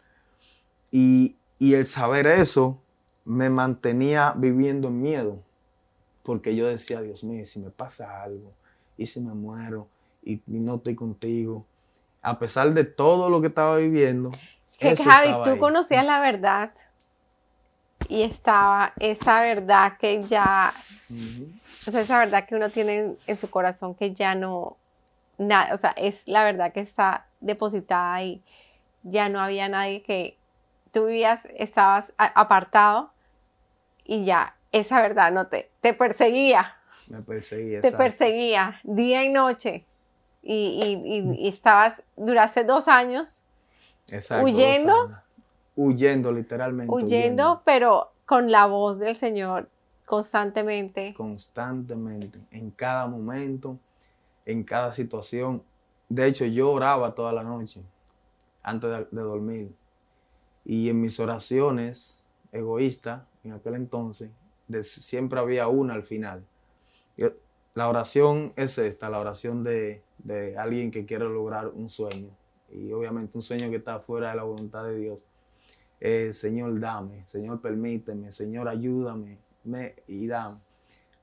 Y, 0.92 1.38
y 1.58 1.74
el 1.74 1.86
saber 1.86 2.28
eso 2.28 2.82
me 3.26 3.50
mantenía 3.50 4.34
viviendo 4.38 4.90
en 4.90 5.02
miedo 5.02 5.49
porque 6.24 6.56
yo 6.56 6.68
decía, 6.68 7.02
Dios 7.02 7.24
mío, 7.24 7.46
si 7.46 7.60
me 7.60 7.70
pasa 7.70 8.24
algo, 8.24 8.54
y 8.98 9.06
si 9.06 9.20
me 9.20 9.34
muero, 9.34 9.88
y, 10.24 10.42
no 10.48 10.76
estoy 10.76 10.96
contigo, 10.96 11.66
a 12.22 12.38
pesar 12.38 12.74
de 12.74 12.84
todo 12.84 13.30
lo 13.30 13.42
que 13.42 13.48
estaba 13.48 13.78
viviendo. 13.78 14.32
Que 14.78 14.96
Javi, 14.96 15.30
tú 15.50 15.58
conocías 15.60 16.06
la 16.06 16.20
verdad 16.22 16.72
y 18.08 18.24
estaba 18.24 18.94
esa 19.00 19.42
verdad 19.42 19.98
que 19.98 20.24
ya, 20.24 20.74
o 21.88 21.92
sea, 21.92 22.02
esa 22.02 22.20
verdad 22.20 22.46
que 22.46 22.56
uno 22.56 22.70
tiene 22.70 23.16
en, 23.26 23.38
su 23.38 23.50
corazón 23.50 23.96
que 23.96 24.14
ya 24.14 24.36
no, 24.36 24.78
nada, 25.38 25.74
o 25.74 25.78
sea, 25.78 25.92
es 25.92 26.28
la 26.28 26.44
verdad 26.44 26.72
que 26.74 26.82
está 26.82 27.26
depositada 27.40 28.24
y 28.24 28.42
ya 29.04 29.30
no 29.30 29.40
había 29.40 29.70
nadie 29.70 30.02
que 30.02 30.38
tú 30.92 31.06
vivías, 31.06 31.48
estabas 31.56 32.14
apartado 32.18 33.12
y 34.04 34.24
ya 34.24 34.56
esa 34.72 35.02
verdad 35.02 35.32
no 35.32 35.48
te, 35.48 35.70
te 35.82 35.94
perseguía. 35.94 36.76
Me 37.08 37.22
perseguía. 37.22 37.82
Te 37.82 37.88
exacto. 37.88 37.98
perseguía 37.98 38.80
día 38.84 39.24
y 39.24 39.30
noche. 39.30 39.86
Y, 40.42 40.54
y- 40.54 41.18
y- 41.18 41.46
y 41.46 41.50
estabas, 41.50 42.02
duraste 42.16 42.64
dos 42.64 42.88
años 42.88 43.42
Exacto, 44.10 44.46
huyendo. 44.46 44.94
dos 44.96 45.08
años. 45.10 45.20
Huyendo, 45.76 46.32
literalmente. 46.32 46.94
huyendo, 46.94 47.62
pero 47.66 48.12
con 48.26 48.52
la 48.52 48.66
voz 48.66 49.00
del 49.00 49.16
Señor 49.16 49.70
constantemente. 50.06 51.14
constantemente, 51.16 52.40
en 52.52 52.70
cada 52.72 53.08
momento, 53.08 53.78
en 54.46 54.64
cada 54.64 54.92
situación. 54.92 55.64
De 56.10 56.26
hecho, 56.28 56.46
yo 56.46 56.72
oraba 56.72 57.14
toda 57.16 57.32
la 57.34 57.44
noche 57.44 57.82
antes 58.64 58.90
de, 58.90 58.98
de 59.12 59.22
dormir. 59.22 59.76
Y 60.66 60.90
en 60.90 61.00
mis 61.02 61.20
oraciones 61.20 62.26
egoístas, 62.52 63.22
en 63.44 63.54
aquel 63.54 63.76
entonces, 63.76 64.30
siempre 64.82 65.40
había 65.40 65.68
una 65.68 65.94
al 65.94 66.04
final. 66.04 66.46
La 67.74 67.88
oración 67.88 68.54
es 68.56 68.78
esta, 68.78 69.10
la 69.10 69.20
oración 69.20 69.64
de, 69.64 70.02
de 70.18 70.58
alguien 70.58 70.92
que 70.92 71.06
quiere 71.06 71.26
lograr 71.26 71.68
un 71.68 71.90
sueño. 71.90 72.30
Y 72.72 72.92
obviamente 72.92 73.38
un 73.38 73.42
sueño 73.42 73.70
que 73.70 73.78
está 73.78 74.00
fuera 74.00 74.32
de 74.32 74.36
la 74.36 74.44
voluntad 74.44 74.84
de 74.86 74.96
Dios. 74.98 75.20
Eh, 76.00 76.32
Señor, 76.34 76.80
dame, 76.80 77.28
Señor, 77.28 77.62
permíteme, 77.62 78.32
Señor, 78.32 78.70
ayúdame 78.70 79.40
me, 79.64 79.96
y 80.08 80.28
dame. 80.28 80.60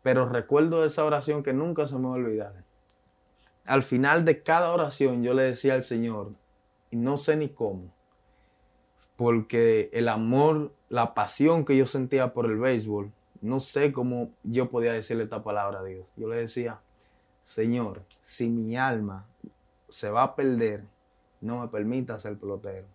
Pero 0.02 0.28
recuerdo 0.28 0.84
esa 0.84 1.04
oración 1.04 1.42
que 1.42 1.52
nunca 1.52 1.86
se 1.86 1.96
me 1.96 2.04
va 2.04 2.10
a 2.10 2.18
olvidar. 2.18 2.64
Al 3.64 3.82
final 3.82 4.24
de 4.24 4.42
cada 4.42 4.72
oración 4.72 5.22
yo 5.22 5.34
le 5.34 5.42
decía 5.42 5.74
al 5.74 5.82
Señor, 5.82 6.32
y 6.90 6.96
no 6.96 7.16
sé 7.16 7.36
ni 7.36 7.48
cómo, 7.48 7.92
porque 9.16 9.90
el 9.92 10.08
amor, 10.08 10.72
la 10.88 11.14
pasión 11.14 11.64
que 11.64 11.76
yo 11.76 11.86
sentía 11.86 12.32
por 12.32 12.46
el 12.46 12.58
béisbol, 12.58 13.12
no 13.46 13.60
sé 13.60 13.92
cómo 13.92 14.30
yo 14.42 14.68
podía 14.68 14.92
decirle 14.92 15.24
esta 15.24 15.42
palabra 15.42 15.80
a 15.80 15.84
Dios. 15.84 16.06
Yo 16.16 16.28
le 16.28 16.36
decía, 16.36 16.80
Señor, 17.42 18.04
si 18.20 18.50
mi 18.50 18.76
alma 18.76 19.26
se 19.88 20.10
va 20.10 20.22
a 20.22 20.36
perder, 20.36 20.84
no 21.40 21.60
me 21.60 21.68
permita 21.68 22.18
ser 22.18 22.38
pelotero 22.38 22.86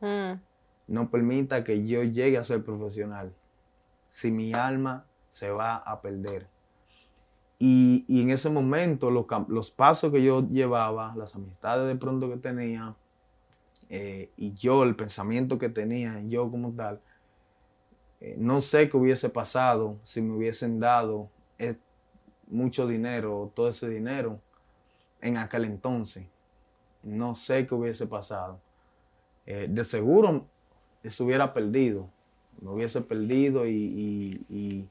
Mm, 0.00 0.40
no 0.86 1.10
permita 1.10 1.64
que 1.64 1.84
yo 1.84 2.02
llegue 2.04 2.38
a 2.38 2.44
ser 2.44 2.64
profesional 2.64 3.34
si 4.08 4.30
mi 4.30 4.52
alma 4.54 5.06
se 5.30 5.50
va 5.50 5.76
a 5.76 6.00
perder. 6.00 6.48
Y, 7.58 8.04
y 8.06 8.22
en 8.22 8.30
ese 8.30 8.48
momento 8.48 9.10
los 9.10 9.70
pasos 9.72 10.12
que 10.12 10.22
yo 10.22 10.48
llevaba, 10.48 11.14
las 11.16 11.34
amistades 11.34 11.88
de 11.88 11.96
pronto 11.96 12.30
que 12.30 12.36
tenía, 12.36 12.94
eh, 13.90 14.30
y 14.36 14.54
yo, 14.54 14.84
el 14.84 14.94
pensamiento 14.94 15.58
que 15.58 15.68
tenía, 15.68 16.20
yo 16.22 16.50
como 16.50 16.72
tal, 16.72 17.00
eh, 18.20 18.34
no 18.38 18.60
sé 18.60 18.88
qué 18.88 18.96
hubiese 18.96 19.28
pasado 19.28 19.96
si 20.02 20.20
me 20.20 20.36
hubiesen 20.36 20.78
dado 20.80 21.28
eh, 21.58 21.76
mucho 22.48 22.86
dinero, 22.86 23.52
todo 23.54 23.68
ese 23.68 23.88
dinero 23.88 24.40
en 25.20 25.36
aquel 25.36 25.64
entonces. 25.64 26.24
No 27.02 27.34
sé 27.34 27.66
qué 27.66 27.74
hubiese 27.74 28.06
pasado. 28.06 28.58
Eh, 29.46 29.66
de 29.70 29.84
seguro 29.84 30.46
se 31.02 31.22
hubiera 31.22 31.54
perdido, 31.54 32.08
me 32.60 32.70
hubiese 32.70 33.00
perdido 33.00 33.66
y, 33.66 33.70
y- 34.50 34.88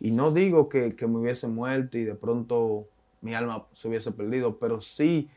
y- 0.00 0.10
no 0.10 0.30
digo 0.30 0.68
que, 0.68 0.94
que 0.94 1.06
me 1.06 1.18
hubiese 1.18 1.46
muerto 1.48 1.96
y 1.98 2.04
de 2.04 2.14
pronto 2.14 2.86
mi 3.22 3.34
alma 3.34 3.66
se 3.72 3.88
hubiese 3.88 4.12
perdido, 4.12 4.58
pero 4.58 4.80
sí 4.80 5.28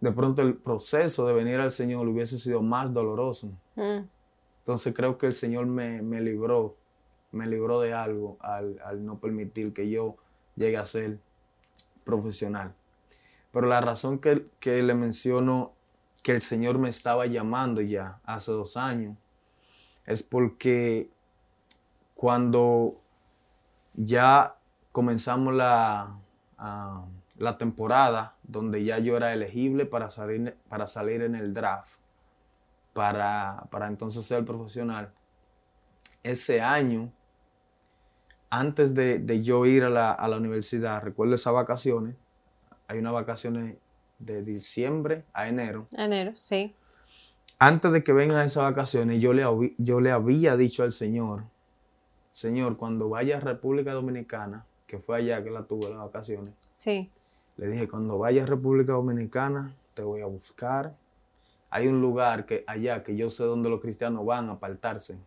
de 0.00 0.12
pronto 0.12 0.42
el 0.42 0.56
proceso 0.56 1.26
de 1.26 1.32
venir 1.32 1.58
al 1.58 1.70
Señor 1.70 2.06
hubiese 2.06 2.38
sido 2.38 2.60
más 2.62 2.92
doloroso. 2.92 3.48
mm, 3.76 4.00
Entonces 4.66 4.94
creo 4.94 5.16
que 5.16 5.26
el 5.26 5.32
Señor 5.32 5.66
me, 5.66 6.02
me 6.02 6.20
libró, 6.20 6.76
me 7.30 7.46
libró 7.46 7.80
de 7.80 7.94
algo 7.94 8.36
al, 8.40 8.80
al 8.84 9.06
no 9.06 9.20
permitir 9.20 9.72
que 9.72 9.88
yo 9.88 10.16
llegue 10.56 10.76
a 10.76 10.84
ser 10.84 11.20
profesional. 12.02 12.74
Pero 13.52 13.68
la 13.68 13.80
razón 13.80 14.18
que, 14.18 14.48
que 14.58 14.82
le 14.82 14.96
menciono 14.96 15.72
que 16.24 16.32
el 16.32 16.42
Señor 16.42 16.78
me 16.78 16.88
estaba 16.88 17.26
llamando 17.26 17.80
ya 17.80 18.18
hace 18.24 18.50
dos 18.50 18.76
años 18.76 19.16
es 20.04 20.24
porque 20.24 21.12
cuando 22.16 23.00
ya 23.94 24.56
comenzamos 24.90 25.54
la, 25.54 26.18
ah, 26.58 27.06
la 27.38 27.56
temporada 27.56 28.34
donde 28.42 28.82
ya 28.82 28.98
yo 28.98 29.16
era 29.16 29.32
elegible 29.32 29.86
para 29.86 30.10
salir, 30.10 30.56
para 30.68 30.88
salir 30.88 31.22
en 31.22 31.36
el 31.36 31.54
draft, 31.54 32.00
para, 32.96 33.66
para 33.70 33.88
entonces 33.88 34.24
ser 34.24 34.42
profesional, 34.46 35.12
ese 36.22 36.62
año, 36.62 37.12
antes 38.48 38.94
de, 38.94 39.18
de 39.18 39.42
yo 39.42 39.66
ir 39.66 39.84
a 39.84 39.90
la, 39.90 40.12
a 40.12 40.26
la 40.28 40.38
universidad, 40.38 41.02
recuerdo 41.02 41.34
esas 41.34 41.52
vacaciones, 41.52 42.16
hay 42.88 42.98
unas 42.98 43.12
vacaciones 43.12 43.76
de 44.18 44.42
diciembre 44.42 45.24
a 45.34 45.46
enero, 45.46 45.88
enero, 45.92 46.32
sí. 46.36 46.74
antes 47.58 47.92
de 47.92 48.02
que 48.02 48.14
vengan 48.14 48.46
esas 48.46 48.62
vacaciones, 48.62 49.20
yo 49.20 49.34
le, 49.34 49.44
yo 49.76 50.00
le 50.00 50.10
había 50.10 50.56
dicho 50.56 50.82
al 50.82 50.92
Señor, 50.92 51.44
Señor, 52.32 52.78
cuando 52.78 53.10
vaya 53.10 53.36
a 53.36 53.40
República 53.40 53.92
Dominicana, 53.92 54.64
que 54.86 54.98
fue 54.98 55.18
allá 55.18 55.44
que 55.44 55.50
la 55.50 55.64
tuve 55.64 55.90
las 55.90 55.98
vacaciones, 55.98 56.54
Sí. 56.78 57.10
le 57.58 57.66
dije, 57.68 57.88
cuando 57.88 58.16
vaya 58.16 58.44
a 58.44 58.46
República 58.46 58.94
Dominicana, 58.94 59.74
te 59.92 60.02
voy 60.02 60.22
a 60.22 60.26
buscar. 60.26 60.94
Hay 61.70 61.88
un 61.88 62.00
lugar 62.00 62.46
que 62.46 62.64
allá 62.66 63.02
que 63.02 63.16
yo 63.16 63.28
sé 63.30 63.44
donde 63.44 63.68
los 63.68 63.80
cristianos 63.80 64.24
van 64.24 64.48
a 64.48 64.52
apartarse 64.52 65.18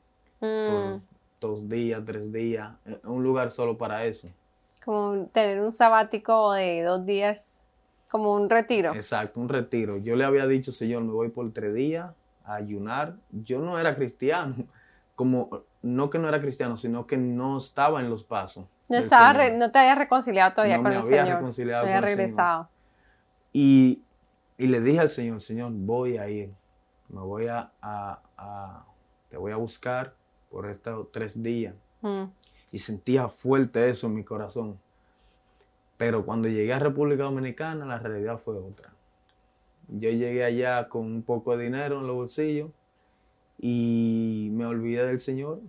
por 0.65 0.81
Mm, 0.83 0.99
dos 1.39 1.67
días, 1.69 2.03
tres 2.05 2.31
días, 2.31 2.71
eh, 2.85 2.99
un 3.05 3.23
lugar 3.23 3.51
solo 3.51 3.77
para 3.77 4.05
eso. 4.05 4.27
como 4.83 5.27
tener 5.27 5.59
un 5.61 5.71
sabático 5.71 6.53
de 6.53 6.81
dos 6.83 7.05
días, 7.05 7.51
como 8.09 8.33
un 8.33 8.49
retiro. 8.49 8.93
Exacto, 8.93 9.39
un 9.39 9.49
retiro. 9.49 9.97
Yo 9.97 10.15
le 10.15 10.23
había 10.25 10.47
dicho, 10.47 10.71
Señor, 10.71 11.03
me 11.03 11.11
voy 11.11 11.29
por 11.29 11.51
tres 11.53 11.73
días 11.73 12.11
a 12.43 12.55
ayunar. 12.55 13.15
Yo 13.31 13.59
no 13.59 13.77
era 13.79 13.95
cristiano, 13.95 14.55
como 15.15 15.49
no 15.81 16.09
que 16.09 16.17
no 16.19 16.27
era 16.27 16.41
cristiano, 16.41 16.75
sino 16.77 17.05
que 17.05 17.17
no 17.17 17.57
estaba 17.57 17.99
en 18.01 18.09
los 18.09 18.23
pasos. 18.23 18.65
No, 18.89 18.97
estaba 18.97 19.33
re- 19.33 19.57
no 19.57 19.71
te 19.71 19.79
habías 19.79 19.97
reconciliado 19.97 20.53
todavía 20.53 20.77
No 20.77 20.83
con 20.83 20.91
me 20.91 20.97
el 20.97 21.03
había 21.03 21.21
Señor. 21.23 21.37
reconciliado 21.37 21.83
no 21.85 21.89
había 21.89 21.99
con 22.01 22.09
el 22.09 22.15
Señor. 22.15 22.27
regresado. 22.27 22.69
Y, 23.53 24.03
y 24.59 24.67
le 24.67 24.79
dije 24.81 24.99
al 24.99 25.09
Señor, 25.09 25.41
Señor, 25.41 25.71
voy 25.73 26.17
a 26.17 26.29
ir, 26.29 26.53
me 27.09 27.21
voy 27.21 27.47
a, 27.47 27.71
a- 27.81 28.21
a- 28.37 28.85
te 29.29 29.37
voy 29.37 29.51
a 29.51 29.55
buscar 29.55 30.13
por 30.51 30.69
estos 30.69 31.11
tres 31.11 31.41
días. 31.41 31.73
Mm, 32.01 32.25
Y 32.71 32.77
sentía 32.79 33.27
fuerte 33.29 33.89
eso 33.89 34.05
en 34.05 34.13
mi 34.13 34.23
corazón. 34.23 34.77
Pero 35.97 36.23
cuando 36.25 36.47
llegué 36.47 36.71
a 36.73 36.79
República 36.79 37.23
Dominicana, 37.23 37.85
la 37.85 37.97
realidad 37.99 38.37
fue 38.37 38.55
otra. 38.57 38.93
Yo 39.87 40.09
llegué 40.11 40.43
allá 40.45 40.87
con 40.87 41.05
un 41.05 41.23
poco 41.23 41.57
de 41.57 41.63
dinero 41.63 41.99
en 41.99 42.05
los 42.07 42.15
bolsillos 42.15 42.69
y 43.57 44.49
me 44.53 44.65
olvidé 44.65 45.05
del 45.05 45.19
Señor, 45.19 45.59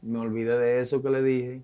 me 0.00 0.18
olvidé 0.20 0.56
de 0.58 0.80
eso 0.80 1.02
que 1.02 1.10
le 1.10 1.22
dije. 1.22 1.62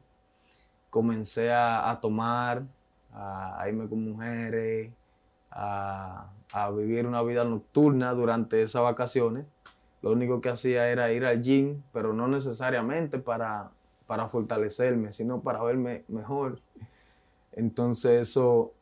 Comencé 0.91 1.53
a, 1.53 1.91
a 1.91 2.01
tomar, 2.01 2.65
a, 3.13 3.61
a 3.61 3.69
irme 3.69 3.89
con 3.89 4.05
mujeres, 4.05 4.91
a, 5.51 6.31
a 6.55 6.71
vivir 6.71 7.05
una 7.05 7.21
vida 7.25 7.45
nocturna 7.45 8.15
durante 8.15 8.63
esas 8.63 8.83
vacaciones. 8.83 9.45
Lo 10.03 10.13
único 10.13 10.41
que 10.41 10.51
hacía 10.51 10.89
era 10.89 11.13
ir 11.13 11.27
al 11.27 11.43
gym, 11.43 11.83
pero 11.93 12.13
no 12.13 12.29
necesariamente 12.29 13.19
para, 13.19 13.73
para 14.07 14.29
fortalecerme, 14.29 15.13
sino 15.13 15.41
para 15.43 15.65
verme 15.65 16.05
mejor. 16.07 16.61
Entonces 17.51 18.23
eso, 18.29 18.73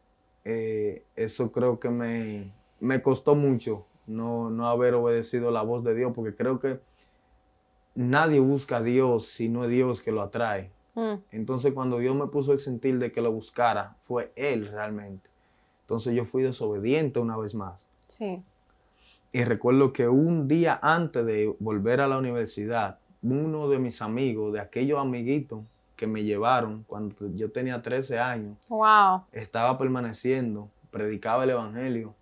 eh, 0.44 1.02
eso 1.16 1.50
creo 1.50 1.80
que 1.80 1.88
me, 1.88 2.52
me 2.78 3.00
costó 3.00 3.34
mucho 3.34 3.86
no, 4.06 4.50
no 4.50 4.66
haber 4.68 4.92
obedecido 4.92 5.50
la 5.50 5.62
voz 5.62 5.82
de 5.82 5.94
Dios, 5.94 6.12
porque 6.14 6.34
creo 6.34 6.58
que 6.58 6.78
nadie 7.94 8.40
busca 8.40 8.78
a 8.78 8.82
Dios 8.82 9.26
si 9.28 9.48
no 9.48 9.64
es 9.64 9.70
Dios 9.70 10.02
que 10.02 10.12
lo 10.12 10.20
atrae. 10.20 10.70
mm, 10.94 11.14
Entonces 11.30 11.72
cuando 11.72 11.98
Dios 11.98 12.14
me 12.14 12.26
puso 12.26 12.52
el 12.52 12.58
sentir 12.58 12.98
de 12.98 13.12
que 13.12 13.22
lo 13.22 13.32
buscara, 13.32 13.96
fue 14.02 14.30
Él 14.36 14.68
realmente. 14.68 15.30
Entonces 15.82 16.14
yo 16.14 16.24
fui 16.24 16.42
desobediente 16.42 17.20
una 17.20 17.36
vez 17.36 17.54
más. 17.54 17.86
sí. 18.08 18.42
Y 19.34 19.44
recuerdo 19.44 19.94
que 19.94 20.08
un 20.08 20.46
día 20.46 20.78
antes 20.82 21.24
de 21.24 21.56
volver 21.58 22.02
a 22.02 22.06
la 22.06 22.18
universidad, 22.18 22.98
uno 23.22 23.66
de 23.70 23.78
mis 23.78 24.02
amigos, 24.02 24.52
de 24.52 24.60
aquellos 24.60 24.98
amiguitos 25.00 25.62
que 25.96 26.06
me 26.06 26.22
llevaron 26.22 26.84
cuando 26.86 27.14
yo 27.34 27.50
tenía 27.50 27.80
13 27.80 28.18
años, 28.18 28.58
Wow. 28.68 29.22
estaba 29.32 29.78
permaneciendo, 29.78 30.68
predicaba 30.90 31.44
el 31.44 31.50
Evangelio, 31.50 32.14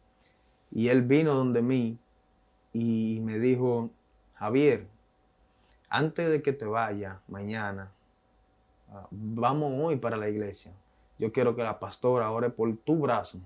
y 0.70 0.86
él 0.86 1.02
vino 1.02 1.34
donde 1.34 1.62
mí 1.62 1.98
y 2.72 3.18
me 3.24 3.40
dijo, 3.40 3.90
Javier, 4.34 4.86
antes 5.88 6.30
de 6.30 6.42
que 6.42 6.52
te 6.52 6.66
vaya 6.66 7.18
mañana, 7.26 7.90
ah, 8.92 9.08
vamos 9.10 9.72
hoy 9.82 9.96
para 9.96 10.16
la 10.16 10.28
iglesia. 10.28 10.70
Yo 11.20 11.30
quiero 11.30 11.54
que 11.54 11.62
la 11.62 11.78
pastora 11.78 12.32
ore 12.32 12.50
por 12.50 12.76
tu 12.78 12.98
brazo. 12.98 13.38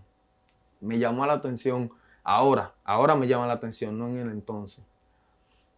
Me 0.80 0.98
llamó 0.98 1.26
la 1.26 1.34
atención 1.34 1.90
ahora, 2.22 2.72
ahora 2.84 3.14
me 3.14 3.26
llama 3.26 3.46
la 3.46 3.52
atención, 3.54 3.98
no 3.98 4.08
en 4.08 4.16
el 4.18 4.30
entonces. 4.30 4.82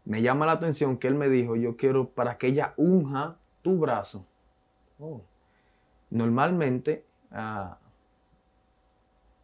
Me 0.05 0.23
llama 0.23 0.47
la 0.47 0.53
atención 0.53 0.97
que 0.97 1.09
él 1.09 1.17
me 1.17 1.29
dijo, 1.29 1.57
yo 1.57 1.77
quiero 1.77 2.09
para 2.11 2.39
que 2.39 2.47
ella 2.47 2.75
unja 2.77 3.37
tu 3.63 3.79
brazo 3.79 4.25
oh, 4.99 5.23
normalmente 6.11 7.05
ah, 7.31 7.79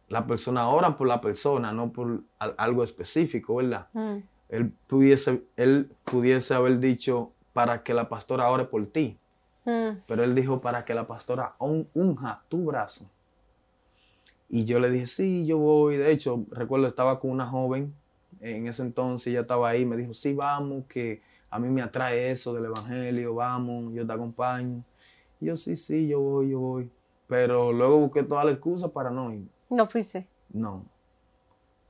la 0.07 0.27
persona 0.27 0.67
ora 0.69 0.95
por 0.95 1.07
la 1.07 1.21
persona, 1.21 1.73
no 1.73 1.91
por 1.91 2.21
algo 2.37 2.83
específico, 2.83 3.55
¿verdad? 3.55 3.87
Mm. 3.93 4.17
Él, 4.49 4.71
pudiese, 4.87 5.43
él 5.55 5.91
pudiese 6.03 6.53
haber 6.53 6.79
dicho 6.79 7.31
para 7.53 7.83
que 7.83 7.93
la 7.93 8.09
pastora 8.09 8.49
ore 8.49 8.65
por 8.65 8.85
ti. 8.85 9.19
Mm. 9.65 10.01
Pero 10.07 10.23
él 10.23 10.35
dijo 10.35 10.61
para 10.61 10.85
que 10.85 10.93
la 10.93 11.07
pastora 11.07 11.55
unja 11.59 12.43
tu 12.49 12.65
brazo. 12.65 13.05
Y 14.49 14.65
yo 14.65 14.79
le 14.79 14.91
dije, 14.91 15.05
sí, 15.05 15.45
yo 15.45 15.57
voy. 15.57 15.97
De 15.97 16.11
hecho, 16.11 16.45
recuerdo, 16.51 16.87
estaba 16.87 17.19
con 17.19 17.31
una 17.31 17.45
joven 17.45 17.93
en 18.43 18.67
ese 18.67 18.81
entonces, 18.81 19.27
ella 19.27 19.41
estaba 19.41 19.69
ahí, 19.69 19.85
me 19.85 19.95
dijo, 19.95 20.13
sí, 20.13 20.33
vamos, 20.33 20.83
que 20.87 21.21
a 21.49 21.59
mí 21.59 21.69
me 21.69 21.81
atrae 21.81 22.31
eso 22.31 22.53
del 22.53 22.65
Evangelio, 22.65 23.35
vamos, 23.35 23.93
yo 23.93 24.05
te 24.05 24.13
acompaño. 24.13 24.83
Y 25.39 25.45
yo, 25.45 25.55
sí, 25.55 25.75
sí, 25.75 26.07
yo 26.07 26.19
voy, 26.19 26.49
yo 26.49 26.59
voy. 26.59 26.91
Pero 27.27 27.71
luego 27.71 27.99
busqué 27.99 28.23
toda 28.23 28.43
la 28.43 28.51
excusa 28.51 28.89
para 28.89 29.09
no 29.09 29.31
ir. 29.33 29.47
No 29.69 29.87
fuiste. 29.87 30.27
No. 30.51 30.85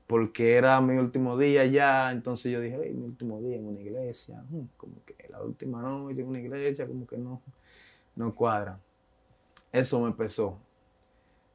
Porque 0.06 0.54
era 0.54 0.80
mi 0.80 0.96
último 0.98 1.38
día 1.38 1.64
ya, 1.64 2.12
entonces 2.12 2.52
yo 2.52 2.60
dije, 2.60 2.76
mi 2.92 3.04
último 3.04 3.40
día 3.40 3.56
en 3.56 3.66
una 3.66 3.80
iglesia, 3.80 4.44
hmm, 4.50 4.66
como 4.76 5.02
que 5.04 5.16
la 5.30 5.42
última 5.42 5.80
noche 5.80 6.20
en 6.20 6.28
una 6.28 6.40
iglesia, 6.40 6.86
como 6.86 7.06
que 7.06 7.16
no, 7.16 7.40
no 8.14 8.34
cuadra. 8.34 8.78
Eso 9.72 10.00
me 10.00 10.12
pesó. 10.12 10.58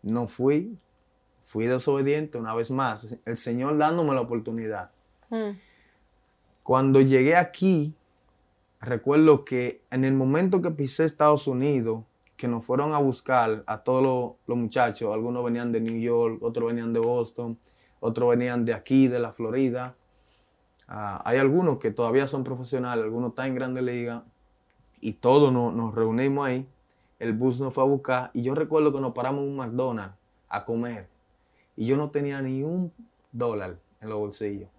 No 0.01 0.27
fui, 0.27 0.77
fui 1.43 1.65
desobediente 1.65 2.37
una 2.37 2.55
vez 2.55 2.71
más. 2.71 3.17
El 3.25 3.37
Señor 3.37 3.77
dándome 3.77 4.13
la 4.13 4.21
oportunidad. 4.21 4.91
Hmm. 5.29 5.51
Cuando 6.63 7.01
llegué 7.01 7.35
aquí, 7.35 7.95
recuerdo 8.79 9.45
que 9.45 9.81
en 9.91 10.05
el 10.05 10.13
momento 10.13 10.61
que 10.61 10.71
pisé 10.71 11.05
Estados 11.05 11.47
Unidos, 11.47 12.03
que 12.35 12.47
nos 12.47 12.65
fueron 12.65 12.93
a 12.93 12.99
buscar 12.99 13.63
a 13.67 13.83
todos 13.83 14.37
los, 14.47 14.57
muchachos, 14.57 15.13
algunos 15.13 15.43
venían 15.43 15.71
de 15.71 15.81
New 15.81 15.99
York, 15.99 16.41
otros 16.41 16.67
venían 16.67 16.93
de 16.93 16.99
Boston, 16.99 17.59
otros 17.99 18.29
venían 18.29 18.65
de 18.65 18.73
aquí, 18.73 19.07
de 19.07 19.19
la 19.19 19.31
Florida. 19.31 19.95
Ah, 20.87 21.21
hay 21.25 21.37
algunos 21.37 21.77
que 21.77 21.91
todavía 21.91 22.27
son 22.27 22.43
profesionales, 22.43 23.03
algunos 23.03 23.29
están 23.29 23.47
en 23.47 23.55
Grande 23.55 23.81
Liga 23.81 24.23
y 25.01 25.13
todos 25.13 25.51
nos, 25.53 25.93
reunimos 25.93 26.47
ahí. 26.47 26.67
El 27.19 27.33
bus 27.33 27.59
nos 27.59 27.73
fue 27.73 27.83
a 27.83 27.87
buscar 27.87 28.31
y 28.33 28.41
yo 28.43 28.55
recuerdo 28.55 28.93
que 28.93 29.01
nos 29.01 29.13
paramos 29.13 29.43
en 29.43 29.49
un 29.49 29.57
McDonald's 29.57 30.15
a 30.47 30.65
comer 30.65 31.09
y 31.75 31.85
yo 31.85 31.97
no 31.97 32.09
tenía 32.11 32.41
ni 32.41 32.63
un 32.63 32.91
dólar 33.31 33.77
en 34.01 34.09
los 34.09 34.17
bolsillos. 34.17 34.69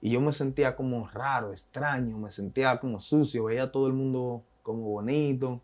Y 0.00 0.10
yo 0.10 0.20
me 0.20 0.32
sentía 0.32 0.76
como 0.76 1.08
raro, 1.08 1.50
extraño, 1.50 2.18
me 2.18 2.30
sentía 2.30 2.78
como 2.78 3.00
sucio, 3.00 3.44
veía 3.44 3.64
a 3.64 3.72
todo 3.72 3.86
el 3.86 3.92
mundo 3.92 4.44
como 4.62 4.82
bonito. 4.82 5.62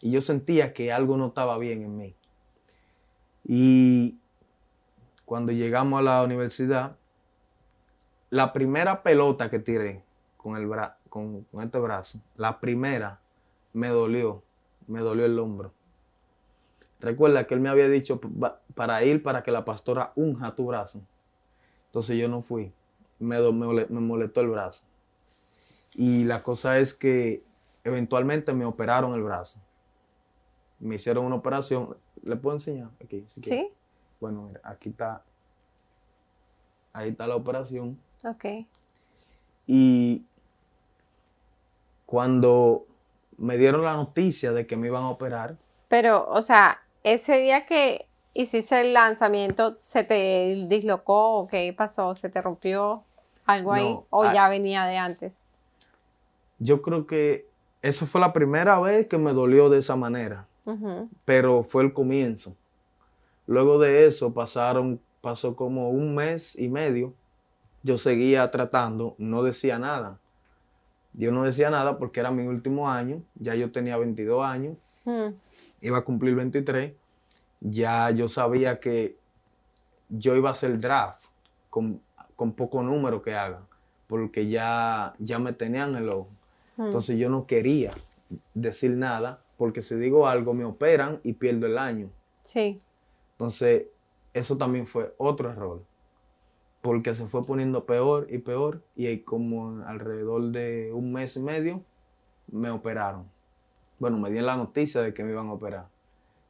Y 0.00 0.12
yo 0.12 0.20
sentía 0.20 0.72
que 0.72 0.92
algo 0.92 1.16
no 1.16 1.28
estaba 1.28 1.58
bien 1.58 1.82
en 1.82 1.96
mí. 1.96 2.14
Y 3.44 4.19
cuando 5.30 5.52
llegamos 5.52 6.00
a 6.00 6.02
la 6.02 6.24
universidad, 6.24 6.96
la 8.30 8.52
primera 8.52 9.04
pelota 9.04 9.48
que 9.48 9.60
tiré 9.60 10.02
con, 10.36 10.56
el 10.56 10.68
con, 11.08 11.46
este 11.62 11.78
brazo, 11.78 12.18
la 12.34 12.58
primera 12.58 13.20
me 13.72 13.90
dolió, 13.90 14.42
me 14.88 14.98
dolió 14.98 15.24
el 15.26 15.38
hombro. 15.38 15.72
Recuerda 16.98 17.46
que 17.46 17.54
él 17.54 17.60
me 17.60 17.68
había 17.68 17.88
dicho 17.88 18.20
para 18.74 19.04
ir 19.04 19.22
para 19.22 19.44
que 19.44 19.52
la 19.52 19.64
pastora 19.64 20.12
unja 20.16 20.56
tu 20.56 20.66
brazo. 20.66 21.00
Entonces 21.86 22.18
yo 22.18 22.28
no 22.28 22.42
fui, 22.42 22.72
me, 23.20 23.40
me, 23.52 23.86
me 23.88 24.00
molestó 24.00 24.40
el 24.40 24.48
brazo. 24.48 24.82
Y 25.94 26.24
la 26.24 26.42
cosa 26.42 26.80
es 26.80 26.92
que 26.92 27.44
eventualmente 27.84 28.52
me 28.52 28.64
operaron 28.64 29.14
el 29.14 29.22
brazo 29.22 29.60
me 30.80 30.94
hicieron 30.94 31.26
una 31.26 31.36
operación. 31.36 31.96
¿Le 32.22 32.36
puedo 32.36 32.56
enseñar? 32.56 32.90
Aquí, 33.02 33.22
sí. 33.26 33.70
Bueno, 34.20 34.42
mira, 34.42 34.60
aquí 34.64 34.90
está. 34.90 35.22
Ahí 36.92 37.10
está 37.10 37.26
la 37.26 37.36
operación. 37.36 37.98
Ok. 38.24 38.66
Y 39.66 40.24
cuando 42.06 42.86
me 43.38 43.56
dieron 43.56 43.84
la 43.84 43.94
noticia 43.94 44.52
de 44.52 44.66
que 44.66 44.76
me 44.76 44.88
iban 44.88 45.04
a 45.04 45.10
operar. 45.10 45.56
Pero, 45.88 46.28
o 46.28 46.42
sea, 46.42 46.80
ese 47.04 47.38
día 47.38 47.66
que 47.66 48.06
hiciste 48.34 48.80
el 48.80 48.92
lanzamiento, 48.92 49.76
¿se 49.78 50.04
te 50.04 50.66
dislocó 50.68 51.38
o 51.38 51.48
qué 51.48 51.72
pasó? 51.76 52.14
¿Se 52.14 52.28
te 52.28 52.42
rompió 52.42 53.04
algo 53.46 53.72
ahí? 53.72 53.96
¿O 54.10 54.24
ya 54.24 54.48
venía 54.48 54.84
de 54.84 54.98
antes? 54.98 55.44
Yo 56.58 56.82
creo 56.82 57.06
que 57.06 57.48
esa 57.82 58.04
fue 58.06 58.20
la 58.20 58.32
primera 58.32 58.78
vez 58.80 59.06
que 59.06 59.16
me 59.16 59.32
dolió 59.32 59.70
de 59.70 59.78
esa 59.78 59.96
manera 59.96 60.46
pero 61.24 61.62
fue 61.62 61.82
el 61.82 61.92
comienzo. 61.92 62.56
Luego 63.50 63.80
de 63.80 64.06
eso 64.06 64.32
pasaron, 64.32 65.00
pasó 65.20 65.56
como 65.56 65.90
un 65.90 66.14
mes 66.14 66.56
y 66.56 66.68
medio. 66.68 67.14
Yo 67.82 67.98
seguía 67.98 68.48
tratando, 68.52 69.16
no 69.18 69.42
decía 69.42 69.76
nada. 69.76 70.20
Yo 71.14 71.32
no 71.32 71.42
decía 71.42 71.68
nada 71.68 71.98
porque 71.98 72.20
era 72.20 72.30
mi 72.30 72.46
último 72.46 72.88
año, 72.88 73.24
ya 73.34 73.56
yo 73.56 73.72
tenía 73.72 73.96
22 73.96 74.44
años, 74.44 74.76
iba 75.80 75.98
a 75.98 76.02
cumplir 76.02 76.36
23, 76.36 76.92
ya 77.58 78.12
yo 78.12 78.28
sabía 78.28 78.78
que 78.78 79.16
yo 80.08 80.36
iba 80.36 80.50
a 80.50 80.52
hacer 80.52 80.78
draft 80.78 81.24
con, 81.70 82.00
poco 82.54 82.84
número 82.84 83.20
que 83.20 83.34
hagan, 83.34 83.66
porque 84.06 84.46
ya, 84.46 85.12
ya 85.18 85.40
me 85.40 85.52
tenían 85.52 85.96
el 85.96 86.08
ojo. 86.08 86.28
Entonces 86.78 87.18
yo 87.18 87.28
no 87.28 87.48
quería 87.48 87.94
decir 88.54 88.92
nada 88.92 89.42
porque 89.56 89.82
si 89.82 89.96
digo 89.96 90.28
algo 90.28 90.54
me 90.54 90.64
operan 90.64 91.18
y 91.24 91.32
pierdo 91.32 91.66
el 91.66 91.78
año. 91.78 92.10
Sí. 92.44 92.80
Entonces, 93.40 93.86
eso 94.34 94.58
también 94.58 94.86
fue 94.86 95.14
otro 95.16 95.48
error, 95.48 95.82
porque 96.82 97.14
se 97.14 97.26
fue 97.26 97.42
poniendo 97.42 97.86
peor 97.86 98.26
y 98.28 98.36
peor 98.36 98.82
y 98.94 99.20
como 99.20 99.82
alrededor 99.86 100.50
de 100.50 100.92
un 100.92 101.14
mes 101.14 101.36
y 101.36 101.40
medio 101.40 101.82
me 102.52 102.68
operaron. 102.68 103.30
Bueno, 103.98 104.18
me 104.18 104.28
dieron 104.28 104.46
la 104.46 104.58
noticia 104.58 105.00
de 105.00 105.14
que 105.14 105.24
me 105.24 105.30
iban 105.30 105.48
a 105.48 105.54
operar. 105.54 105.88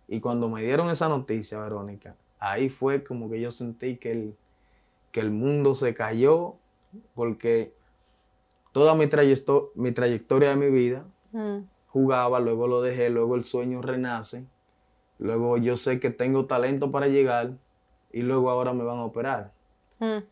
Y 0.09 0.19
cuando 0.19 0.49
me 0.49 0.65
dieron 0.65 0.91
esa 0.91 1.09
noticia, 1.09 1.61
Verónica, 1.61 2.17
ahí 2.41 2.69
fue 2.69 3.05
como 3.05 3.31
que 3.31 3.41
yo 3.41 3.53
sentí 3.53 3.97
que 3.97 4.11
el, 4.11 4.37
que 5.13 5.21
el 5.21 5.31
mundo 5.31 5.77
se 5.77 5.95
cayó, 5.95 6.57
porque 7.15 7.73
toda 8.73 8.97
mi, 8.97 9.09
mi 9.77 9.93
trayectoria 9.93 10.51
de 10.51 10.57
mi 10.57 10.71
vida, 10.71 11.07
mm 11.31 11.61
jugaba, 11.91 12.41
luego 12.41 12.67
lo 12.67 12.81
dejé, 12.83 13.11
luego 13.11 13.35
el 13.35 13.45
sueño 13.45 13.83
renace, 13.83 14.47
luego 15.21 15.59
yo 15.59 15.77
sé 15.77 16.01
que 16.01 16.11
tengo 16.11 16.47
talento 16.47 16.91
para 16.91 17.07
llegar 17.07 17.53
y 18.13 18.23
luego 18.23 18.51
ahora 18.51 18.73
me 18.73 18.83
van 18.83 18.99
a 18.99 19.05
operar. 19.05 19.53
Mm. 19.99 20.25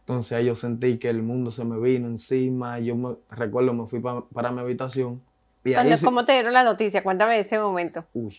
Entonces 0.00 0.32
ahí 0.32 0.44
yo 0.46 0.54
sentí 0.54 0.98
que 0.98 1.08
el 1.08 1.22
mundo 1.22 1.50
se 1.50 1.64
me 1.64 1.80
vino 1.80 2.08
encima, 2.08 2.78
yo 2.78 2.94
me, 2.94 3.16
recuerdo, 3.30 3.72
me 3.72 3.86
fui 3.86 4.00
para 4.00 4.50
mi 4.50 4.60
habitación. 4.60 5.22
Y 5.64 5.74
¿Cómo 6.04 6.26
te 6.26 6.32
dieron 6.32 6.52
la 6.52 6.62
noticia? 6.62 7.02
Cuéntame 7.02 7.38
ese 7.38 7.58
momento. 7.58 8.04
Uy, 8.12 8.36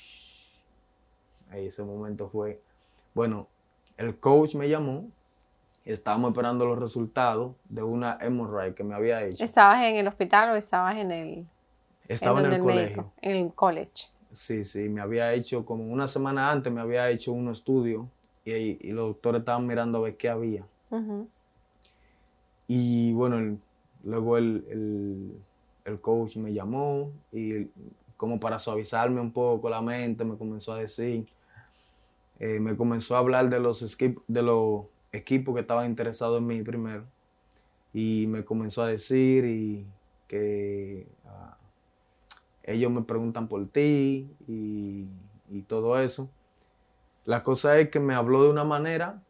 ahí 1.49 1.65
ese 1.65 1.81
momento 1.81 2.29
fue, 2.29 2.61
bueno, 3.15 3.47
el 3.97 4.15
coach 4.19 4.53
me 4.53 4.69
llamó, 4.69 5.09
estábamos 5.85 6.31
esperando 6.31 6.65
los 6.65 6.77
resultados 6.77 7.55
de 7.67 7.81
una 7.81 8.19
hemorrhoid 8.21 8.73
que 8.73 8.83
me 8.83 8.93
había 8.93 9.23
hecho. 9.23 9.43
¿Estabas 9.43 9.81
en 9.83 9.95
el 9.95 10.07
hospital 10.07 10.51
o 10.51 10.55
estabas 10.55 10.97
en 10.97 11.11
el...? 11.11 11.47
Estaba 12.07 12.41
en, 12.41 12.53
el, 12.53 12.59
colegio. 12.59 13.11
en 13.23 13.35
el 13.37 13.53
college. 13.53 14.09
Sí, 14.35 14.65
sí, 14.65 14.89
me 14.89 14.99
había 14.99 15.33
hecho, 15.33 15.65
como 15.65 15.85
una 15.85 16.09
semana 16.09 16.51
antes, 16.51 16.71
me 16.71 16.81
había 16.81 17.09
hecho 17.09 17.31
un 17.31 17.47
estudio 17.49 18.09
y, 18.43 18.91
los 18.91 19.07
doctores 19.07 19.39
estaban 19.39 19.65
mirando 19.65 19.99
a 19.99 20.01
ver 20.01 20.17
qué 20.17 20.27
había. 20.27 20.67
Y 22.67 23.13
bueno, 23.13 23.57
luego 24.03 24.37
el, 24.37 25.39
coach 26.01 26.35
me 26.35 26.51
llamó 26.51 27.13
y 27.31 27.69
como 28.17 28.37
para 28.37 28.59
suavizarme 28.59 29.21
un 29.21 29.31
poco 29.31 29.69
la 29.69 29.81
mente, 29.81 30.25
me 30.25 30.37
comenzó 30.37 30.73
a 30.73 30.79
decir, 30.79 31.25
eh, 32.39 32.59
me 32.59 32.75
comenzó 32.75 33.15
a 33.15 33.19
hablar 33.19 33.49
de 33.49 33.61
los, 33.61 33.97
de 34.27 34.41
los 34.41 34.83
equipos 35.13 35.55
que 35.55 35.61
estaban 35.61 35.85
interesados 35.85 36.39
en 36.39 36.47
mí 36.47 36.61
primero. 36.61 37.05
Y 37.93 38.27
me 38.27 38.43
comenzó 38.43 38.83
a 38.83 38.87
decir 38.87 39.45
y 39.45 39.85
que 40.27 41.07
ellos 42.65 42.91
me 42.91 43.03
preguntan 43.03 43.47
por 43.47 43.67
ti 43.67 44.35
y, 44.47 45.11
todo 45.67 45.99
eso. 45.99 46.29
La 47.23 47.41
cosa 47.41 47.79
es 47.79 47.89
que 47.89 47.99
me 47.99 48.13
habló 48.13 48.43
de 48.43 48.49
una 48.49 48.65
manera 48.65 49.23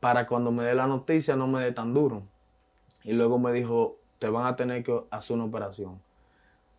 para 0.00 0.26
cuando 0.26 0.50
me 0.50 0.64
dé 0.64 0.74
la 0.74 0.86
noticia 0.86 1.36
no 1.36 1.46
me 1.46 1.62
dé 1.62 1.72
tan 1.72 1.94
duro. 1.94 2.24
Y 3.04 3.12
luego 3.12 3.38
me 3.38 3.52
dijo, 3.52 3.96
te 4.18 4.28
van 4.28 4.46
a 4.46 4.56
tener 4.56 4.82
que 4.82 5.04
hacer 5.10 5.36
una 5.36 5.44
operación. 5.44 6.02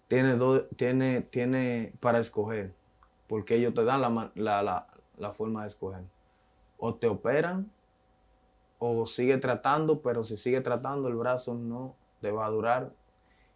Tiene, 0.07 0.37
tiene, 0.75 1.21
tiene 1.21 1.93
para 1.99 2.19
escoger, 2.19 2.75
porque 3.27 3.55
ellos 3.55 3.73
te 3.73 3.83
dan 3.83 4.01
la, 4.35 4.87
la, 5.17 5.33
forma 5.33 5.61
de 5.61 5.67
escoger. 5.69 6.03
O 6.77 6.95
te 6.95 7.07
operan 7.07 7.71
o 8.77 9.05
sigue 9.05 9.37
tratando, 9.37 10.01
pero 10.01 10.23
si 10.23 10.35
sigue 10.37 10.61
tratando 10.61 11.07
el 11.07 11.15
brazo 11.15 11.55
no 11.55 11.95
te 12.21 12.31
va 12.31 12.45
a 12.45 12.49
durar. 12.49 12.93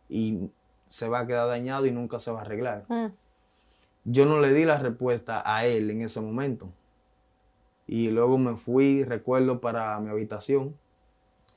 Y 0.07 0.51
se 0.89 1.07
va 1.07 1.19
a 1.19 1.27
quedar 1.27 1.47
dañado 1.47 1.85
y 1.85 1.91
nunca 1.91 2.19
se 2.19 2.31
va 2.31 2.39
a 2.39 2.41
arreglar. 2.41 2.85
Mm. 2.89 3.13
Yo 4.05 4.25
no 4.25 4.39
le 4.39 4.53
di 4.53 4.65
la 4.65 4.79
respuesta 4.79 5.41
a 5.45 5.65
él 5.65 5.89
en 5.91 6.01
ese 6.01 6.19
momento. 6.19 6.67
Y 7.87 8.09
luego 8.09 8.37
me 8.37 8.55
fui, 8.57 9.03
recuerdo, 9.03 9.61
para 9.61 9.99
mi 9.99 10.09
habitación. 10.09 10.75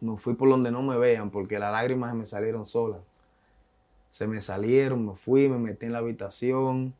Me 0.01 0.17
fui 0.17 0.35
por 0.35 0.49
donde 0.49 0.71
no 0.71 0.83
me 0.83 0.97
vean 0.97 1.31
porque 1.31 1.59
las 1.59 1.73
lágrimas 1.73 2.11
se 2.11 2.17
me 2.17 2.27
salieron 2.27 2.67
solas. 2.67 3.01
Se 4.11 4.27
me 4.27 4.41
salieron, 4.41 5.07
me 5.07 5.15
fui, 5.15 5.49
me 5.49 5.59
metí 5.59 5.87
en 5.87 5.93
la 5.93 5.99
habitación, 5.99 6.95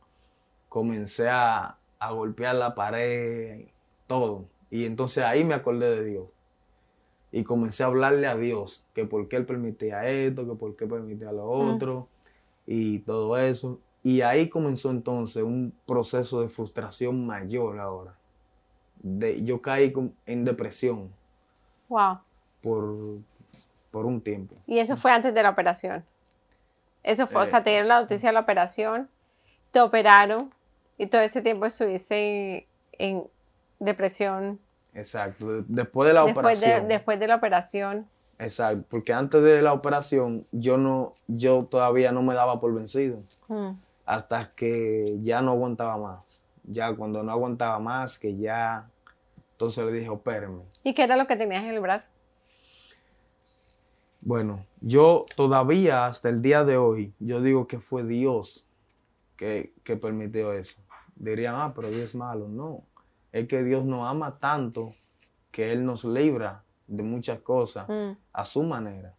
comencé 0.69 1.29
a, 1.29 1.77
a 1.99 2.11
golpear 2.11 2.55
la 2.55 2.73
pared, 2.73 3.67
todo. 4.07 4.45
Y 4.71 4.85
entonces 4.85 5.23
ahí 5.23 5.43
me 5.43 5.53
acordé 5.53 5.95
de 5.95 6.03
Dios. 6.03 6.27
Y 7.31 7.43
comencé 7.43 7.83
a 7.83 7.87
hablarle 7.87 8.27
a 8.27 8.35
Dios, 8.35 8.83
que 8.93 9.05
por 9.05 9.27
qué 9.27 9.35
Él 9.35 9.45
permitía 9.45 10.07
esto, 10.07 10.47
que 10.47 10.55
por 10.55 10.75
qué 10.75 10.87
permitía 10.87 11.31
lo 11.31 11.49
otro, 11.49 12.07
y 12.65 12.99
todo 12.99 13.37
eso. 13.37 13.79
Y 14.01 14.21
ahí 14.21 14.49
comenzó 14.49 14.91
entonces 14.91 15.43
un 15.43 15.73
proceso 15.85 16.41
de 16.41 16.47
frustración 16.49 17.25
mayor 17.25 17.79
ahora. 17.79 18.15
De, 19.01 19.43
yo 19.43 19.61
caí 19.61 19.93
en 20.25 20.45
depresión 20.45 21.11
Wow. 21.89 22.19
por, 22.61 22.95
por 23.91 24.05
un 24.05 24.21
tiempo. 24.21 24.55
Y 24.67 24.79
eso 24.79 24.97
fue 24.97 25.11
antes 25.11 25.33
de 25.33 25.43
la 25.43 25.49
operación. 25.51 26.03
Eso 27.03 27.27
fue, 27.27 27.43
o 27.43 27.45
sea, 27.45 27.63
te 27.63 27.69
dieron 27.71 27.89
la 27.89 27.99
noticia 28.01 28.29
de 28.29 28.33
la 28.33 28.39
operación, 28.39 29.09
te 29.71 29.81
operaron 29.81 30.53
y 30.97 31.07
todo 31.07 31.21
ese 31.21 31.41
tiempo 31.41 31.65
estuviste 31.65 32.55
en, 32.57 32.65
en 33.17 33.23
depresión 33.79 34.59
Exacto. 34.93 35.47
De- 35.51 35.65
después 35.67 36.07
de 36.07 36.13
la 36.13 36.23
después 36.23 36.59
de, 36.61 36.65
operación. 36.67 36.87
después 36.87 37.19
de 37.19 37.27
la 37.27 37.35
operación. 37.35 38.07
Exacto. 38.43 38.85
Porque 38.89 39.13
antes 39.13 39.41
de 39.41 39.61
la 39.61 39.73
operación 39.73 40.45
yo 40.51 40.77
no, 40.77 41.13
yo 41.27 41.65
todavía 41.69 42.11
no 42.11 42.21
me 42.21 42.33
daba 42.33 42.59
por 42.59 42.73
vencido. 42.73 43.23
Mm. 43.47 43.71
hasta 44.05 44.53
que 44.53 45.19
ya 45.21 45.41
no 45.41 45.51
aguantaba 45.51 45.97
más. 45.97 46.43
Ya 46.63 46.95
cuando 46.95 47.23
no 47.23 47.31
aguantaba 47.31 47.79
más, 47.79 48.17
que 48.17 48.37
ya, 48.37 48.89
entonces 49.51 49.85
le 49.85 49.91
dije, 49.91 50.09
opéreme. 50.09 50.63
¿Y 50.83 50.93
qué 50.93 51.03
era 51.03 51.15
lo 51.15 51.27
que 51.27 51.35
tenías 51.35 51.63
en 51.63 51.69
el 51.69 51.79
brazo? 51.79 52.09
Bueno, 54.21 54.65
yo 54.79 55.25
todavía 55.35 56.05
hasta 56.05 56.29
el 56.29 56.41
día 56.41 56.63
de 56.63 56.77
hoy, 56.77 57.13
yo 57.19 57.41
digo 57.41 57.67
que 57.67 57.79
fue 57.79 58.03
Dios 58.03 58.65
que, 59.35 59.73
que 59.83 59.97
permitió 59.97 60.53
eso. 60.53 60.81
Dirían, 61.15 61.55
ah, 61.57 61.73
pero 61.75 61.89
Dios 61.89 62.03
es 62.05 62.15
malo. 62.15 62.47
No, 62.47 62.83
es 63.31 63.47
que 63.47 63.63
Dios 63.63 63.83
nos 63.83 64.09
ama 64.09 64.39
tanto 64.39 64.91
que 65.51 65.73
Él 65.73 65.85
nos 65.85 66.05
libra 66.05 66.62
de 66.87 67.03
muchas 67.03 67.39
cosas 67.39 67.87
Mm. 67.87 68.17
a 68.33 68.45
su 68.45 68.63
manera. 68.63 69.13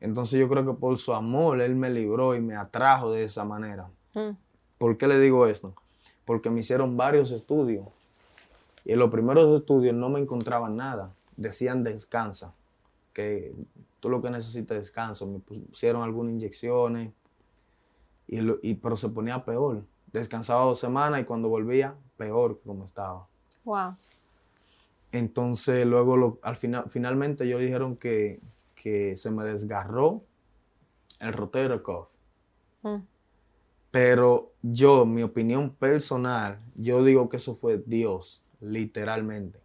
Entonces 0.00 0.40
yo 0.40 0.48
creo 0.48 0.64
que 0.64 0.72
por 0.72 0.96
su 0.98 1.12
amor 1.12 1.60
Él 1.60 1.76
me 1.76 1.90
libró 1.90 2.34
y 2.34 2.40
me 2.40 2.56
atrajo 2.56 3.12
de 3.12 3.24
esa 3.24 3.44
manera. 3.44 3.90
Mm. 4.14 4.30
¿Por 4.78 4.96
qué 4.96 5.06
le 5.06 5.18
digo 5.20 5.46
esto? 5.46 5.74
Porque 6.24 6.48
me 6.50 6.60
hicieron 6.60 6.96
varios 6.96 7.30
estudios. 7.32 7.86
Y 8.84 8.92
en 8.92 8.98
los 8.98 9.10
primeros 9.10 9.58
estudios 9.60 9.94
no 9.94 10.08
me 10.08 10.20
encontraban 10.20 10.76
nada. 10.76 11.12
Decían 11.36 11.84
descansa. 11.84 12.54
Que 13.12 13.54
tú 14.00 14.08
lo 14.08 14.22
que 14.22 14.30
necesitas 14.30 14.76
es 14.76 14.84
descanso. 14.84 15.26
Me 15.26 15.38
pusieron 15.38 16.02
algunas 16.02 16.32
inyecciones. 16.32 17.12
Y 18.26 18.74
pero 18.74 18.96
se 18.96 19.08
ponía 19.08 19.44
peor. 19.44 19.84
Descansaba 20.12 20.64
dos 20.64 20.78
semanas 20.78 21.20
y 21.20 21.24
cuando 21.24 21.48
volvía, 21.48 21.94
peor 22.16 22.58
que 22.58 22.66
como 22.66 22.84
estaba. 22.84 23.26
Wow. 23.64 23.96
Entonces 25.12 25.86
luego 25.86 26.16
lo- 26.16 26.38
al 26.42 26.56
final, 26.56 26.84
finalmente 26.90 27.44
ellos 27.44 27.60
dijeron 27.60 27.96
que, 27.96 28.40
que 28.74 29.16
se 29.16 29.30
me 29.30 29.44
desgarró 29.44 30.24
el 31.18 31.32
rotator 31.32 31.82
cuff. 31.82 32.12
Mm. 32.82 32.96
Pero 33.90 34.52
yo, 34.62 35.04
mi 35.04 35.22
opinión 35.22 35.70
personal, 35.74 36.60
yo 36.76 37.02
digo 37.04 37.28
que 37.28 37.38
eso 37.38 37.54
fue 37.56 37.82
Dios, 37.84 38.44
literalmente. 38.60 39.60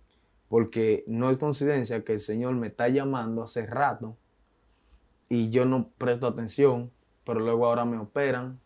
Porque 0.49 1.03
no 1.07 1.29
es 1.29 1.37
coincidencia 1.37 2.03
que 2.03 2.13
el 2.13 2.19
Señor 2.19 2.55
me 2.55 2.67
está 2.67 2.89
llamando 2.89 3.43
hace 3.43 3.65
rato 3.67 4.17
y 5.29 5.49
yo 5.49 5.65
no 5.65 5.89
presto 5.97 6.27
atención, 6.27 6.91
pero 7.23 7.39
luego 7.39 7.65
ahora 7.65 7.85
me 7.85 7.97
operan, 7.97 8.59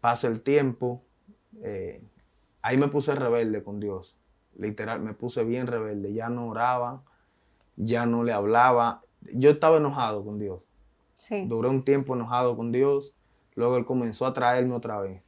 pasa 0.00 0.28
el 0.28 0.40
tiempo, 0.40 1.02
eh, 1.62 2.02
ahí 2.62 2.76
me 2.76 2.88
puse 2.88 3.14
rebelde 3.14 3.62
con 3.62 3.78
Dios, 3.78 4.16
literal, 4.56 5.00
me 5.00 5.14
puse 5.14 5.44
bien 5.44 5.66
rebelde, 5.66 6.12
ya 6.12 6.28
no 6.28 6.48
oraba, 6.48 7.02
ya 7.76 8.06
no 8.06 8.24
le 8.24 8.32
hablaba, 8.32 9.02
yo 9.34 9.50
estaba 9.50 9.78
enojado 9.78 10.24
con 10.24 10.38
Dios. 10.38 10.60
Sí. 11.16 11.46
Duré 11.46 11.68
un 11.68 11.84
tiempo 11.84 12.14
enojado 12.14 12.56
con 12.56 12.72
Dios. 12.72 13.14
Luego 13.54 13.76
Él 13.76 13.84
comenzó 13.84 14.26
a 14.26 14.32
traerme 14.32 14.74
otra 14.74 15.00
vez. 15.00 15.22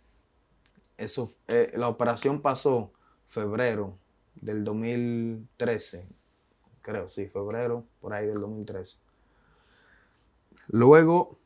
Eso, 0.97 1.31
eh, 1.49 1.73
la 1.75 1.89
operación 1.89 2.41
pasó 2.41 2.93
febrero 3.27 3.99
del 4.35 4.65
2013. 4.65 6.09
Creo, 6.83 7.09
sí, 7.09 7.29
febrero, 7.29 7.85
por 8.01 8.13
ahí 8.13 8.27
del 8.27 8.41
2013. 8.41 8.99
Luego, 10.69 11.39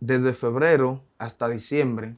desde 0.00 0.32
febrero 0.32 1.02
hasta 1.18 1.48
diciembre, 1.48 2.16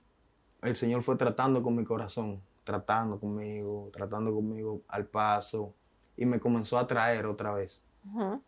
el 0.62 0.76
Señor 0.76 1.02
fue 1.02 1.16
tratando 1.16 1.62
con 1.62 1.74
mi 1.74 1.84
corazón, 1.84 2.40
tratando 2.64 3.18
conmigo, 3.18 3.90
tratando 3.92 4.32
conmigo 4.32 4.82
al 4.88 5.06
paso, 5.06 5.74
y 6.16 6.26
me 6.26 6.38
comenzó 6.38 6.78
a 6.78 6.86
traer 6.86 7.26
otra 7.26 7.52
vez. 7.52 7.82
Ujú. 8.06 8.42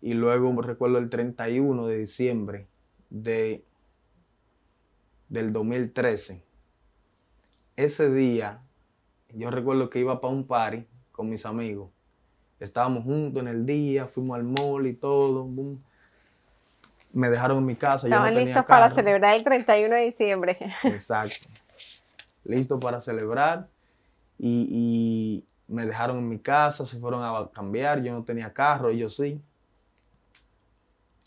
Y 0.00 0.14
luego 0.14 0.52
me 0.52 0.62
recuerdo 0.62 0.98
el 0.98 1.08
31 1.08 1.86
de 1.86 1.98
diciembre 1.98 2.66
de, 3.10 3.64
del 5.28 5.52
2013. 5.52 6.42
Ese 7.76 8.10
día, 8.12 8.62
yo 9.30 9.50
recuerdo 9.50 9.90
que 9.90 10.00
iba 10.00 10.20
para 10.20 10.32
un 10.32 10.46
party 10.46 10.86
con 11.12 11.28
mis 11.28 11.46
amigos. 11.46 11.90
Estábamos 12.60 13.04
juntos 13.04 13.42
en 13.42 13.48
el 13.48 13.66
día, 13.66 14.06
fuimos 14.06 14.36
al 14.36 14.44
mall 14.44 14.86
y 14.86 14.94
todo. 14.94 15.44
boom. 15.44 15.82
Me 17.12 17.30
dejaron 17.30 17.58
en 17.58 17.66
mi 17.66 17.76
casa. 17.76 18.08
yo 18.08 18.10
no 18.10 18.16
Estaban 18.16 18.34
tenía 18.34 18.44
listos 18.46 18.66
para 18.66 18.90
celebrar 18.90 19.34
el 19.36 19.44
31 19.44 19.94
de 19.94 20.00
diciembre. 20.02 20.58
Exacto. 20.84 21.48
Listo 22.44 22.78
para 22.78 23.00
celebrar. 23.00 23.68
Y, 24.38 24.66
y 24.70 25.72
me 25.72 25.86
dejaron 25.86 26.18
en 26.18 26.28
mi 26.28 26.38
casa, 26.38 26.84
se 26.86 26.98
fueron 26.98 27.22
a 27.22 27.50
cambiar. 27.52 28.02
Yo 28.02 28.12
no 28.12 28.22
tenía 28.24 28.52
carro, 28.52 28.88
ellos 28.90 29.16
sí. 29.16 29.40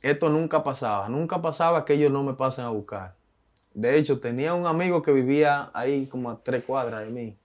Esto 0.01 0.29
nunca 0.29 0.63
pasaba. 0.63 1.09
Nunca 1.09 1.41
pasaba 1.41 1.83
que 1.85 1.93
ellos 1.93 2.11
no 2.11 2.23
me 2.23 2.33
pasen 2.33 2.65
a 2.65 2.69
buscar. 2.69 3.15
De 3.73 3.97
hecho, 3.97 4.19
tenía 4.19 4.53
un 4.53 4.65
amigo 4.65 5.01
que 5.01 5.11
vivía 5.11 5.69
ahí 5.73 6.07
como 6.07 6.29
a 6.29 6.41
tres 6.43 6.63
cuadras 6.63 7.01
de 7.05 7.09
mí. 7.11 7.37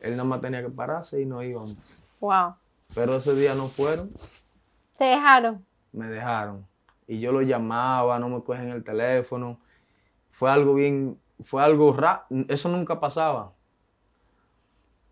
Él 0.00 0.12
nada 0.12 0.24
más 0.24 0.40
tenía 0.40 0.62
que 0.62 0.70
pararse 0.70 1.20
y 1.20 1.26
no 1.26 1.42
íbamos. 1.42 1.76
Wow. 2.20 2.54
Pero 2.94 3.16
ese 3.16 3.34
día 3.34 3.54
no 3.54 3.68
fueron, 3.68 4.10
Te 4.98 5.04
dejaron. 5.04 5.64
me 5.92 6.08
dejaron. 6.08 6.66
Y 7.06 7.20
yo 7.20 7.32
lo 7.32 7.42
llamaba, 7.42 8.18
no 8.18 8.28
me 8.28 8.42
cogen 8.42 8.68
el 8.70 8.84
teléfono. 8.84 9.58
Fue 10.30 10.50
algo 10.50 10.74
bien, 10.74 11.18
fue 11.44 11.62
algo 11.62 11.92
raro. 11.92 12.22
Eso 12.48 12.68
nunca 12.68 12.98
pasaba. 13.00 13.52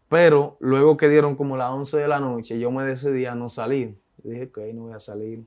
Pero 0.09 0.57
luego 0.61 0.97
que 0.97 1.09
dieron 1.09 1.37
como 1.37 1.57
las 1.57 1.71
11 1.71 1.97
de 1.97 2.09
la 2.09 2.21
noche, 2.21 2.59
yo 2.59 2.71
me 2.71 2.85
decidí 2.85 3.25
a 3.27 3.35
no 3.35 3.49
salir. 3.49 3.99
Dije 4.23 4.51
que 4.51 4.63
ahí 4.65 4.75
no 4.75 4.83
voy 4.83 4.93
a 4.93 5.01
salir. 5.01 5.45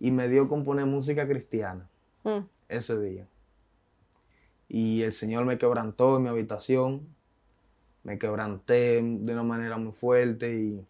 Y 0.00 0.10
me 0.10 0.28
dio 0.28 0.48
con 0.48 0.64
poner 0.64 0.86
música 0.86 1.26
cristiana 1.28 1.88
Mm. 2.24 2.40
ese 2.68 2.98
día. 3.00 3.28
Y 4.68 5.02
el 5.02 5.12
Señor 5.12 5.44
me 5.44 5.58
quebrantó 5.58 6.16
en 6.16 6.24
mi 6.24 6.28
habitación. 6.28 7.06
Me 8.02 8.18
quebranté 8.18 9.00
de 9.02 9.32
una 9.32 9.42
manera 9.44 9.76
muy 9.78 9.92
fuerte 9.92 10.54
y, 10.58 10.84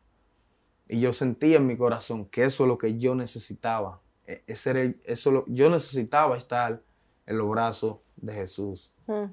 y 0.88 1.00
yo 1.00 1.12
sentí 1.12 1.54
en 1.54 1.66
mi 1.66 1.76
corazón 1.76 2.24
que 2.26 2.44
eso 2.44 2.64
es 2.64 2.68
lo 2.68 2.78
que 2.78 2.98
yo 2.98 3.14
necesitaba. 3.14 4.00
E- 4.26 4.42
Ese 4.46 4.70
era 4.70 4.80
el- 4.80 5.00
eso 5.04 5.30
lo- 5.30 5.44
yo 5.46 5.68
necesitaba 5.70 6.36
estar 6.36 6.82
en 7.26 7.38
los 7.38 7.48
brazos 7.50 7.98
de 8.16 8.34
Jesús. 8.34 8.92
Mm. 9.06 9.32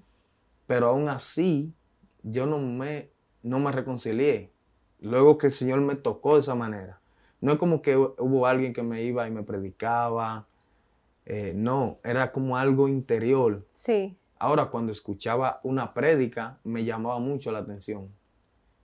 Pero 0.67 0.87
aún 0.87 1.09
así, 1.09 1.73
yo 2.23 2.45
no 2.45 2.59
me, 2.59 3.11
no 3.43 3.59
me 3.59 3.71
reconcilié. 3.71 4.51
Luego 4.99 5.37
que 5.37 5.47
el 5.47 5.53
Señor 5.53 5.81
me 5.81 5.95
tocó 5.95 6.35
de 6.35 6.41
esa 6.41 6.55
manera. 6.55 7.01
No 7.41 7.51
es 7.53 7.57
como 7.57 7.81
que 7.81 7.97
hu- 7.97 8.13
hubo 8.19 8.45
alguien 8.45 8.71
que 8.71 8.83
me 8.83 9.03
iba 9.03 9.27
y 9.27 9.31
me 9.31 9.43
predicaba. 9.43 10.47
Eh, 11.25 11.53
no, 11.55 11.99
era 12.03 12.31
como 12.31 12.55
algo 12.57 12.87
interior. 12.87 13.67
Sí. 13.71 14.17
Ahora, 14.37 14.65
cuando 14.71 14.91
escuchaba 14.91 15.59
una 15.63 15.93
prédica, 15.93 16.59
me 16.63 16.83
llamaba 16.83 17.19
mucho 17.19 17.51
la 17.51 17.59
atención. 17.59 18.09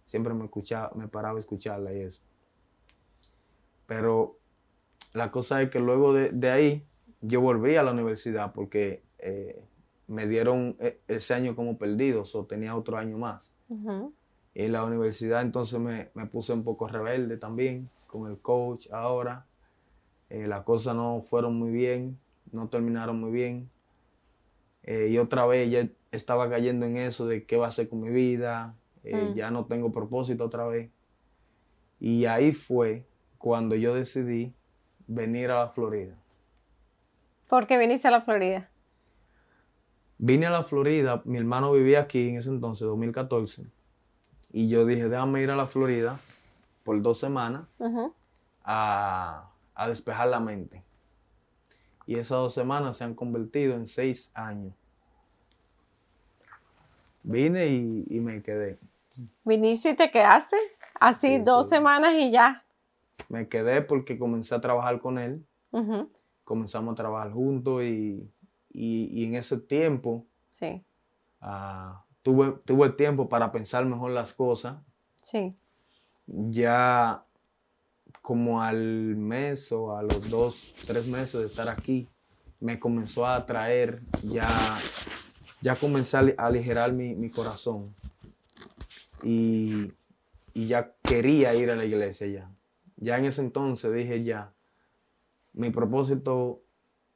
Siempre 0.06 0.34
me 0.34 0.46
escuchaba, 0.46 0.92
me 0.96 1.08
paraba 1.08 1.38
a 1.38 1.40
escucharla 1.40 1.94
y 1.94 2.02
eso. 2.02 2.22
Pero 3.86 4.38
la 5.14 5.32
cosa 5.32 5.62
es 5.62 5.70
que 5.70 5.80
luego 5.80 6.14
de, 6.14 6.30
de 6.32 6.52
ahí, 6.52 6.88
yo 7.22 7.42
volví 7.42 7.76
a 7.76 7.84
la 7.84 7.92
universidad 7.92 8.54
porque 8.54 9.04
eh, 9.20 9.62
me 10.08 10.28
dieron 10.28 10.76
e- 10.80 11.00
ese 11.08 11.34
año 11.34 11.56
como 11.56 11.78
perdido, 11.78 12.24
o 12.32 12.46
tenía 12.46 12.76
otro 12.76 12.98
año 12.98 13.18
más. 13.18 13.54
Y 14.54 14.64
en 14.64 14.72
la 14.72 14.84
universidad 14.86 15.42
entonces 15.42 15.80
me, 15.80 16.10
me 16.14 16.26
puse 16.26 16.54
un 16.54 16.64
poco 16.64 16.88
rebelde 16.88 17.38
también 17.38 17.90
con 18.08 18.30
el 18.32 18.40
coach 18.40 18.88
ahora. 18.92 19.46
Eh, 20.30 20.48
las 20.48 20.64
cosas 20.64 20.96
no 20.96 21.22
fueron 21.24 21.56
muy 21.56 21.72
bien 21.72 22.20
no 22.52 22.70
terminaron 22.70 23.20
muy 23.20 23.32
bien. 23.32 23.70
Eh, 24.84 25.08
y 25.10 25.18
otra 25.18 25.46
vez 25.46 25.70
ya 25.70 25.88
estaba 26.12 26.50
cayendo 26.50 26.86
en 26.86 26.98
eso 26.98 27.28
de 27.28 27.46
qué 27.46 27.58
va 27.58 27.66
a 27.66 27.70
hacer 27.70 27.90
con 27.90 28.00
mi 28.00 28.10
vida, 28.10 28.74
eh, 29.04 29.32
Mm. 29.32 29.36
ya 29.36 29.52
no 29.52 29.66
tengo 29.66 29.92
propósito 29.92 30.46
otra 30.46 30.66
vez. 30.66 30.90
Y 32.00 32.26
ahí 32.26 32.54
fue 32.54 33.06
cuando 33.38 33.76
yo 33.76 33.94
decidí 33.94 34.54
venir 35.08 35.52
a 35.52 35.60
la 35.60 35.70
Florida. 35.70 36.16
¿Por 37.48 37.68
qué 37.68 37.78
viniste 37.78 38.08
a 38.08 38.12
la 38.12 38.22
Florida? 38.22 38.70
Vine 40.20 40.48
a 40.48 40.50
la 40.50 40.64
Florida, 40.64 41.22
mi 41.26 41.38
hermano 41.38 41.72
vivía 41.72 42.02
aquí 42.02 42.30
en 42.30 42.38
ese 42.38 42.50
entonces, 42.50 42.88
2014, 42.88 43.68
y 44.52 44.68
yo 44.68 44.84
dije, 44.86 45.10
déjame 45.10 45.44
ir 45.44 45.52
a 45.52 45.56
la 45.56 45.68
Florida 45.68 46.18
por 46.84 47.00
dos 47.04 47.20
semanas 47.20 47.68
a, 48.64 49.50
a 49.76 49.88
despejar 49.88 50.30
la 50.30 50.40
mente. 50.40 50.84
Y 52.08 52.16
esas 52.16 52.38
dos 52.38 52.54
semanas 52.54 52.98
se 52.98 53.04
han 53.04 53.14
convertido 53.14 53.76
en 53.76 53.86
seis 53.86 54.32
años. 54.34 54.74
Vine 57.22 57.68
y, 57.68 58.06
y 58.08 58.20
me 58.22 58.42
quedé. 58.42 58.80
¿Viniste 59.44 59.90
y 59.90 59.96
te 59.96 60.10
quedaste? 60.10 60.56
Así 61.00 61.38
Sí, 61.38 61.44
dos 61.44 61.68
sí. 61.68 61.76
semanas 61.76 62.14
y 62.18 62.32
ya. 62.32 62.64
Me 63.30 63.48
quedé 63.50 63.82
porque 63.82 64.18
comencé 64.18 64.56
a 64.56 64.62
trabajar 64.62 65.00
con 65.02 65.20
él. 65.20 65.46
Comenzamos 66.48 66.94
a 66.94 66.96
trabajar 66.96 67.34
juntos 67.34 67.84
y, 67.84 68.32
y- 68.72 69.10
y 69.12 69.26
en 69.26 69.36
ese 69.36 69.58
tiempo 69.58 70.26
Sí, 70.54 70.82
ah, 71.42 72.06
tuve, 72.24 72.54
tuve 72.66 72.90
tiempo 72.92 73.28
para 73.28 73.52
pensar 73.52 73.86
mejor 73.86 74.12
las 74.12 74.34
cosas. 74.34 74.78
sí. 75.22 75.54
Ya 76.26 77.24
como 78.22 78.62
al 78.62 79.16
mes 79.16 79.72
o 79.74 79.96
a 79.96 80.02
los 80.04 80.30
dos, 80.30 80.74
tres 80.86 81.06
meses 81.08 81.40
de 81.42 81.48
estar 81.48 81.68
aquí, 81.70 82.08
me 82.60 82.80
comenzó 82.80 83.26
a 83.26 83.36
atraer, 83.36 84.02
ya, 84.24 84.48
ya 85.62 85.76
comencé 85.76 86.18
a 86.18 86.22
aligerar 86.48 86.92
mi, 86.94 87.14
mi 87.16 87.30
corazón. 87.30 87.94
Y, 89.24 89.94
y 90.54 90.68
ya 90.68 90.94
quería 91.04 91.54
ir 91.56 91.70
a 91.72 91.76
la 91.76 91.86
iglesia 91.86 92.28
ya. 92.28 92.52
Ya 92.98 93.18
en 93.18 93.26
ese 93.26 93.42
entonces 93.42 93.94
dije 93.94 94.24
ya, 94.24 94.54
mi 95.58 95.72
propósito 95.72 96.62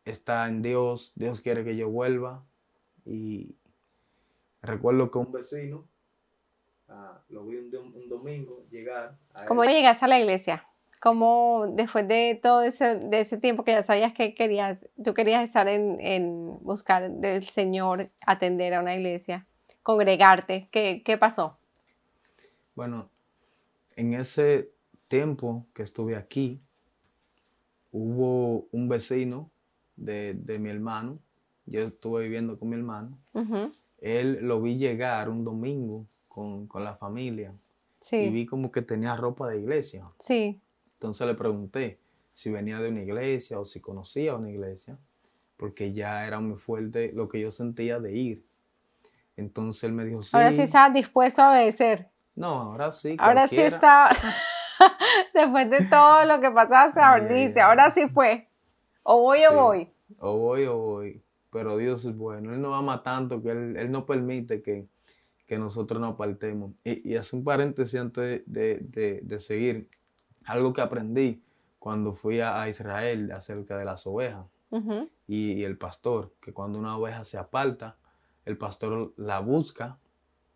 está 0.06 0.48
en 0.48 0.62
Dios, 0.62 1.14
Dios 1.16 1.42
quiere 1.42 1.64
que 1.64 1.76
yo 1.76 1.90
vuelva. 1.90 2.44
Y 3.06 3.56
recuerdo 4.62 5.10
que 5.12 5.18
un 5.20 5.32
vecino, 5.32 5.88
ah, 6.90 7.22
lo 7.30 7.46
vi 7.46 7.58
un, 7.58 7.72
dom- 7.72 7.94
un 7.96 8.10
domingo 8.10 8.66
llegar. 8.70 9.18
a 9.34 9.46
¿Cómo 9.46 9.64
él. 9.64 9.70
llegaste 9.70 10.06
a 10.06 10.08
la 10.08 10.20
iglesia? 10.20 10.68
¿Cómo 11.02 11.66
después 11.68 12.08
de 12.08 12.40
todo 12.42 12.62
ese, 12.62 12.96
de 12.96 13.22
ese 13.22 13.38
tiempo 13.38 13.64
que 13.64 13.72
ya 13.72 13.82
sabías 13.84 14.14
que 14.14 14.36
querías, 14.36 14.78
tú 15.04 15.14
querías 15.16 15.44
estar 15.48 15.68
en, 15.68 16.00
en 16.00 16.60
buscar 16.62 17.10
del 17.10 17.44
Señor, 17.44 18.12
atender 18.26 18.76
a 18.76 18.82
una 18.82 18.96
iglesia, 18.96 19.48
congregarte? 19.82 20.70
¿Qué, 20.72 21.02
qué 21.04 21.18
pasó? 21.18 21.58
Bueno, 22.76 23.10
en 23.96 24.14
ese 24.14 24.72
tiempo 25.08 25.66
que 25.74 25.82
estuve 25.84 26.16
aquí, 26.16 26.62
hubo 27.92 28.68
un 28.72 28.88
vecino 28.90 29.50
de, 29.96 30.34
de 30.34 30.60
mi 30.60 30.70
hermano, 30.70 31.20
yo 31.66 31.82
estuve 31.82 32.24
viviendo 32.24 32.58
con 32.58 32.70
mi 32.70 32.76
hermano, 32.76 33.18
él 34.00 34.40
lo 34.42 34.62
vi 34.62 34.78
llegar 34.78 35.30
un 35.30 35.44
domingo 35.44 36.08
con, 36.28 36.68
con 36.68 36.84
la 36.84 36.96
familia 36.96 37.52
y 37.52 37.56
Sí, 38.00 38.30
vi 38.32 38.46
como 38.48 38.72
que 38.72 38.82
tenía 38.82 39.16
ropa 39.16 39.48
de 39.48 39.60
iglesia. 39.60 40.10
sí. 40.20 40.60
Entonces 40.94 41.26
le 41.28 41.36
pregunté 41.36 42.00
si 42.34 42.50
venía 42.50 42.80
de 42.80 42.90
una 42.90 43.02
iglesia 43.02 43.60
o 43.60 43.66
si 43.66 43.80
conocía 43.80 44.36
una 44.36 44.50
iglesia, 44.50 44.98
porque 45.58 45.92
ya 45.92 46.26
era 46.26 46.40
muy 46.40 46.58
fuerte 46.58 47.12
lo 47.14 47.28
que 47.28 47.40
yo 47.40 47.52
sentía 47.52 48.00
de 48.00 48.14
ir. 48.16 48.46
Entonces 49.38 49.84
él 49.84 49.94
me 49.94 50.06
dijo, 50.06 50.22
sí. 50.22 50.38
Ahora 50.38 50.52
sí 50.52 50.62
estabas 50.62 50.94
dispuesto 50.94 51.42
a 51.42 51.52
obedecer. 51.52 52.10
No, 52.36 52.48
ahora 52.48 52.92
sí. 52.92 53.16
Ahora 53.20 53.48
sí 53.48 53.56
cualquiera". 53.56 54.10
Después 55.34 55.70
de 55.70 55.86
todo 55.90 56.26
lo 56.26 56.40
que 56.42 56.48
Ay, 56.48 57.22
ay, 57.30 57.48
dice, 57.48 57.62
ahora 57.62 57.92
sí 57.92 58.08
fue. 58.10 58.48
O 59.04 59.22
voy 59.22 59.40
o 59.46 59.52
voy. 59.56 59.92
O 60.20 60.38
voy 60.38 60.66
o 60.66 60.78
voy. 60.78 61.24
Pero 61.52 61.78
Dios 61.78 62.06
es 62.06 62.16
bueno. 62.16 62.54
Él 62.54 62.62
nos 62.62 62.78
ama 62.78 63.04
tanto 63.04 63.42
que 63.42 63.52
Él, 63.52 63.76
Él 63.78 63.92
no 63.92 64.06
permite 64.06 64.62
que, 64.62 64.88
que 65.48 65.58
nosotros 65.58 66.00
nos 66.00 66.14
apartemos. 66.14 66.72
Y, 66.84 67.12
y 67.14 67.18
hace 67.18 67.36
un 67.36 67.44
paréntesis 67.44 68.00
antes 68.00 68.44
de, 68.46 68.78
de- 68.80 69.20
de 69.24 69.40
seguir. 69.40 69.90
Algo 70.46 70.74
que 70.74 70.82
aprendí 70.82 71.44
cuando 71.80 72.14
fui 72.14 72.40
a, 72.40 72.62
a 72.62 72.70
Israel 72.70 73.32
acerca 73.32 73.78
de 73.78 73.86
las 73.86 74.06
ovejas 74.08 74.46
y, 75.28 75.54
y 75.54 75.64
el 75.66 75.78
pastor, 75.78 76.34
que 76.40 76.54
cuando 76.54 76.80
una 76.80 76.96
oveja 76.96 77.26
se 77.26 77.38
aparta, 77.38 77.98
el 78.46 78.58
pastor 78.58 79.14
la 79.18 79.40
busca, 79.40 80.00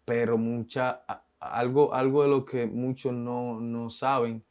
pero 0.06 0.38
mucha, 0.38 1.04
algo, 1.40 1.94
algo 1.94 2.24
de 2.24 2.30
lo 2.30 2.46
que 2.46 2.66
muchos 2.68 3.14
no, 3.14 3.60
no 3.60 3.90
saben 3.90 4.44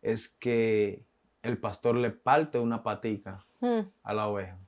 es 0.00 0.28
que 0.28 1.04
el 1.42 1.58
pastor 1.58 1.96
le 1.96 2.10
parte 2.10 2.58
una 2.58 2.82
patica 2.82 3.44
mm, 3.60 3.80
a 4.02 4.14
la 4.14 4.28
oveja. 4.28 4.58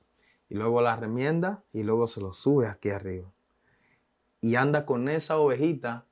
Y 0.49 0.55
luego 0.55 0.81
la 0.81 0.95
remienda 0.95 1.63
y 1.73 1.83
luego 1.83 2.07
se 2.07 2.21
lo 2.21 2.33
sube 2.33 2.67
aquí 2.67 2.89
arriba. 2.89 3.31
Y 4.41 4.55
anda 4.55 4.85
con 4.85 5.07
esa 5.09 5.37
ovejita 5.39 6.05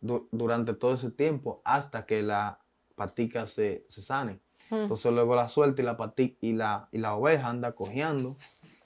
du- 0.00 0.28
durante 0.32 0.74
todo 0.74 0.94
ese 0.94 1.10
tiempo 1.10 1.62
hasta 1.64 2.06
que 2.06 2.22
la 2.22 2.60
patica 2.96 3.46
se, 3.46 3.84
se 3.88 4.02
sane. 4.02 4.40
mm. 4.70 4.74
Entonces 4.74 5.12
luego 5.12 5.34
la 5.36 5.48
suelta 5.48 5.82
y 5.82 5.84
la, 5.84 5.96
y 6.40 6.52
la, 6.52 6.88
y 6.92 6.98
la 6.98 7.14
oveja 7.14 7.48
anda 7.48 7.72
cojeando, 7.72 8.36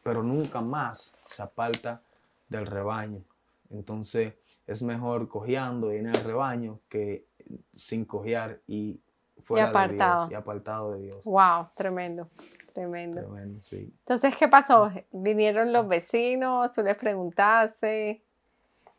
pero 0.02 0.22
nunca 0.22 0.60
más 0.60 1.14
se 1.26 1.42
aparta 1.42 2.02
del 2.48 2.66
rebaño. 2.66 3.24
Entonces 3.70 4.34
es 4.66 4.82
mejor 4.82 5.28
cojeando 5.28 5.90
en 5.90 6.06
el 6.06 6.14
rebaño 6.24 6.80
que 6.88 7.26
sin 7.72 8.04
cojear 8.04 8.60
y 8.66 9.00
fuera 9.42 9.68
apartado. 9.70 9.88
de 9.88 10.18
Dios 10.20 10.30
y 10.30 10.34
apartado 10.34 10.92
de 10.92 11.02
Dios. 11.02 11.24
Wow, 11.24 11.68
tremendo, 11.76 12.30
tremendo. 12.72 13.20
Tremendo, 13.20 13.60
sí. 13.60 13.92
Entonces, 14.00 14.34
¿qué 14.36 14.48
pasó? 14.48 14.90
¿Vinieron 15.10 15.72
los 15.72 15.88
vecinos? 15.88 16.70
¿Tú 16.72 16.82
les 16.82 16.96
preguntaste? 16.96 18.24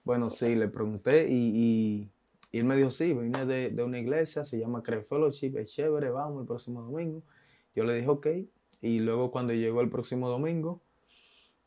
Bueno, 0.03 0.29
sí, 0.29 0.55
le 0.55 0.67
pregunté 0.67 1.27
y, 1.29 1.51
y- 1.53 2.09
y 2.51 2.59
él 2.59 2.65
me 2.65 2.75
dijo, 2.75 2.91
sí, 2.91 3.13
vine 3.13 3.45
de, 3.47 3.69
de 3.71 3.83
una 3.83 3.97
iglesia, 3.97 4.45
se 4.45 4.59
llama 4.59 4.83
Craig 4.83 5.05
Fellowship, 5.09 5.57
es 5.57 5.71
chévere, 5.73 6.11
vamos 6.11 6.41
el 6.41 6.47
próximo 6.47 6.83
domingo. 6.83 7.23
Yo 7.73 7.83
le 7.83 7.95
dije, 7.95 8.07
ok. 8.09 8.27
Y 8.81 8.99
luego 8.99 9.31
cuando 9.31 9.53
llegó 9.53 9.81
el 9.81 9.89
próximo 9.89 10.29
domingo, 10.29 10.81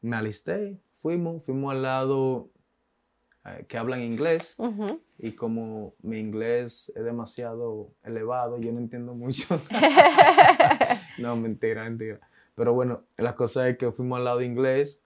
me 0.02 0.14
alisté, 0.16 0.78
fuimos, 0.94 1.42
fuimos 1.44 1.72
al 1.72 1.82
lado 1.82 2.50
que 3.68 3.78
hablan 3.78 4.02
inglés 4.02 4.56
y 5.18 5.32
como 5.32 5.94
mi 6.02 6.18
inglés 6.18 6.92
es 6.94 7.04
demasiado 7.04 7.92
elevado, 8.02 8.58
yo 8.58 8.72
no 8.72 8.78
entiendo 8.78 9.14
mucho. 9.14 9.60
no, 11.18 11.36
mentira, 11.36 11.84
mentira. 11.84 12.20
Pero 12.54 12.72
bueno, 12.74 13.02
la 13.16 13.34
cosa 13.34 13.68
es 13.68 13.76
que 13.76 13.92
fuimos 13.92 14.18
al 14.18 14.24
lado 14.24 14.42
inglés 14.42 15.02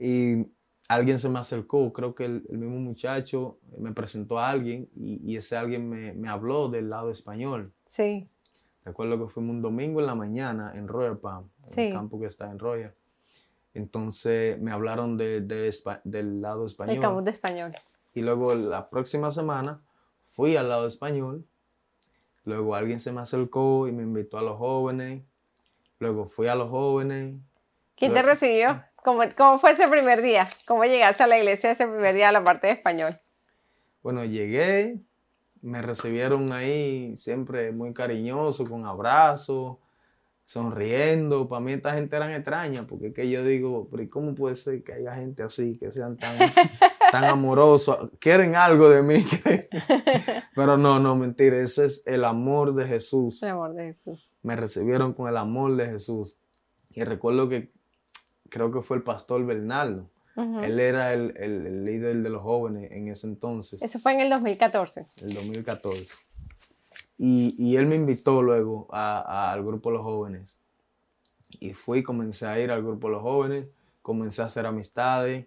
y 0.00 0.46
alguien 0.88 1.18
se 1.18 1.28
me 1.28 1.38
acercó, 1.38 1.92
creo 1.92 2.14
que 2.14 2.24
el, 2.24 2.44
el 2.48 2.58
mismo 2.58 2.78
muchacho 2.78 3.58
me 3.78 3.92
presentó 3.92 4.38
a 4.38 4.48
alguien 4.50 4.88
y, 4.94 5.32
y 5.32 5.36
ese 5.36 5.56
alguien 5.56 5.88
me, 5.88 6.12
me 6.14 6.28
habló 6.28 6.68
del 6.68 6.88
lado 6.90 7.10
español. 7.10 7.72
Sí, 7.88 8.28
Recuerdo 8.84 9.18
que 9.18 9.30
fuimos 9.30 9.54
un 9.56 9.60
domingo 9.60 10.00
en 10.00 10.06
la 10.06 10.14
mañana 10.14 10.72
en 10.74 10.88
Royal 10.88 11.18
Palm, 11.18 11.50
Sí. 11.66 11.82
el 11.82 11.92
campo 11.92 12.18
que 12.18 12.24
está 12.26 12.50
en 12.50 12.58
Royal. 12.58 12.94
Entonces 13.82 14.58
me 14.60 14.72
hablaron 14.72 15.16
de- 15.16 15.40
de 15.40 15.68
espa- 15.68 16.00
del 16.02 16.42
lado 16.42 16.62
el 16.62 16.66
español. 16.66 17.00
campus 17.00 17.24
de 17.26 17.30
español. 17.30 17.76
Y 18.12 18.22
luego 18.22 18.52
la 18.56 18.90
próxima 18.90 19.30
semana 19.30 19.80
fui 20.26 20.56
al 20.56 20.68
lado 20.68 20.88
español. 20.88 21.46
Luego 22.44 22.74
alguien 22.74 22.98
se 22.98 23.12
me 23.12 23.20
acercó 23.20 23.86
y 23.86 23.92
me 23.92 24.02
invitó 24.02 24.36
a 24.36 24.42
los 24.42 24.56
jóvenes. 24.58 25.22
Luego 26.00 26.26
fui 26.26 26.48
a 26.48 26.56
los 26.56 26.70
jóvenes. 26.70 27.36
¿Quién 27.96 28.12
te 28.12 28.22
recibió? 28.22 28.82
¿Cómo, 28.96 29.22
¿Cómo 29.36 29.60
fue 29.60 29.70
ese 29.72 29.86
primer 29.86 30.22
día? 30.22 30.48
¿Cómo 30.66 30.84
llegaste 30.84 31.22
a 31.22 31.28
la 31.28 31.38
iglesia 31.38 31.70
ese 31.70 31.86
primer 31.86 32.16
día 32.16 32.30
a 32.30 32.32
la 32.32 32.42
parte 32.42 32.66
de 32.66 32.72
español? 32.72 33.20
Bueno, 34.02 34.24
llegué, 34.24 34.98
me 35.62 35.82
recibieron 35.82 36.52
ahí 36.52 37.16
siempre 37.16 37.70
muy 37.70 37.92
cariñoso, 37.94 38.68
con 38.68 38.84
abrazos, 38.86 39.76
sonriendo. 40.48 41.46
Para 41.46 41.60
mí 41.60 41.72
esta 41.72 41.92
gente 41.92 42.16
eran 42.16 42.30
extraña, 42.30 42.86
porque 42.86 43.08
es 43.08 43.14
que 43.14 43.28
yo 43.28 43.44
digo, 43.44 43.86
pero 43.90 44.02
¿y 44.02 44.08
¿cómo 44.08 44.34
puede 44.34 44.56
ser 44.56 44.82
que 44.82 44.94
haya 44.94 45.14
gente 45.14 45.42
así, 45.42 45.76
que 45.78 45.92
sean 45.92 46.16
tan, 46.16 46.38
tan 47.12 47.24
amorosos? 47.24 48.10
Quieren 48.18 48.56
algo 48.56 48.88
de 48.88 49.02
mí. 49.02 49.22
pero 50.54 50.78
no, 50.78 50.98
no, 51.00 51.16
mentira, 51.16 51.58
ese 51.58 51.84
es 51.84 52.02
el 52.06 52.24
amor 52.24 52.74
de 52.74 52.86
Jesús. 52.86 53.42
El 53.42 53.50
amor 53.50 53.74
de 53.74 53.92
Jesús. 53.92 54.30
me 54.42 54.56
recibieron 54.56 55.12
con 55.12 55.28
el 55.28 55.36
amor 55.36 55.76
de 55.76 55.84
Jesús. 55.86 56.36
Y 56.90 57.04
recuerdo 57.04 57.50
que 57.50 57.70
creo 58.48 58.70
que 58.70 58.80
fue 58.80 58.96
el 58.96 59.02
pastor 59.02 59.44
Bernardo. 59.44 60.10
Él 60.62 60.78
era 60.78 61.12
el, 61.14 61.34
el- 61.36 61.66
el 61.66 61.84
líder 61.84 62.22
de 62.22 62.30
los 62.30 62.42
jóvenes 62.42 62.92
en 62.92 63.08
ese 63.08 63.26
entonces, 63.26 63.82
Eso 63.82 63.98
fue 63.98 64.12
en 64.14 64.20
el 64.20 64.30
2014. 64.30 65.04
el 65.22 65.34
2014. 65.34 66.14
Y, 67.18 67.54
y 67.58 67.76
él 67.76 67.86
me 67.86 67.96
invitó 67.96 68.42
luego 68.42 68.86
a- 68.90 69.18
a- 69.20 69.52
al 69.52 69.64
grupo 69.64 69.90
de 69.90 69.96
los 69.96 70.04
jóvenes. 70.04 70.58
Y 71.60 71.74
fui, 71.74 72.02
comencé 72.02 72.46
a 72.46 72.58
ir 72.60 72.70
al 72.70 72.82
grupo 72.82 73.08
de 73.08 73.14
los 73.14 73.22
jóvenes, 73.22 73.66
comencé 74.02 74.42
a 74.42 74.44
hacer 74.46 74.66
amistades, 74.66 75.46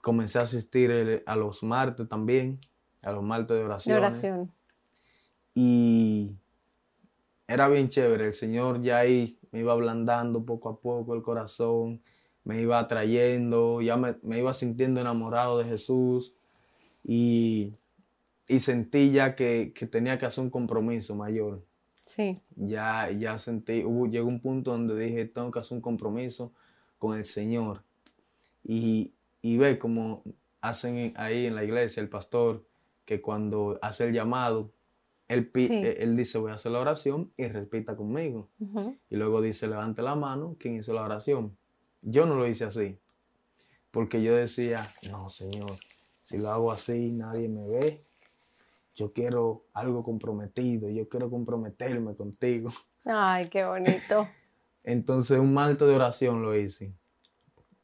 comencé 0.00 0.38
a 0.38 0.42
asistir 0.42 1.22
a 1.26 1.36
los 1.36 1.62
martes 1.62 2.08
también, 2.08 2.60
a 3.02 3.12
los 3.12 3.22
martes 3.22 3.56
de 3.58 3.64
oración. 3.64 3.94
De 4.00 4.06
oración. 4.06 4.52
Y 5.54 6.36
era 7.48 7.68
bien 7.68 7.88
chévere, 7.88 8.26
el 8.26 8.34
Señor 8.34 8.80
ya 8.80 8.98
ahí 8.98 9.38
me 9.50 9.60
iba 9.60 9.72
ablandando 9.72 10.44
poco 10.44 10.68
a 10.68 10.78
poco 10.78 11.14
el 11.14 11.22
corazón, 11.22 12.00
me 12.44 12.60
iba 12.60 12.78
atrayendo, 12.78 13.80
ya 13.80 13.96
me, 13.96 14.16
iba 14.38 14.54
sintiendo 14.54 15.00
enamorado 15.00 15.58
de 15.58 15.64
Jesús 15.64 16.34
y, 17.02 17.74
sentí 18.58 19.12
ya 19.12 19.36
que, 19.36 19.72
tenía 19.88 20.18
que 20.18 20.26
hacer 20.26 20.42
un 20.42 20.50
compromiso 20.50 21.14
mayor. 21.14 21.64
Sí. 22.06 22.42
Ya, 22.56 23.08
ya 23.12 23.38
sentí, 23.38 23.84
hubo, 23.84 24.08
llegó 24.08 24.26
un 24.26 24.40
punto 24.40 24.72
donde 24.72 24.98
dije, 24.98 25.26
tengo 25.26 25.52
que 25.52 25.60
hacer 25.60 25.76
un 25.76 25.82
compromiso 25.82 26.52
con 26.98 27.16
el 27.16 27.24
Señor. 27.24 27.84
Y, 28.64 29.14
y 29.40 29.56
ve 29.58 29.78
como 29.78 30.24
hacen 30.60 31.12
ahí 31.16 31.46
en 31.46 31.54
la 31.54 31.62
iglesia 31.62 32.02
el 32.02 32.08
pastor, 32.08 32.66
que 33.04 33.20
cuando 33.20 33.78
hace 33.82 34.08
el 34.08 34.12
llamado, 34.12 34.72
él, 35.28 35.50
eh, 35.54 35.96
él 36.00 36.16
dice, 36.16 36.38
voy 36.38 36.50
a 36.50 36.54
hacer 36.54 36.72
la 36.72 36.80
oración 36.80 37.30
y 37.36 37.46
repita 37.46 37.96
conmigo. 37.96 38.50
Y 39.08 39.16
luego 39.16 39.40
dice, 39.40 39.68
levante 39.68 40.02
la 40.02 40.16
mano, 40.16 40.56
quien 40.58 40.74
hizo 40.74 40.92
la 40.92 41.04
oración. 41.04 41.56
Yo 42.02 42.26
no 42.26 42.34
lo 42.34 42.48
hice 42.48 42.64
así, 42.64 42.98
porque 43.90 44.22
yo 44.22 44.34
decía, 44.34 44.82
no, 45.08 45.28
Señor, 45.28 45.76
si 46.20 46.38
lo 46.38 46.50
hago 46.50 46.72
así, 46.72 47.12
nadie 47.12 47.48
me 47.48 47.66
ve. 47.68 48.04
Yo 49.00 49.14
quiero 49.14 49.64
algo 49.72 50.02
comprometido, 50.02 50.90
yo 50.90 51.08
quiero 51.08 51.30
comprometerme 51.30 52.14
contigo. 52.16 52.68
Ay, 53.06 53.48
qué 53.48 53.64
bonito. 53.64 54.28
Entonces 54.84 55.38
un 55.38 55.54
malto 55.54 55.86
de 55.86 55.94
oración 55.94 56.42
lo 56.42 56.54
hice. 56.54 56.92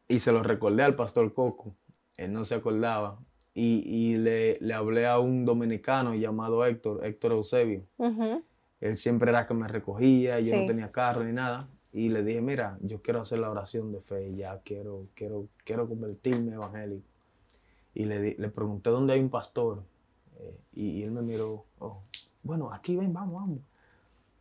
Y 0.09 0.19
se 0.19 0.31
lo 0.31 0.43
recordé 0.43 0.83
al 0.83 0.95
pastor 0.95 1.33
Coco. 1.33 1.75
Él 2.19 2.35
no 2.35 2.45
se 2.45 2.55
acordaba. 2.55 3.19
Y, 3.55 4.19
le, 4.19 4.59
hablé 4.75 5.07
a 5.07 5.19
un 5.19 5.47
dominicano 5.47 6.15
llamado 6.15 6.67
Héctor, 6.67 7.03
Héctor 7.03 7.33
Eusebio. 7.33 7.87
Él 8.81 8.99
siempre 8.99 9.31
era 9.31 9.47
que 9.47 9.55
me 9.55 9.69
recogía, 9.69 10.39
yo 10.41 10.55
no 10.55 10.67
tenía 10.67 10.93
carro 10.93 11.25
ni 11.25 11.33
nada. 11.33 11.71
Y 11.93 12.11
le 12.11 12.25
dije, 12.25 12.43
mira, 12.43 12.77
yo 12.83 13.01
quiero 13.01 13.23
hacer 13.23 13.39
la 13.39 13.51
oración 13.51 13.91
de 13.91 14.03
fe 14.03 14.29
y 14.29 14.37
ya 14.37 14.61
quiero, 14.63 15.09
quiero, 15.15 15.49
quiero 15.65 15.89
convertirme 15.89 16.53
evangélico. 16.53 17.09
Y 17.95 18.05
le, 18.05 18.37
le 18.37 18.49
pregunté 18.51 18.91
dónde 18.91 19.15
hay 19.15 19.21
un 19.21 19.31
pastor. 19.31 19.83
Eh, 20.39 20.61
y, 20.73 21.03
él 21.03 21.11
me 21.11 21.23
miró, 21.23 21.65
oh, 21.79 22.01
bueno, 22.43 22.73
aquí 22.73 22.97
ven, 22.97 23.13
vamos, 23.13 23.35
vamos. 23.35 23.59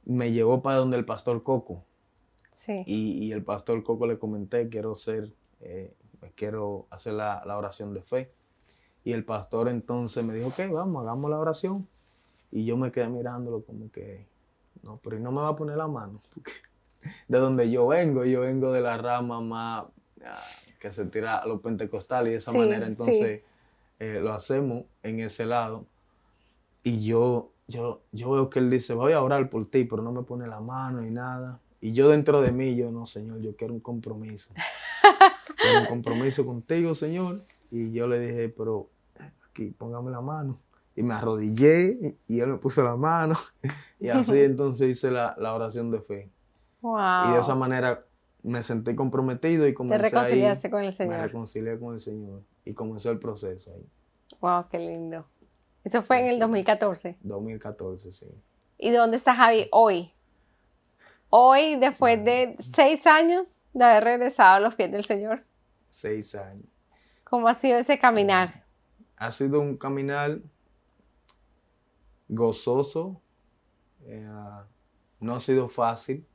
Me 0.03 0.31
llevó 0.31 0.61
para 0.61 0.77
donde 0.77 0.97
el 0.97 1.05
pastor 1.05 1.43
Coco. 1.43 1.83
Sí. 2.53 2.83
Y, 2.85 3.25
y 3.25 3.31
el 3.31 3.43
pastor 3.43 3.83
Coco 3.83 4.07
le 4.07 4.19
comenté, 4.19 4.69
quiero 4.69 4.95
ser 4.95 5.33
eh, 5.61 5.95
quiero 6.35 6.87
hacer 6.89 7.13
la, 7.13 7.43
oración 7.57 7.93
de 7.93 8.01
fe. 8.01 8.31
Y 9.03 9.13
el 9.13 9.23
pastor 9.23 9.69
entonces 9.69 10.23
me 10.23 10.33
dijo, 10.33 10.47
ok, 10.47 10.71
vamos, 10.71 11.03
hagamos 11.03 11.29
la 11.29 11.39
oración. 11.39 11.87
Y 12.51 12.65
yo 12.65 12.77
me 12.77 12.91
quedé 12.91 13.09
mirándolo 13.09 13.63
como 13.63 13.91
que, 13.91 14.25
no, 14.81 14.99
pero 15.03 15.19
no 15.19 15.31
me 15.31 15.41
va 15.41 15.49
a 15.49 15.55
poner 15.55 15.77
la 15.77 15.87
mano. 15.87 16.21
de 17.27 17.37
donde 17.37 17.69
yo 17.69 17.87
vengo, 17.87 18.25
yo 18.25 18.41
vengo 18.41 18.71
de 18.71 18.81
la 18.81 18.97
rama 18.97 19.41
más 19.41 19.85
ah, 20.25 20.43
que 20.79 20.91
se 20.91 21.05
tira 21.05 21.37
a 21.37 21.47
los 21.47 21.61
pentecostales 21.61 22.29
y 22.29 22.31
de 22.31 22.37
esa 22.37 22.51
manera 22.51 22.87
entonces 22.87 23.43
eh, 23.99 24.19
lo 24.21 24.33
hacemos 24.33 24.85
en 25.03 25.19
ese 25.19 25.45
lado. 25.45 25.85
Y 26.83 27.03
yo, 27.03 27.51
yo, 27.67 28.01
yo 28.11 28.31
veo 28.31 28.49
que 28.49 28.59
él 28.59 28.69
dice, 28.69 28.93
voy 28.93 29.13
a 29.13 29.21
orar 29.21 29.49
por 29.49 29.65
ti, 29.65 29.85
pero 29.85 30.03
no 30.03 30.11
me 30.11 30.23
pone 30.23 30.47
la 30.47 30.59
mano 30.59 31.05
y 31.05 31.11
nada. 31.11 31.61
Y 31.81 31.93
yo 31.93 32.09
dentro 32.09 32.41
de 32.41 32.51
mí, 32.51 32.75
yo 32.75 32.91
no, 32.91 33.05
Señor, 33.05 33.39
yo 33.39 33.55
quiero 33.55 33.73
un 33.73 33.79
compromiso. 33.79 34.51
quiero 35.61 35.81
un 35.81 35.85
compromiso 35.87 36.45
contigo, 36.45 36.93
Señor. 36.93 37.43
Y 37.71 37.91
yo 37.91 38.07
le 38.07 38.19
dije, 38.19 38.49
pero 38.49 38.89
aquí, 39.49 39.71
póngame 39.71 40.11
la 40.11 40.21
mano. 40.21 40.59
Y 40.95 41.03
me 41.03 41.13
arrodillé 41.13 42.17
y 42.27 42.39
él 42.39 42.47
me 42.47 42.57
puso 42.57 42.83
la 42.83 42.95
mano. 42.95 43.35
Y 43.99 44.09
así 44.09 44.39
entonces 44.43 44.89
hice 44.89 45.09
la, 45.09 45.35
oración 45.53 45.89
de 45.89 46.01
fe. 46.01 46.29
Y 46.83 47.31
de 47.31 47.39
esa 47.39 47.55
manera 47.55 48.05
me 48.43 48.61
sentí 48.61 48.93
comprometido 48.93 49.67
y 49.67 49.73
comencé 49.73 50.03
Te 50.03 50.09
reconciliaste 50.09 50.69
con 50.69 50.83
el 50.83 50.93
Señor. 50.93 51.15
Me 51.15 51.23
reconcilié 51.23 51.79
con 51.79 51.93
el 51.93 51.99
Señor 51.99 52.43
y 52.65 52.73
comenzó 52.73 53.11
el 53.11 53.19
proceso 53.19 53.73
ahí. 53.73 53.85
Wow, 54.41 54.67
qué 54.69 54.79
lindo. 54.79 55.25
Eso 55.83 56.01
fue 56.01 56.19
en 56.19 56.27
el 56.27 56.39
2014. 56.39 57.17
2014, 57.21 58.11
sí. 58.11 58.27
¿Y 58.77 58.91
dónde 58.91 59.17
está 59.17 59.35
Javi 59.35 59.67
hoy? 59.71 60.11
hoy, 61.37 61.75
después 61.75 62.23
de 62.23 62.55
seis 62.59 63.05
años 63.05 63.57
de 63.73 63.83
haber 63.83 64.03
regresado 64.05 64.55
a 64.55 64.59
los 64.61 64.75
pies 64.75 64.89
del 64.89 65.03
Señor? 65.03 65.43
Seis 65.89 66.33
años. 66.33 66.65
¿Cómo 67.25 67.49
ha 67.49 67.55
sido 67.55 67.77
ese 67.77 67.99
caminar? 67.99 68.63
Ha 69.17 69.31
sido 69.31 69.59
un 69.59 69.75
caminar 69.75 70.39
gozoso, 72.29 73.21
eh, 74.05 74.29
no 75.19 75.35
ha 75.35 75.39
sido 75.41 75.67
fácil, 75.67 76.25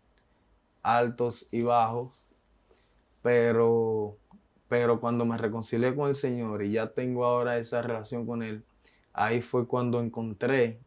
altos 0.83 1.47
y 1.51 1.63
bajos, 1.63 2.25
pero, 3.23 4.19
pero 4.71 5.01
cuando 5.01 5.27
me 5.27 5.37
reconcilié 5.37 5.97
con 5.97 6.09
el 6.09 6.15
Señor 6.15 6.63
y 6.63 6.71
ya 6.71 6.95
tengo 6.95 7.25
ahora 7.25 7.59
esa 7.59 7.83
relación 7.83 8.25
con 8.25 8.45
Él, 8.45 8.63
ahí 9.13 9.43
fue 9.43 9.67
cuando 9.67 10.01
encontré 10.01 10.79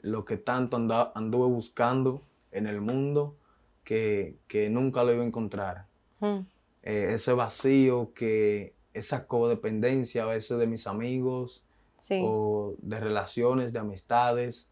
lo 0.00 0.24
que 0.24 0.38
tanto 0.38 0.78
anduve 1.14 1.48
buscando 1.48 2.22
en 2.50 2.66
el 2.66 2.80
mundo 2.80 3.36
que, 3.84 4.38
nunca 4.70 5.04
lo 5.04 5.12
iba 5.12 5.22
a 5.22 5.26
encontrar. 5.26 5.86
Hmm. 6.20 6.46
Eh, 6.82 7.10
ese 7.12 7.34
vacío, 7.34 8.14
que 8.14 8.72
esa 8.94 9.26
codependencia 9.26 10.24
a 10.24 10.28
veces 10.28 10.58
de 10.58 10.66
mis 10.66 10.86
amigos 10.86 11.64
o 12.10 12.74
de 12.78 13.00
relaciones, 13.00 13.74
de 13.74 13.80
amistades. 13.80 14.66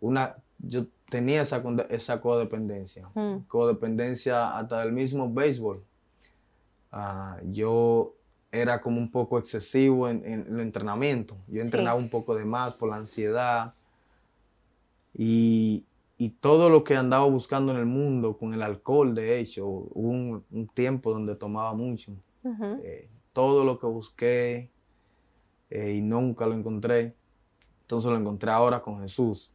Una, 0.00 0.38
yo 0.60 0.86
tenía 1.10 1.42
esa, 1.42 1.62
esa 1.90 2.22
codependencia, 2.22 3.10
hmm. 3.14 3.40
codependencia 3.48 4.56
hasta 4.56 4.80
del 4.80 4.92
mismo 4.92 5.30
béisbol. 5.30 5.84
Ah, 6.92 7.38
yo 7.44 8.14
era 8.52 8.80
como 8.80 8.98
un 8.98 9.10
poco 9.10 9.38
excesivo 9.38 10.08
en, 10.08 10.24
el 10.24 10.60
entrenamiento. 10.60 11.36
Yo 11.48 11.62
entrenaba 11.62 11.96
un 11.96 12.08
poco 12.08 12.34
de 12.34 12.44
más 12.44 12.74
por 12.74 12.88
la 12.88 12.96
ansiedad. 12.96 13.74
Y, 15.14 15.84
y 16.18 16.28
todo 16.28 16.68
lo 16.68 16.84
que 16.84 16.96
andaba 16.96 17.24
buscando 17.24 17.72
en 17.72 17.78
el 17.78 17.86
mundo 17.86 18.36
con 18.36 18.52
el 18.52 18.62
alcohol, 18.62 19.14
de 19.14 19.38
hecho, 19.38 19.66
hubo 19.66 20.42
un, 20.50 20.70
tiempo 20.74 21.12
donde 21.12 21.34
tomaba 21.34 21.72
mucho. 21.74 22.12
Eh, 22.82 23.08
todo 23.32 23.64
lo 23.64 23.78
que 23.78 23.86
busqué 23.86 24.70
eh, 25.70 25.94
y 25.94 26.02
nunca 26.02 26.46
lo 26.46 26.54
encontré, 26.54 27.14
entonces 27.82 28.10
lo 28.10 28.16
encontré 28.16 28.50
ahora 28.50 28.82
con 28.82 29.00
Jesús. 29.00 29.54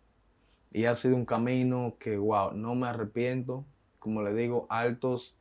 Y 0.71 0.86
ha 0.86 0.95
sido 0.95 1.15
un 1.15 1.25
camino 1.25 1.95
que, 1.99 2.17
wow, 2.17 2.53
no 2.53 2.73
me 2.75 2.88
arrepiento, 2.88 3.63
como 3.99 4.23
le 4.23 4.33
digo, 4.33 4.65
altos 4.69 5.34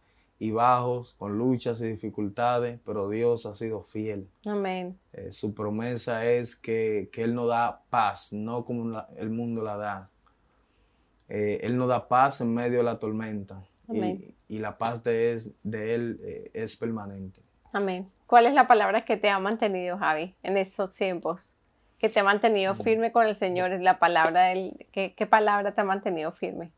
y 0.45 0.51
bajos, 0.51 1.15
con 1.15 1.39
luchas 1.39 1.81
y 1.81 1.87
dificultades, 1.87 2.79
pero 2.85 3.09
Dios 3.09 3.47
ha 3.47 3.55
sido 3.55 3.83
fiel. 3.83 4.29
Amén. 4.45 4.99
Eh, 5.15 5.33
su 5.33 5.55
promesa 5.55 6.27
es 6.27 6.55
que, 6.55 7.09
Él 7.15 7.35
nos 7.35 7.49
da 7.49 7.81
paz, 7.89 8.35
no 8.35 8.67
como 8.67 9.03
el 9.17 9.31
mundo 9.31 9.63
la 9.63 9.79
da. 9.79 10.11
Eh, 11.31 11.61
él 11.63 11.79
nos 11.79 11.89
da 11.89 12.07
paz 12.07 12.43
en 12.43 12.53
medio 12.53 12.79
de 12.79 12.85
la 12.85 12.99
tormenta 12.99 13.65
y, 13.89 14.59
la 14.59 14.77
paz 14.77 15.03
de, 15.03 15.41
de 15.63 15.95
Él 15.95 16.21
eh, 16.23 16.51
es 16.53 16.77
permanente. 16.77 17.41
Amén. 17.73 18.11
¿Cuál 18.27 18.45
es 18.45 18.53
la 18.53 18.67
palabra 18.67 19.07
que 19.07 19.17
te 19.17 19.31
ha 19.31 19.39
mantenido, 19.39 19.97
Javi, 19.97 20.35
en 20.43 20.59
estos 20.59 20.95
tiempos? 20.95 21.57
Que 21.99 22.11
te 22.11 22.21
ha 22.21 22.25
mantenido 22.25 22.75
firme 22.75 23.13
con 23.13 23.27
el 23.27 23.37
Señor, 23.37 23.73
es 23.73 23.83
la 23.83 23.99
palabra 23.99 24.49
del... 24.49 24.87
¿qué, 24.93 25.15
¿Qué 25.15 25.27
palabra 25.27 25.75
te 25.75 25.81
ha 25.81 25.85
mantenido 25.85 26.33
firme? 26.33 26.71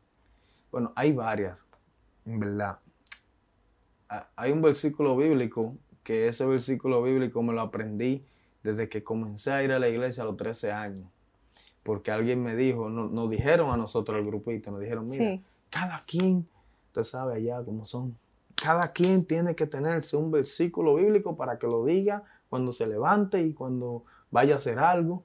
Bueno, 0.71 0.93
hay 0.95 1.11
varias, 1.11 1.65
en 2.25 2.39
verdad. 2.39 2.79
Hay 4.35 4.51
un 4.51 4.61
versículo 4.61 5.15
bíblico, 5.17 5.75
que 6.03 6.27
ese 6.27 6.45
versículo 6.45 7.03
bíblico 7.03 7.41
me 7.43 7.53
lo 7.53 7.61
aprendí 7.61 8.25
desde 8.63 8.87
que 8.87 9.03
comencé 9.03 9.51
a 9.51 9.63
ir 9.63 9.71
a 9.71 9.79
la 9.79 9.89
iglesia 9.89 10.23
a 10.23 10.25
los 10.25 10.37
13 10.37 10.71
años 10.71 11.07
porque 11.87 12.11
alguien 12.11 12.43
me 12.43 12.57
dijo, 12.57 12.89
nos 12.89 13.29
dijeron 13.29 13.71
a 13.71 13.77
nosotros 13.77 14.19
el 14.19 14.25
grupito, 14.25 14.71
nos 14.71 14.81
dijeron, 14.81 15.07
mira, 15.07 15.39
cada 15.69 16.03
quien, 16.05 16.45
usted 16.87 17.03
sabe 17.03 17.35
allá 17.35 17.63
cómo 17.63 17.85
son, 17.85 18.17
cada 18.55 18.91
quien 18.91 19.23
tiene 19.23 19.55
que 19.55 19.67
tenerse 19.67 20.17
un 20.17 20.29
versículo 20.29 20.95
bíblico 20.95 21.37
para 21.37 21.57
que 21.57 21.65
lo 21.65 21.85
diga 21.85 22.25
cuando 22.49 22.73
se 22.73 22.87
levante 22.87 23.41
y 23.41 23.53
cuando 23.53 24.03
vaya 24.31 24.55
a 24.55 24.57
hacer 24.57 24.79
algo. 24.79 25.23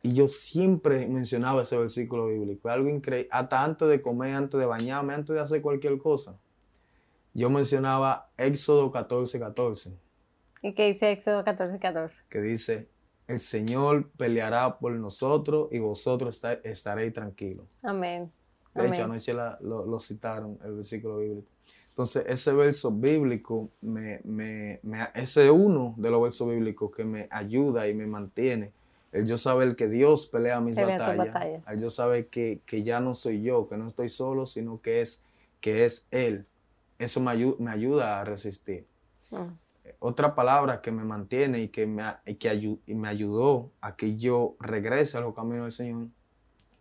Y 0.00 0.14
yo 0.14 0.28
siempre 0.28 1.08
mencionaba 1.08 1.62
ese 1.62 1.76
versículo 1.76 2.28
bíblico, 2.28 2.68
algo 2.68 2.88
increíble, 2.88 3.28
hasta 3.32 3.64
antes 3.64 3.88
de 3.88 4.00
comer, 4.00 4.36
antes 4.36 4.60
de 4.60 4.66
bañarme, 4.66 5.14
antes 5.14 5.34
de 5.34 5.42
hacer 5.42 5.60
cualquier 5.62 5.98
cosa. 5.98 6.38
Yo 7.34 7.50
mencionaba 7.50 8.30
Éxodo 8.36 8.90
14, 8.90 9.38
14. 9.38 9.98
¿Y 10.62 10.74
qué 10.74 10.92
dice 10.92 11.12
Éxodo 11.12 11.44
14, 11.44 11.78
14? 11.78 12.16
Que 12.28 12.40
dice, 12.40 12.88
el 13.26 13.40
Señor 13.40 14.10
peleará 14.16 14.78
por 14.78 14.92
nosotros 14.92 15.68
y 15.70 15.78
vosotros 15.78 16.42
estaréis 16.64 17.12
tranquilos. 17.12 17.66
Amén. 17.82 18.32
De 18.74 18.88
hecho, 18.88 19.04
anoche 19.04 19.34
lo, 19.60 20.00
citaron, 20.00 20.58
el 20.64 20.76
versículo 20.76 21.18
bíblico. 21.18 21.50
Entonces, 21.88 22.24
ese 22.28 22.52
verso 22.52 22.92
bíblico, 22.92 23.70
me, 23.80 24.20
me, 24.24 24.80
ese 25.14 25.50
uno 25.50 25.94
de 25.96 26.10
los 26.10 26.22
versos 26.22 26.48
bíblicos 26.48 26.94
que 26.94 27.04
me 27.04 27.26
ayuda 27.30 27.88
y 27.88 27.94
me 27.94 28.06
mantiene. 28.06 28.72
El 29.10 29.26
yo 29.26 29.36
saber 29.36 29.74
que 29.74 29.88
Dios 29.88 30.26
pelea 30.26 30.60
mis 30.60 30.76
batallas. 30.76 31.34
El 31.66 31.80
yo 31.80 31.90
saber 31.90 32.28
que, 32.28 32.62
ya 32.70 33.00
no 33.00 33.14
soy 33.14 33.42
yo, 33.42 33.68
que 33.68 33.76
no 33.76 33.86
estoy 33.86 34.10
solo, 34.10 34.46
sino 34.46 34.80
que 34.80 35.00
es, 35.00 35.24
que 35.60 35.84
es 35.86 36.06
Él. 36.10 36.46
Eso 36.98 37.20
me, 37.20 37.54
me 37.58 37.70
ayuda 37.70 38.20
a 38.20 38.24
resistir. 38.24 38.86
Mm. 39.30 39.52
Otra 40.00 40.34
palabra 40.34 40.80
que 40.80 40.92
me 40.92 41.04
mantiene 41.04 41.60
y 41.60 41.68
que, 41.68 41.86
me, 41.86 42.02
que 42.38 42.78
me 42.94 43.08
ayudó 43.08 43.72
a 43.80 43.96
que 43.96 44.16
yo 44.16 44.56
regrese 44.60 45.16
a 45.16 45.20
los 45.20 45.34
caminos 45.34 45.64
del 45.64 45.72
Señor 45.72 46.08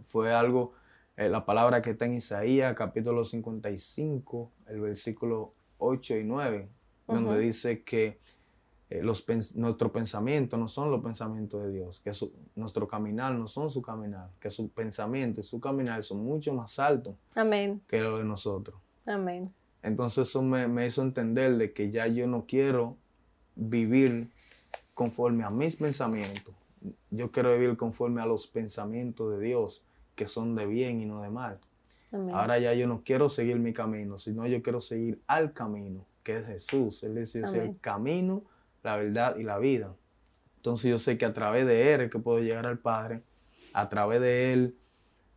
fue 0.06 0.34
algo, 0.34 0.74
eh, 1.16 1.30
la 1.30 1.46
palabra 1.46 1.82
que 1.82 1.92
está 1.92 2.06
en 2.06 2.14
Isaías 2.14 2.74
capítulo 2.76 3.24
55, 3.24 4.52
el 4.68 4.82
versículo 4.82 5.54
8 5.78 6.18
y 6.18 6.24
9, 6.24 6.70
donde 7.08 7.40
dice 7.40 7.84
que 7.84 8.20
eh, 8.90 9.02
los, 9.02 9.26
nuestros 9.56 9.92
pensamientos 9.92 10.58
no 10.60 10.68
son 10.68 10.92
los 10.92 11.04
pensamientos 11.04 11.64
de 11.64 11.72
Dios, 11.72 12.00
que 12.02 12.12
nuestro 12.56 12.88
caminar 12.88 13.34
no 13.36 13.48
son 13.48 13.70
su 13.70 13.82
caminar, 13.82 14.30
que 14.40 14.50
su 14.50 14.70
pensamiento 14.70 15.42
y 15.42 15.44
su 15.44 15.60
caminar 15.60 16.04
son 16.04 16.24
mucho 16.24 16.54
más 16.54 16.80
altos 16.80 17.16
que 17.88 18.02
los 18.02 18.20
de 18.20 18.26
nosotros. 18.26 18.80
Amén. 19.06 19.54
Entonces 19.84 20.30
eso 20.30 20.42
me, 20.42 20.86
hizo 20.86 21.02
entender 21.02 21.58
de 21.58 21.74
que 21.74 21.90
ya 21.90 22.08
yo 22.08 22.28
no 22.28 22.46
quiero 22.48 22.98
vivir 23.56 24.30
conforme 24.94 25.44
a 25.44 25.50
mis 25.50 25.76
pensamientos. 25.76 26.54
Yo 27.10 27.32
quiero 27.32 27.54
vivir 27.54 27.78
conforme 27.78 28.22
a 28.22 28.26
los 28.26 28.48
pensamientos 28.48 29.38
de 29.38 29.46
Dios, 29.46 29.84
que 30.16 30.28
son 30.28 30.56
de 30.56 30.66
bien 30.66 31.02
y 31.02 31.06
no 31.06 31.22
de 31.22 31.30
mal. 31.30 31.60
Ahora 32.34 32.58
ya 32.58 32.74
yo 32.74 32.88
no 32.88 33.02
quiero 33.04 33.30
seguir 33.30 33.60
mi 33.60 33.74
camino, 33.74 34.18
sino 34.18 34.48
yo 34.48 34.62
quiero 34.62 34.80
seguir 34.80 35.22
al 35.28 35.54
camino, 35.54 36.06
que 36.24 36.38
es 36.38 36.46
Jesús. 36.46 37.04
Él 37.04 37.16
dice, 37.16 37.42
es 37.42 37.54
el 37.54 37.78
camino, 37.80 38.44
la 38.84 38.96
verdad 38.96 39.36
y 39.38 39.44
la 39.44 39.58
vida. 39.58 39.94
Entonces 40.58 40.90
yo 40.90 41.00
sé 41.00 41.18
que 41.18 41.26
a 41.26 41.34
través 41.34 41.66
de 41.66 41.94
Él 41.94 42.02
es 42.02 42.10
que 42.10 42.20
puedo 42.20 42.40
llegar 42.40 42.66
al 42.66 42.80
Padre, 42.80 43.24
a 43.74 43.90
través 43.90 44.22
de 44.22 44.54
Él 44.54 44.78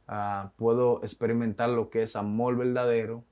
ah, 0.09 0.53
puedo 0.57 1.03
experimentar 1.03 1.71
lo 1.71 1.91
que 1.91 2.03
es 2.03 2.17
amor 2.17 2.57
verdadero, 2.57 3.25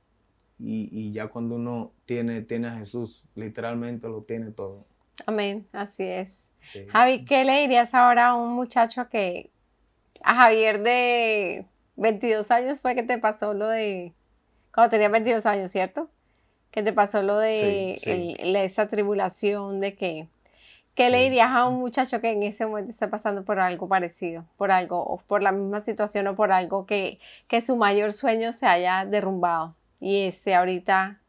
y, 0.59 1.12
ya 1.12 1.28
cuando 1.28 1.54
uno 1.54 1.92
tiene, 2.04 2.42
tiene 2.42 2.68
a 2.68 2.72
Jesús, 2.72 3.24
literalmente 3.34 4.09
lo 4.09 4.22
tiene 4.22 4.50
todo. 4.50 4.84
Amén, 5.26 5.66
así 5.72 6.04
es. 6.04 6.36
Javi, 6.88 7.24
¿qué 7.24 7.44
le 7.44 7.61
dirías 7.61 7.94
ahora 7.94 8.28
a 8.28 8.34
un 8.34 8.52
muchacho 8.52 9.09
que, 9.09 9.50
a 10.22 10.34
Javier 10.34 10.82
de 10.82 11.64
22 11.96 12.50
años 12.50 12.80
fue 12.80 12.94
que 12.94 13.02
te 13.02 13.18
pasó 13.18 13.54
lo 13.54 13.68
de, 13.68 14.12
cuando 14.74 14.90
tenía 14.90 15.09
22 15.09 15.46
años, 15.46 15.70
¿cierto? 15.70 16.09
Que 16.70 16.82
te 16.82 16.92
pasó 16.92 17.22
lo 17.22 17.38
de 17.38 17.94
esa 18.64 18.88
tribulación 18.88 19.80
de 19.80 19.94
que, 19.94 20.26
¿qué 20.94 21.09
le 21.11 21.22
dirías 21.22 21.50
a 21.50 21.66
un 21.66 21.78
muchacho 21.78 22.20
que 22.20 22.30
en 22.30 22.42
ese 22.42 22.66
momento 22.66 22.90
está 22.90 23.09
pasando 23.09 23.44
por 23.44 23.61
algo 23.61 23.88
parecido, 23.88 24.44
por 24.56 24.72
algo, 24.72 25.00
o 25.00 25.18
por 25.18 25.42
la 25.42 25.52
misma 25.52 25.80
situación 25.80 26.26
o 26.26 26.34
por 26.34 26.52
algo 26.52 26.84
que, 26.84 27.20
que 27.46 27.64
su 27.64 27.76
mayor 27.76 28.12
sueño 28.12 28.52
se 28.52 28.66
haya 28.66 29.04
derrumbado? 29.04 29.74
Y 30.01 30.22
ese 30.26 30.55
ahorita 30.55 31.20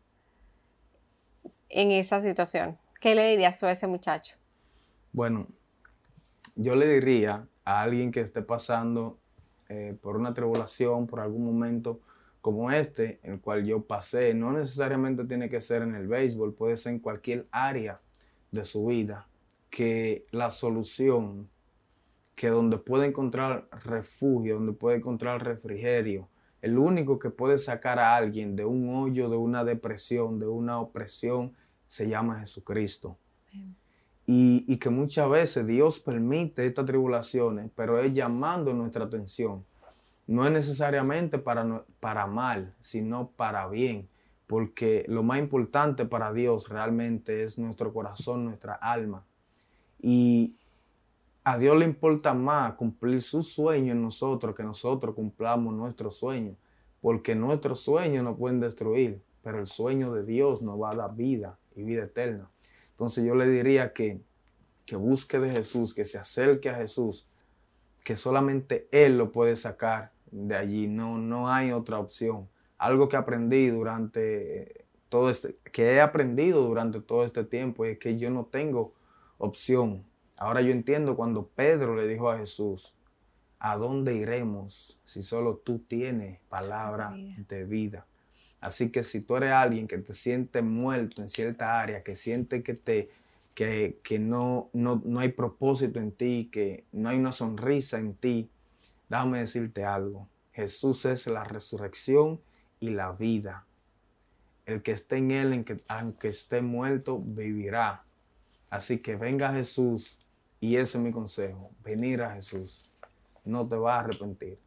en 1.69 1.91
esa 1.91 2.21
situación? 2.21 2.77
¿Qué 2.99 3.15
le 3.15 3.29
dirías 3.29 3.63
a 3.63 3.71
ese 3.71 3.87
muchacho? 3.87 4.35
Bueno, 5.11 5.47
yo 6.55 6.75
le 6.75 6.87
diría 6.87 7.47
a 7.63 7.81
alguien 7.81 8.11
que 8.11 8.21
esté 8.21 8.41
pasando 8.41 9.17
eh, 9.69 9.95
por 10.01 10.17
una 10.17 10.33
tribulación, 10.33 11.07
por 11.07 11.19
algún 11.19 11.45
momento 11.45 12.01
como 12.41 12.71
este, 12.71 13.19
el 13.23 13.41
cual 13.41 13.65
yo 13.65 13.85
pasé, 13.85 14.33
no 14.33 14.51
necesariamente 14.51 15.25
tiene 15.25 15.49
que 15.49 15.61
ser 15.61 15.81
en 15.81 15.95
el 15.95 16.07
béisbol, 16.07 16.53
puede 16.53 16.77
ser 16.77 16.93
en 16.93 16.99
cualquier 16.99 17.47
área 17.51 17.99
de 18.51 18.63
su 18.63 18.85
vida, 18.85 19.27
que 19.69 20.25
la 20.31 20.49
solución, 20.49 21.49
que 22.35 22.47
donde 22.47 22.77
puede 22.77 23.07
encontrar 23.07 23.67
refugio, 23.83 24.55
donde 24.55 24.73
puede 24.73 24.97
encontrar 24.97 25.43
refrigerio, 25.43 26.29
el 26.61 26.77
único 26.77 27.19
que 27.19 27.29
puede 27.29 27.57
sacar 27.57 27.99
a 27.99 28.15
alguien 28.15 28.55
de 28.55 28.65
un 28.65 28.93
hoyo, 28.93 29.29
de 29.29 29.37
una 29.37 29.63
depresión, 29.63 30.39
de 30.39 30.47
una 30.47 30.79
opresión, 30.79 31.53
se 31.87 32.07
llama 32.07 32.39
Jesucristo. 32.39 33.17
Y, 34.31 34.77
que 34.77 34.91
muchas 34.91 35.27
veces 35.27 35.65
Dios 35.65 35.99
permite 35.99 36.67
estas 36.67 36.85
tribulaciones, 36.85 37.71
pero 37.75 37.99
es 37.99 38.13
llamando 38.13 38.75
nuestra 38.75 39.05
atención. 39.05 39.65
No 40.27 40.45
es 40.45 40.51
necesariamente 40.51 41.39
para, 41.39 41.83
para 41.99 42.27
mal, 42.27 42.75
sino 42.79 43.31
para 43.31 43.67
bien. 43.67 44.07
Porque 44.45 45.03
lo 45.07 45.23
más 45.23 45.39
importante 45.39 46.05
para 46.05 46.31
Dios 46.31 46.69
realmente 46.69 47.43
es 47.43 47.57
nuestro 47.57 47.91
corazón, 47.91 48.45
nuestra 48.45 48.73
alma. 48.73 49.25
Y 49.99 50.58
a 51.49 51.57
Dios 51.57 51.75
le 51.79 51.85
importa 51.85 52.35
más 52.35 52.73
cumplir 52.73 53.23
su 53.23 53.41
sueño 53.41 53.93
en 53.93 54.03
nosotros 54.03 54.53
que 54.53 54.61
nosotros 54.61 55.15
cumplamos 55.15 55.73
nuestro 55.73 56.11
sueño, 56.11 56.55
porque 57.01 57.33
nuestros 57.33 57.79
sueños 57.79 58.23
nos 58.23 58.37
pueden 58.37 58.59
destruir, 58.59 59.23
pero 59.41 59.57
el 59.57 59.65
sueño 59.65 60.13
de 60.13 60.23
Dios 60.23 60.61
nos 60.61 60.79
va 60.79 60.91
a 60.91 60.95
dar 60.95 61.15
vida 61.15 61.57
y 61.75 61.81
vida 61.81 62.03
eterna. 62.03 62.51
Entonces 62.91 63.25
yo 63.25 63.33
le 63.33 63.49
diría 63.49 63.93
que, 63.93 64.21
que 64.85 64.95
busque 64.95 65.39
de 65.39 65.49
Jesús, 65.49 65.95
que 65.95 66.05
se 66.05 66.19
acerque 66.19 66.69
a 66.69 66.75
Jesús, 66.75 67.25
que 68.03 68.15
solamente 68.15 68.87
Él 68.91 69.17
lo 69.17 69.31
puede 69.31 69.55
sacar 69.55 70.11
de 70.29 70.55
allí, 70.55 70.87
no, 70.87 71.17
no 71.17 71.49
hay 71.49 71.71
otra 71.71 71.97
opción. 71.97 72.47
Algo 72.77 73.09
que 73.09 73.17
aprendí 73.17 73.69
durante 73.69 74.85
todo 75.09 75.31
este, 75.31 75.57
que 75.71 75.95
he 75.95 76.01
aprendido 76.01 76.61
durante 76.61 77.01
todo 77.01 77.25
este 77.25 77.43
tiempo 77.43 77.85
es 77.85 77.97
que 77.97 78.19
yo 78.19 78.29
no 78.29 78.45
tengo 78.45 78.93
opción 79.39 80.05
Ahora 80.39 80.61
yo 80.61 80.71
entiendo 80.71 81.17
cuando 81.17 81.47
Pedro 81.47 81.97
le 81.97 82.07
dijo 82.07 82.31
a 82.31 82.37
Jesús, 82.37 82.93
¿a 83.59 83.75
dónde 83.75 84.15
iremos 84.15 84.97
si 85.03 85.21
solo 85.21 85.57
tú 85.57 85.79
tienes 85.79 86.39
palabra 86.47 87.13
de 87.13 87.65
vida? 87.65 88.05
Así 88.61 88.89
que 88.89 89.03
si 89.03 89.19
tú 89.19 89.35
eres 89.35 89.51
alguien 89.51 89.85
que 89.85 89.97
te 89.97 90.13
siente 90.13 90.61
muerto 90.61 91.21
en 91.21 91.27
cierta 91.27 91.81
área, 91.81 92.03
que 92.03 92.15
siente 92.15 92.63
que, 92.63 92.73
te, 92.73 93.09
que, 93.53 94.17
no, 94.17 94.69
no, 94.71 95.01
no 95.03 95.19
hay 95.19 95.27
propósito 95.27 95.99
en 95.99 96.13
ti, 96.13 96.47
que 96.49 96.85
no 96.93 97.09
hay 97.09 97.17
una 97.17 97.33
sonrisa 97.33 97.99
en 97.99 98.13
ti, 98.13 98.49
déjame 99.09 99.39
decirte 99.39 99.83
algo. 99.83 100.29
Jesús 100.53 101.03
es 101.03 101.27
la 101.27 101.43
resurrección 101.43 102.39
y 102.79 102.91
la 102.91 103.11
vida. 103.11 103.65
El 104.65 104.83
que 104.83 104.93
esté 104.93 105.17
en 105.17 105.31
él, 105.31 105.65
que, 105.65 105.75
aunque 105.89 106.29
esté 106.29 106.61
muerto, 106.61 107.21
vivirá. 107.21 108.05
Así 108.69 108.99
que 108.99 109.17
venga 109.17 109.51
Jesús 109.51 110.17
y 110.59 110.75
ese 110.75 110.97
es 110.97 111.03
mi 111.03 111.11
consejo, 111.11 111.71
venir 111.83 112.21
a 112.21 112.31
Jesús. 112.31 112.89
No 113.45 113.67
te 113.67 113.75
vas 113.75 113.95
a 113.95 113.99
arrepentir. 113.99 114.59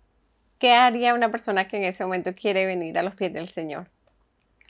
¿Qué 0.58 0.72
haría 0.72 1.14
una 1.14 1.30
persona 1.30 1.68
que 1.68 1.76
en 1.76 1.84
ese 1.84 2.04
momento 2.04 2.34
quiere 2.34 2.66
venir 2.66 2.96
a 2.96 3.02
los 3.02 3.14
pies 3.14 3.32
del 3.32 3.48
Señor? 3.48 3.88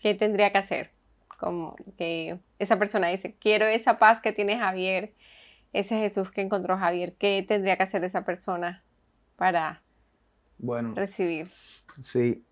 ¿Qué 0.00 0.14
tendría 0.14 0.50
que 0.50 0.58
hacer? 0.58 0.90
Como 1.38 1.76
que 1.96 2.38
esa 2.58 2.78
persona 2.78 3.08
dice, 3.08 3.36
quiero 3.38 3.66
esa 3.66 3.98
paz 3.98 4.20
que 4.20 4.32
tiene 4.32 4.58
Javier, 4.58 5.12
ese 5.72 5.96
Jesús 5.96 6.30
que 6.30 6.40
encontró 6.40 6.76
Javier. 6.76 7.14
¿Qué 7.18 7.44
tendría 7.46 7.76
que 7.76 7.84
hacer 7.84 8.02
esa 8.04 8.24
persona 8.24 8.82
para 9.36 9.82
bueno, 10.58 10.94
recibir? 10.94 11.50
Sí. 12.00 12.44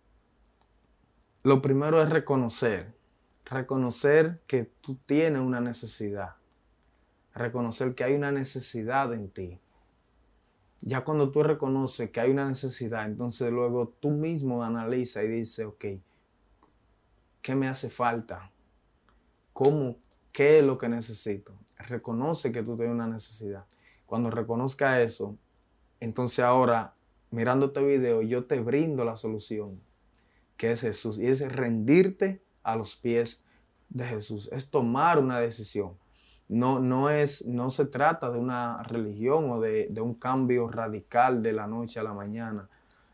Lo 1.42 1.62
primero 1.62 2.02
es 2.02 2.10
reconocer, 2.10 2.92
reconocer 3.46 4.40
que 4.46 4.64
tú 4.64 4.96
tienes 5.06 5.40
una 5.40 5.60
necesidad 5.60 6.39
reconocer 7.34 7.94
que 7.94 8.04
hay 8.04 8.14
una 8.14 8.32
necesidad 8.32 9.12
en 9.14 9.30
ti. 9.30 9.58
Ya 10.80 11.04
cuando 11.04 11.30
tú 11.30 11.42
reconoces 11.42 12.10
que 12.10 12.20
hay 12.20 12.30
una 12.30 12.46
necesidad, 12.46 13.04
entonces 13.04 13.52
luego 13.52 13.88
tú 13.88 14.10
mismo 14.10 14.64
analiza 14.64 15.22
y 15.22 15.28
dices, 15.28 15.66
ok, 15.66 15.84
¿qué 17.42 17.54
me 17.54 17.68
hace 17.68 17.90
falta? 17.90 18.50
¿Cómo? 19.52 19.98
¿Qué 20.32 20.58
es 20.58 20.64
lo 20.64 20.78
que 20.78 20.88
necesito? 20.88 21.52
Reconoce 21.76 22.52
que 22.52 22.62
tú 22.62 22.76
tienes 22.76 22.94
una 22.94 23.06
necesidad. 23.06 23.66
Cuando 24.06 24.30
reconozca 24.30 25.02
eso, 25.02 25.36
entonces 26.00 26.40
ahora, 26.40 26.94
mirando 27.30 27.66
este 27.66 27.84
video, 27.84 28.22
yo 28.22 28.46
te 28.46 28.60
brindo 28.60 29.04
la 29.04 29.16
solución, 29.16 29.80
que 30.56 30.72
es 30.72 30.80
Jesús. 30.80 31.18
Y 31.18 31.26
es 31.26 31.40
rendirte 31.52 32.42
a 32.62 32.76
los 32.76 32.96
pies 32.96 33.42
de 33.90 34.06
Jesús. 34.06 34.48
Es 34.52 34.70
tomar 34.70 35.18
una 35.18 35.38
decisión. 35.40 35.99
No, 36.50 36.80
no, 36.80 37.10
es, 37.10 37.46
no 37.46 37.70
se 37.70 37.84
trata 37.84 38.28
de 38.32 38.36
una 38.36 38.82
religión 38.82 39.52
o 39.52 39.60
de, 39.60 39.88
un 40.00 40.14
cambio 40.14 40.66
radical 40.66 41.44
de 41.44 41.52
la 41.52 41.68
noche 41.68 42.00
a 42.00 42.02
la 42.02 42.12
mañana. 42.12 42.68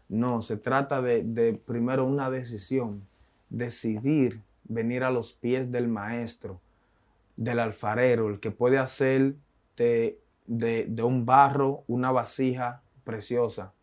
No, 0.08 0.40
se 0.40 0.56
trata 0.56 1.02
de, 1.02 1.60
primero 1.66 2.06
una 2.06 2.30
decisión, 2.30 3.06
decidir 3.50 4.40
venir 4.64 5.04
a 5.04 5.10
los 5.10 5.34
pies 5.34 5.70
del 5.70 5.86
maestro, 5.86 6.62
del 7.36 7.58
alfarero, 7.58 8.30
el 8.30 8.40
que 8.40 8.50
puede 8.50 8.78
hacer 8.78 9.34
de, 9.76 10.18
de, 10.46 11.02
un 11.02 11.26
barro 11.26 11.84
una 11.88 12.12
vasija 12.12 12.80
preciosa, 13.04 13.74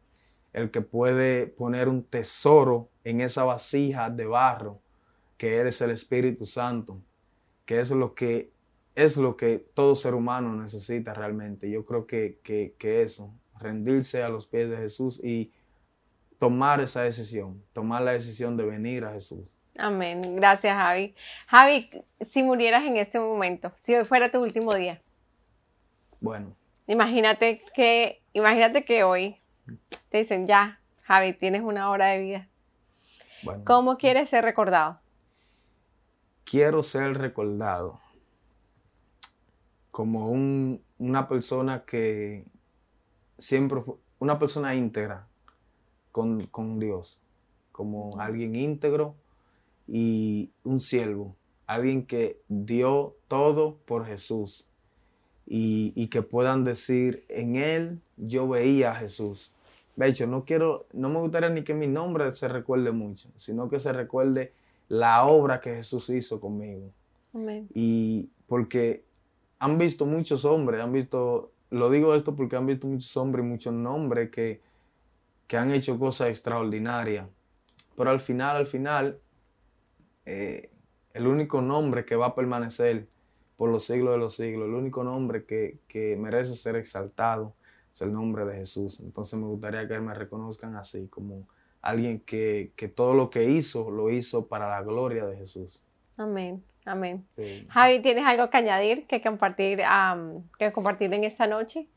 el 0.51 0.72
que 0.72 0.82
puede 0.82 1.45
poner 1.45 1.89
un 1.89 2.01
tesoro 2.01 2.89
en 3.04 3.22
esa 3.22 3.43
vasija 3.43 4.10
de 4.10 4.26
barro, 4.26 4.80
que 5.38 5.58
eres 5.58 5.80
el 5.82 5.91
Espíritu 5.91 6.47
Santo, 6.47 6.97
que 7.66 7.80
es 7.80 7.91
lo 7.91 8.16
que, 8.16 8.53
es 8.96 9.18
lo 9.18 9.36
que 9.36 9.60
todo 9.60 9.96
ser 9.96 10.14
humano 10.14 10.54
necesita 10.56 11.14
realmente. 11.14 11.70
Yo 11.70 11.86
creo 11.86 12.06
que, 12.06 12.39
que, 12.44 12.76
que 12.78 13.02
eso, 13.02 13.34
rendirse 13.60 14.24
a 14.24 14.30
los 14.30 14.48
pies 14.48 14.70
de 14.70 14.78
Jesús 14.78 15.20
y 15.24 15.52
tomar 16.38 16.80
esa 16.82 17.02
decisión, 17.02 17.64
tomar 17.74 18.02
la 18.02 18.12
decisión 18.12 18.58
de 18.58 18.66
venir 18.66 19.06
a 19.06 19.14
Jesús. 19.14 19.46
Amén. 19.78 20.36
Gracias, 20.36 20.76
Javi. 20.76 21.16
Javi, 21.48 21.89
si 22.30 22.44
murieras 22.44 22.84
en 22.84 22.98
este 22.98 23.20
momento, 23.20 23.72
si 23.82 23.96
hoy 23.96 24.06
fuera 24.06 24.30
tu 24.30 24.41
último 24.41 24.76
día. 24.76 25.02
Bueno. 26.20 26.56
Imagínate 26.86 27.64
que, 27.74 28.22
imagínate 28.34 28.86
que 28.86 29.04
hoy 29.04 29.38
te 30.10 30.20
dicen, 30.20 30.46
ya, 30.46 30.80
Javi, 31.06 31.34
tienes 31.34 31.62
una 31.62 31.89
hora 31.89 32.08
de 32.08 32.20
vida. 32.20 32.50
¿Cómo 33.66 33.98
quieres 33.98 34.30
ser 34.30 34.44
recordado? 34.44 35.00
Quiero 36.44 36.84
ser 36.84 37.18
recordado 37.18 38.03
como 39.94 40.32
una 40.98 41.28
persona 41.28 41.86
que 41.86 42.46
siempre 43.38 43.80
fue, 43.80 43.94
una 44.18 44.39
persona 44.39 44.74
íntegra 44.74 45.28
con, 46.12 46.48
con 46.48 46.80
Dios, 46.80 47.22
como 47.72 48.20
alguien 48.20 48.56
íntegro 48.56 49.14
y 49.88 50.50
un 50.64 50.80
siervo, 50.80 51.36
alguien 51.68 52.08
que 52.08 52.41
dio 52.48 53.16
todo 53.28 53.78
por 53.86 54.08
Jesús 54.08 54.66
y, 55.46 56.08
que 56.08 56.24
puedan 56.24 56.64
decir, 56.64 57.24
en 57.30 57.56
él 57.56 58.02
yo 58.18 58.48
veía 58.48 58.94
a 58.94 58.96
Jesús. 58.96 59.52
De 59.96 60.08
hecho, 60.08 60.26
no 60.26 60.44
quiero, 60.44 60.88
no 60.91 61.10
me 61.10 61.20
gustaría 61.20 61.50
ni 61.50 61.64
que 61.64 61.76
mi 61.76 61.86
nombre 61.86 62.34
se 62.34 62.48
recuerde 62.48 62.91
mucho, 62.91 63.30
sino 63.36 63.70
que 63.70 63.78
se 63.78 63.94
recuerde 63.94 64.54
la 64.89 65.28
obra 65.28 65.60
que 65.60 65.76
Jesús 65.76 66.10
hizo 66.10 66.41
conmigo. 66.41 66.89
Y 67.76 68.32
porque 68.48 69.04
han 69.64 69.78
visto 69.78 70.05
muchos 70.05 70.43
hombres, 70.43 70.82
han 70.82 70.91
visto, 70.91 71.53
lo 71.70 71.89
digo 71.89 72.16
esto 72.16 72.36
porque 72.36 72.57
han 72.57 72.66
visto 72.66 72.86
muchos 72.86 73.16
hombres 73.16 73.45
y 73.45 73.47
muchos 73.47 73.74
nombres 73.74 74.30
que, 74.30 74.59
que 75.47 75.55
han 75.55 75.72
hecho 75.72 75.97
cosas 75.97 76.28
extraordinarias. 76.28 77.30
Pero 77.95 78.09
al 78.09 78.20
final, 78.20 78.57
al 78.57 78.68
final, 78.68 79.22
eh, 80.26 80.70
el 81.14 81.28
único 81.28 81.61
nombre 81.61 82.03
que 82.03 82.18
va 82.18 82.26
a 82.26 82.36
permanecer 82.36 83.07
por 83.55 83.70
los 83.70 83.86
siglos 83.86 84.11
de 84.11 84.18
los 84.18 84.36
siglos, 84.36 84.68
el 84.68 84.74
único 84.74 85.01
nombre 85.01 85.45
que, 85.45 85.80
merece 86.20 86.55
ser 86.55 86.76
exaltado 86.76 87.53
es 87.93 88.01
el 88.01 88.11
nombre 88.11 88.43
de 88.43 88.55
Jesús. 88.57 88.99
Entonces 88.99 89.39
me 89.39 89.45
gustaría 89.45 89.88
que 89.88 89.97
me 90.01 90.14
reconozcan 90.14 90.76
así, 90.76 91.07
como 91.07 91.47
alguien 91.82 92.20
que, 92.20 92.74
todo 92.93 93.14
lo 93.14 93.30
que 93.30 93.45
hizo, 93.45 93.89
lo 93.91 94.09
hizo 94.09 94.45
para 94.45 94.70
la 94.70 94.82
gloria 94.82 95.26
de 95.26 95.38
Jesús. 95.38 95.82
Amén, 96.18 96.61
amén. 96.86 97.26
Javi, 97.70 98.02
¿tienes 98.02 98.26
algo 98.26 98.50
que 98.50 98.58
añadir, 98.58 99.06
que 99.08 99.22
compartir, 99.22 99.82
que 100.58 100.72
compartir 100.72 101.14
en 101.14 101.24
esta 101.24 101.48
noche? 101.48 101.88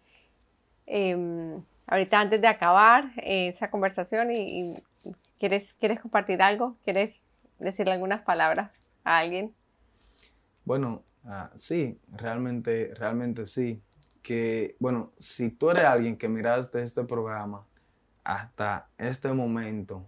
Em, 0.87 1.63
ahorita 1.87 2.21
antes 2.21 2.41
de 2.41 2.47
acabar 2.47 3.11
eh, 3.17 3.49
esa 3.49 3.71
conversación 3.71 4.31
y, 4.33 4.75
¿quieres, 5.39 5.75
¿quieres 5.75 6.01
compartir 6.01 6.41
algo? 6.43 6.77
¿Quieres 6.85 7.15
decirle 7.59 7.93
algunas 7.93 8.23
palabras 8.23 8.71
a 9.05 9.19
alguien? 9.19 9.55
Bueno, 10.65 11.03
ah, 11.25 11.51
sí, 11.55 11.99
realmente, 12.13 12.91
realmente 12.97 13.47
sí. 13.47 13.83
Que, 14.23 14.75
bueno, 14.81 15.13
si 15.19 15.51
tú 15.51 15.71
eres 15.71 15.85
alguien 15.85 16.17
que 16.17 16.29
miraste 16.29 16.83
este 16.83 17.05
programa 17.05 17.65
hasta 18.25 18.89
este 18.99 19.33
momento, 19.33 20.05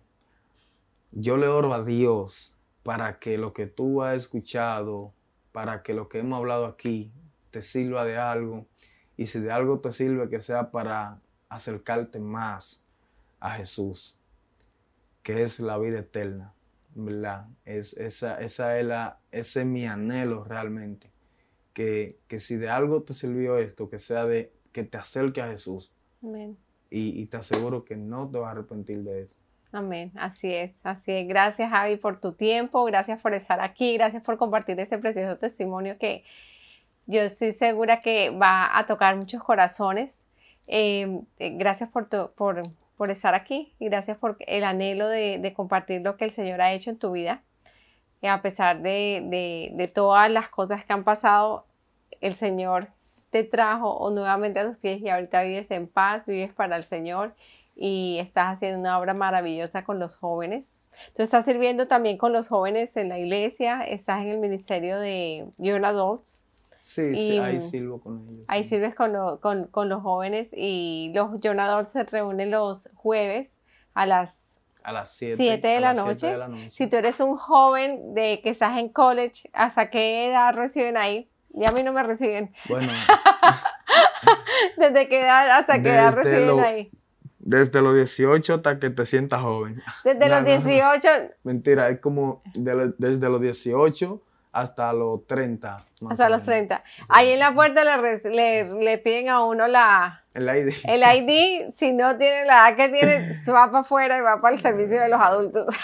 yo 1.12 1.36
le 1.36 1.46
oro 1.46 1.72
a 1.72 1.84
Dios 1.84 2.57
para 2.88 3.18
que 3.18 3.36
lo 3.36 3.52
que 3.52 3.66
tú 3.66 4.02
has 4.02 4.16
escuchado, 4.16 5.12
para 5.52 5.82
que 5.82 5.92
lo 5.92 6.08
que 6.08 6.20
hemos 6.20 6.38
hablado 6.38 6.64
aquí 6.64 7.12
te 7.50 7.60
sirva 7.60 8.06
de 8.06 8.16
algo. 8.16 8.66
Y 9.14 9.26
si 9.26 9.40
de 9.40 9.52
algo 9.52 9.80
te 9.80 9.92
sirve, 9.92 10.30
que 10.30 10.40
sea 10.40 10.70
para 10.70 11.20
acercarte 11.50 12.18
más 12.18 12.82
a 13.40 13.50
Jesús, 13.50 14.16
que 15.22 15.42
es 15.42 15.60
la 15.60 15.76
vida 15.76 15.98
eterna. 15.98 16.54
¿verdad? 16.94 17.48
Es, 17.66 17.92
esa, 17.92 18.40
esa 18.40 18.78
es 18.78 18.86
la, 18.86 19.20
ese 19.32 19.60
es 19.60 19.66
mi 19.66 19.84
anhelo 19.84 20.44
realmente. 20.44 21.10
Que, 21.74 22.16
si 22.38 22.56
de 22.56 22.70
algo 22.70 23.02
te 23.02 23.12
sirvió 23.12 23.58
esto, 23.58 23.90
que 23.90 23.98
sea 23.98 24.24
de 24.24 24.50
que 24.72 24.84
te 24.84 24.96
acerque 24.96 25.42
a 25.42 25.48
Jesús. 25.48 25.92
Amén. 26.22 26.56
Y, 26.88 27.26
te 27.26 27.36
aseguro 27.36 27.84
que 27.84 27.98
no 27.98 28.30
te 28.30 28.38
vas 28.38 28.48
a 28.48 28.52
arrepentir 28.52 29.02
de 29.02 29.24
eso. 29.24 29.36
Amén, 29.70 30.12
así 30.16 30.52
es, 30.52 30.72
así 30.82 31.12
es. 31.12 31.28
Gracias 31.28 31.70
Javi 31.70 31.96
por 31.96 32.20
tu 32.20 32.32
tiempo, 32.32 32.84
gracias 32.84 33.20
por 33.20 33.34
estar 33.34 33.60
aquí, 33.60 33.94
gracias 33.94 34.22
por 34.22 34.38
compartir 34.38 34.80
este 34.80 34.98
precioso 34.98 35.36
testimonio 35.36 35.98
que 35.98 36.24
yo 37.06 37.22
estoy 37.22 37.52
segura 37.52 38.02
que 38.02 38.30
va 38.30 38.78
a 38.78 38.86
tocar 38.86 39.16
muchos 39.16 39.42
corazones. 39.42 40.22
Eh, 40.66 41.20
eh, 41.38 41.50
gracias 41.56 41.90
por, 41.90 42.08
por, 42.32 42.62
por 42.98 43.10
estar 43.10 43.34
aquí 43.34 43.72
y 43.78 43.86
gracias 43.86 44.18
por 44.18 44.36
el 44.40 44.64
anhelo 44.64 45.08
de, 45.08 45.52
compartir 45.56 46.02
lo 46.02 46.16
que 46.16 46.26
el 46.26 46.32
Señor 46.32 46.60
ha 46.60 46.72
hecho 46.72 46.90
en 46.90 46.98
tu 46.98 47.12
vida. 47.12 47.42
Y 48.20 48.26
a 48.26 48.42
pesar 48.42 48.82
de, 48.82 49.90
todas 49.94 50.30
las 50.30 50.50
cosas 50.50 50.84
que 50.84 50.92
han 50.92 51.04
pasado, 51.04 51.64
el 52.20 52.34
Señor 52.34 52.88
te 53.30 53.44
trajo 53.44 54.10
nuevamente 54.10 54.58
a 54.58 54.66
tus 54.66 54.76
pies 54.76 55.00
y 55.00 55.08
ahorita 55.08 55.42
vives 55.42 55.70
en 55.70 55.86
paz, 55.86 56.26
vives 56.26 56.52
para 56.52 56.76
el 56.76 56.84
Señor 56.84 57.34
y 57.78 58.18
estás 58.18 58.56
haciendo 58.56 58.80
una 58.80 58.98
obra 58.98 59.14
maravillosa 59.14 59.84
con 59.84 59.98
los 59.98 60.16
jóvenes. 60.16 60.74
Tú 61.14 61.22
estás 61.22 61.44
sirviendo 61.44 61.86
también 61.86 62.18
con 62.18 62.32
los 62.32 62.48
jóvenes 62.48 62.96
en 62.96 63.08
la 63.08 63.18
iglesia, 63.18 63.82
estás 63.82 64.22
en 64.22 64.30
el 64.30 64.38
ministerio 64.38 64.98
de 64.98 65.46
Young 65.56 65.84
Adults 65.84 66.44
Sí, 66.80 67.14
sí, 67.16 67.38
ahí 67.38 67.60
sirvo 67.60 68.00
con 68.00 68.18
ellos. 68.20 68.44
Ahí 68.48 68.66
sirves 68.66 68.94
con, 68.94 69.12
los 69.12 70.02
jóvenes 70.02 70.48
y 70.52 71.12
los 71.14 71.38
Jonador 71.42 71.88
se 71.88 72.04
reúnen 72.04 72.50
los 72.50 72.88
jueves 72.94 73.58
a 73.94 74.06
las 74.06 74.58
a 74.82 74.92
las 74.92 75.12
7 75.12 75.60
de, 75.60 75.80
la 75.80 75.92
noche. 75.92 76.34
Si 76.70 76.86
tú 76.86 76.96
eres 76.96 77.20
un 77.20 77.36
joven 77.36 78.14
de 78.14 78.40
que 78.42 78.48
estás 78.48 78.78
en 78.78 78.88
college, 78.88 79.50
¿hasta 79.52 79.90
qué 79.90 80.30
edad 80.30 80.54
reciben 80.54 80.96
ahí? 80.96 81.28
Y 81.52 81.66
a 81.68 81.72
mí 81.72 81.82
no 81.82 81.92
me 81.92 82.02
reciben. 82.02 82.54
Bueno. 82.70 82.90
¿Desde 84.78 85.08
qué 85.08 85.20
edad 85.20 85.58
hasta 85.58 85.82
qué 85.82 85.90
edad 85.90 86.14
reciben 86.14 86.60
ahí? 86.60 86.90
Desde 87.48 87.80
los 87.80 87.94
18 87.94 88.56
hasta 88.56 88.78
que 88.78 88.90
te 88.90 89.06
sientas 89.06 89.40
joven. 89.40 89.82
Desde 90.04 90.28
los 90.28 90.44
18. 90.44 91.08
Mentira, 91.44 91.88
es 91.88 91.98
como 91.98 92.42
desde 92.54 93.30
los 93.30 93.40
18 93.40 94.20
hasta 94.52 94.92
los 94.92 95.26
30. 95.26 95.78
Hasta 96.10 96.28
los 96.28 96.42
30. 96.42 96.84
Ahí 97.08 97.30
en 97.30 97.38
la 97.38 97.54
puerta 97.54 97.84
le, 97.84 98.64
le, 98.82 98.98
piden 98.98 99.30
a 99.30 99.44
uno 99.44 99.66
la... 99.66 100.24
El 100.34 100.44
ID. 100.44 100.74
El 100.84 101.02
ID, 101.02 101.72
si 101.72 101.92
no 101.92 102.18
tiene 102.18 102.44
la 102.44 102.68
edad 102.68 102.76
que 102.76 102.88
tiene, 102.90 103.34
va 103.48 103.66
para 103.66 103.78
afuera 103.78 104.18
y 104.18 104.20
va 104.20 104.42
para 104.42 104.54
el 104.54 104.60
servicio 104.60 105.00
de 105.00 105.08
los 105.08 105.20
adultos. 105.20 105.74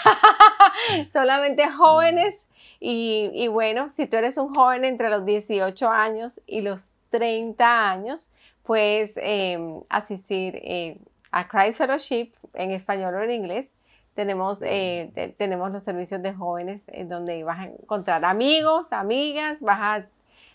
Solamente 1.13 1.67
jóvenes. 1.71 2.45
Y, 2.79 3.31
y, 3.33 3.47
bueno, 3.47 3.89
si 3.89 4.05
tú 4.05 4.17
eres 4.17 4.37
un 4.37 4.53
joven 4.53 4.85
entre 4.85 5.09
los 5.09 5.25
18 5.25 5.89
años 5.89 6.39
y 6.45 6.61
los 6.61 6.91
30 7.09 7.89
años, 7.89 8.29
puedes 8.61 9.13
em, 9.15 9.81
asistir 9.89 10.55
eh, 10.57 10.99
a 11.35 11.49
Christ 11.49 11.79
Fellowship 11.79 12.31
en 12.53 12.71
español 12.71 13.13
o 13.13 13.21
en 13.21 13.31
inglés 13.31 13.69
tenemos, 14.13 14.61
eh, 14.61 15.35
tenemos 15.37 15.69
los 15.69 15.83
servicios 15.83 16.21
de 16.21 16.33
jóvenes 16.33 16.85
en 16.87 17.09
donde 17.09 17.43
vas 17.43 17.59
a 17.59 17.63
encontrar 17.65 18.23
amigos, 18.23 18.93
amigas, 18.93 19.59
vas 19.59 19.79
a 19.81 20.05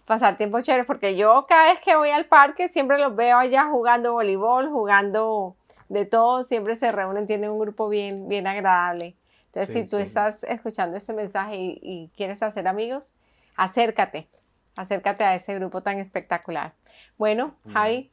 pasar 0.07 0.39
tiempo 0.39 0.63
chévere, 0.63 0.85
porque 0.85 1.17
yo 1.17 1.45
cada 1.47 1.71
vez 1.71 1.81
que 1.85 1.95
voy 1.95 2.09
al 2.09 2.25
parque 2.25 2.71
siempre 2.71 2.99
los 2.99 3.15
veo 3.15 3.37
allá 3.37 3.67
jugando 3.67 4.15
voleibol, 4.15 4.71
jugando 4.71 5.55
de 5.91 6.07
todo, 6.07 6.45
siempre 6.45 6.77
se 6.77 6.91
reúnen, 6.91 7.27
tienen 7.27 7.51
un 7.51 7.59
grupo 7.59 7.91
bien, 7.91 8.27
bien 8.27 8.47
agradable. 8.47 9.15
Entonces, 9.53 9.75
si 9.75 9.91
tú 9.91 10.01
estás 10.01 10.45
escuchando 10.45 10.97
este 10.97 11.13
mensaje 11.13 11.57
y, 11.59 12.11
quieres 12.17 12.43
hacer 12.43 12.67
amigos, 12.67 13.11
acércate, 13.57 14.29
acércate 14.77 15.25
a 15.25 15.35
ese 15.35 15.57
grupo 15.57 15.83
tan 15.83 15.99
espectacular. 15.99 16.73
Bueno, 17.19 17.55
Javi, 17.71 18.11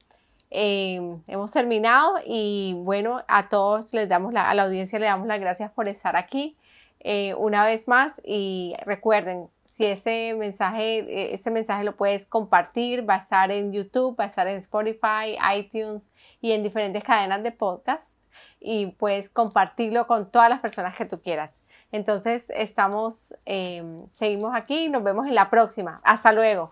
Em, 0.49 1.22
hemos 1.28 1.52
terminado 1.52 2.15
y 2.26 2.74
bueno, 2.78 3.22
a 3.28 3.49
todos 3.49 3.94
les 3.94 4.07
damos 4.07 4.32
la, 4.32 4.49
a 4.49 4.53
la 4.53 4.64
audiencia 4.64 4.98
le 4.98 5.06
damos 5.06 5.28
las 5.28 5.41
gracias 5.41 5.72
por 5.72 5.90
estar 5.90 6.15
aquí 6.15 6.56
eh, 7.02 7.34
una 7.36 7.65
vez 7.65 7.88
más 7.88 8.22
y 8.24 8.74
recuerden, 8.86 9.49
si 9.65 9.86
ese 9.86 10.34
mensaje, 10.36 10.99
eh, 10.99 11.36
ese 11.36 11.52
mensaje 11.52 11.84
lo 11.84 11.95
puedes 11.95 12.26
compartir, 12.26 13.07
va 13.07 13.15
a 13.15 13.18
estar 13.19 13.52
en 13.52 13.72
YouTube, 13.72 14.19
va 14.19 14.24
a 14.26 14.28
estar 14.28 14.48
en 14.48 14.57
Spotify, 14.57 15.38
iTunes 15.56 16.10
y 16.41 16.52
en 16.52 16.64
diferentes 16.64 17.03
cadenas 17.03 17.44
de 17.44 17.52
podcast 17.52 18.18
y 18.60 18.88
puedes 18.88 19.30
compartirlo 19.30 20.07
con 20.07 20.32
todas 20.32 20.49
las 20.49 20.60
personas 20.60 20.95
que 20.95 21.06
tú 21.06 21.22
quieras. 21.22 21.61
Entonces, 21.91 22.44
estamos, 22.49 23.34
em, 23.45 24.07
seguimos 24.11 24.56
aquí 24.56 24.90
nos 24.90 25.03
vemos 25.03 25.28
en 25.28 25.36
la 25.36 25.49
próxima. 25.49 25.99
Hasta 26.03 26.32
luego. 26.34 26.72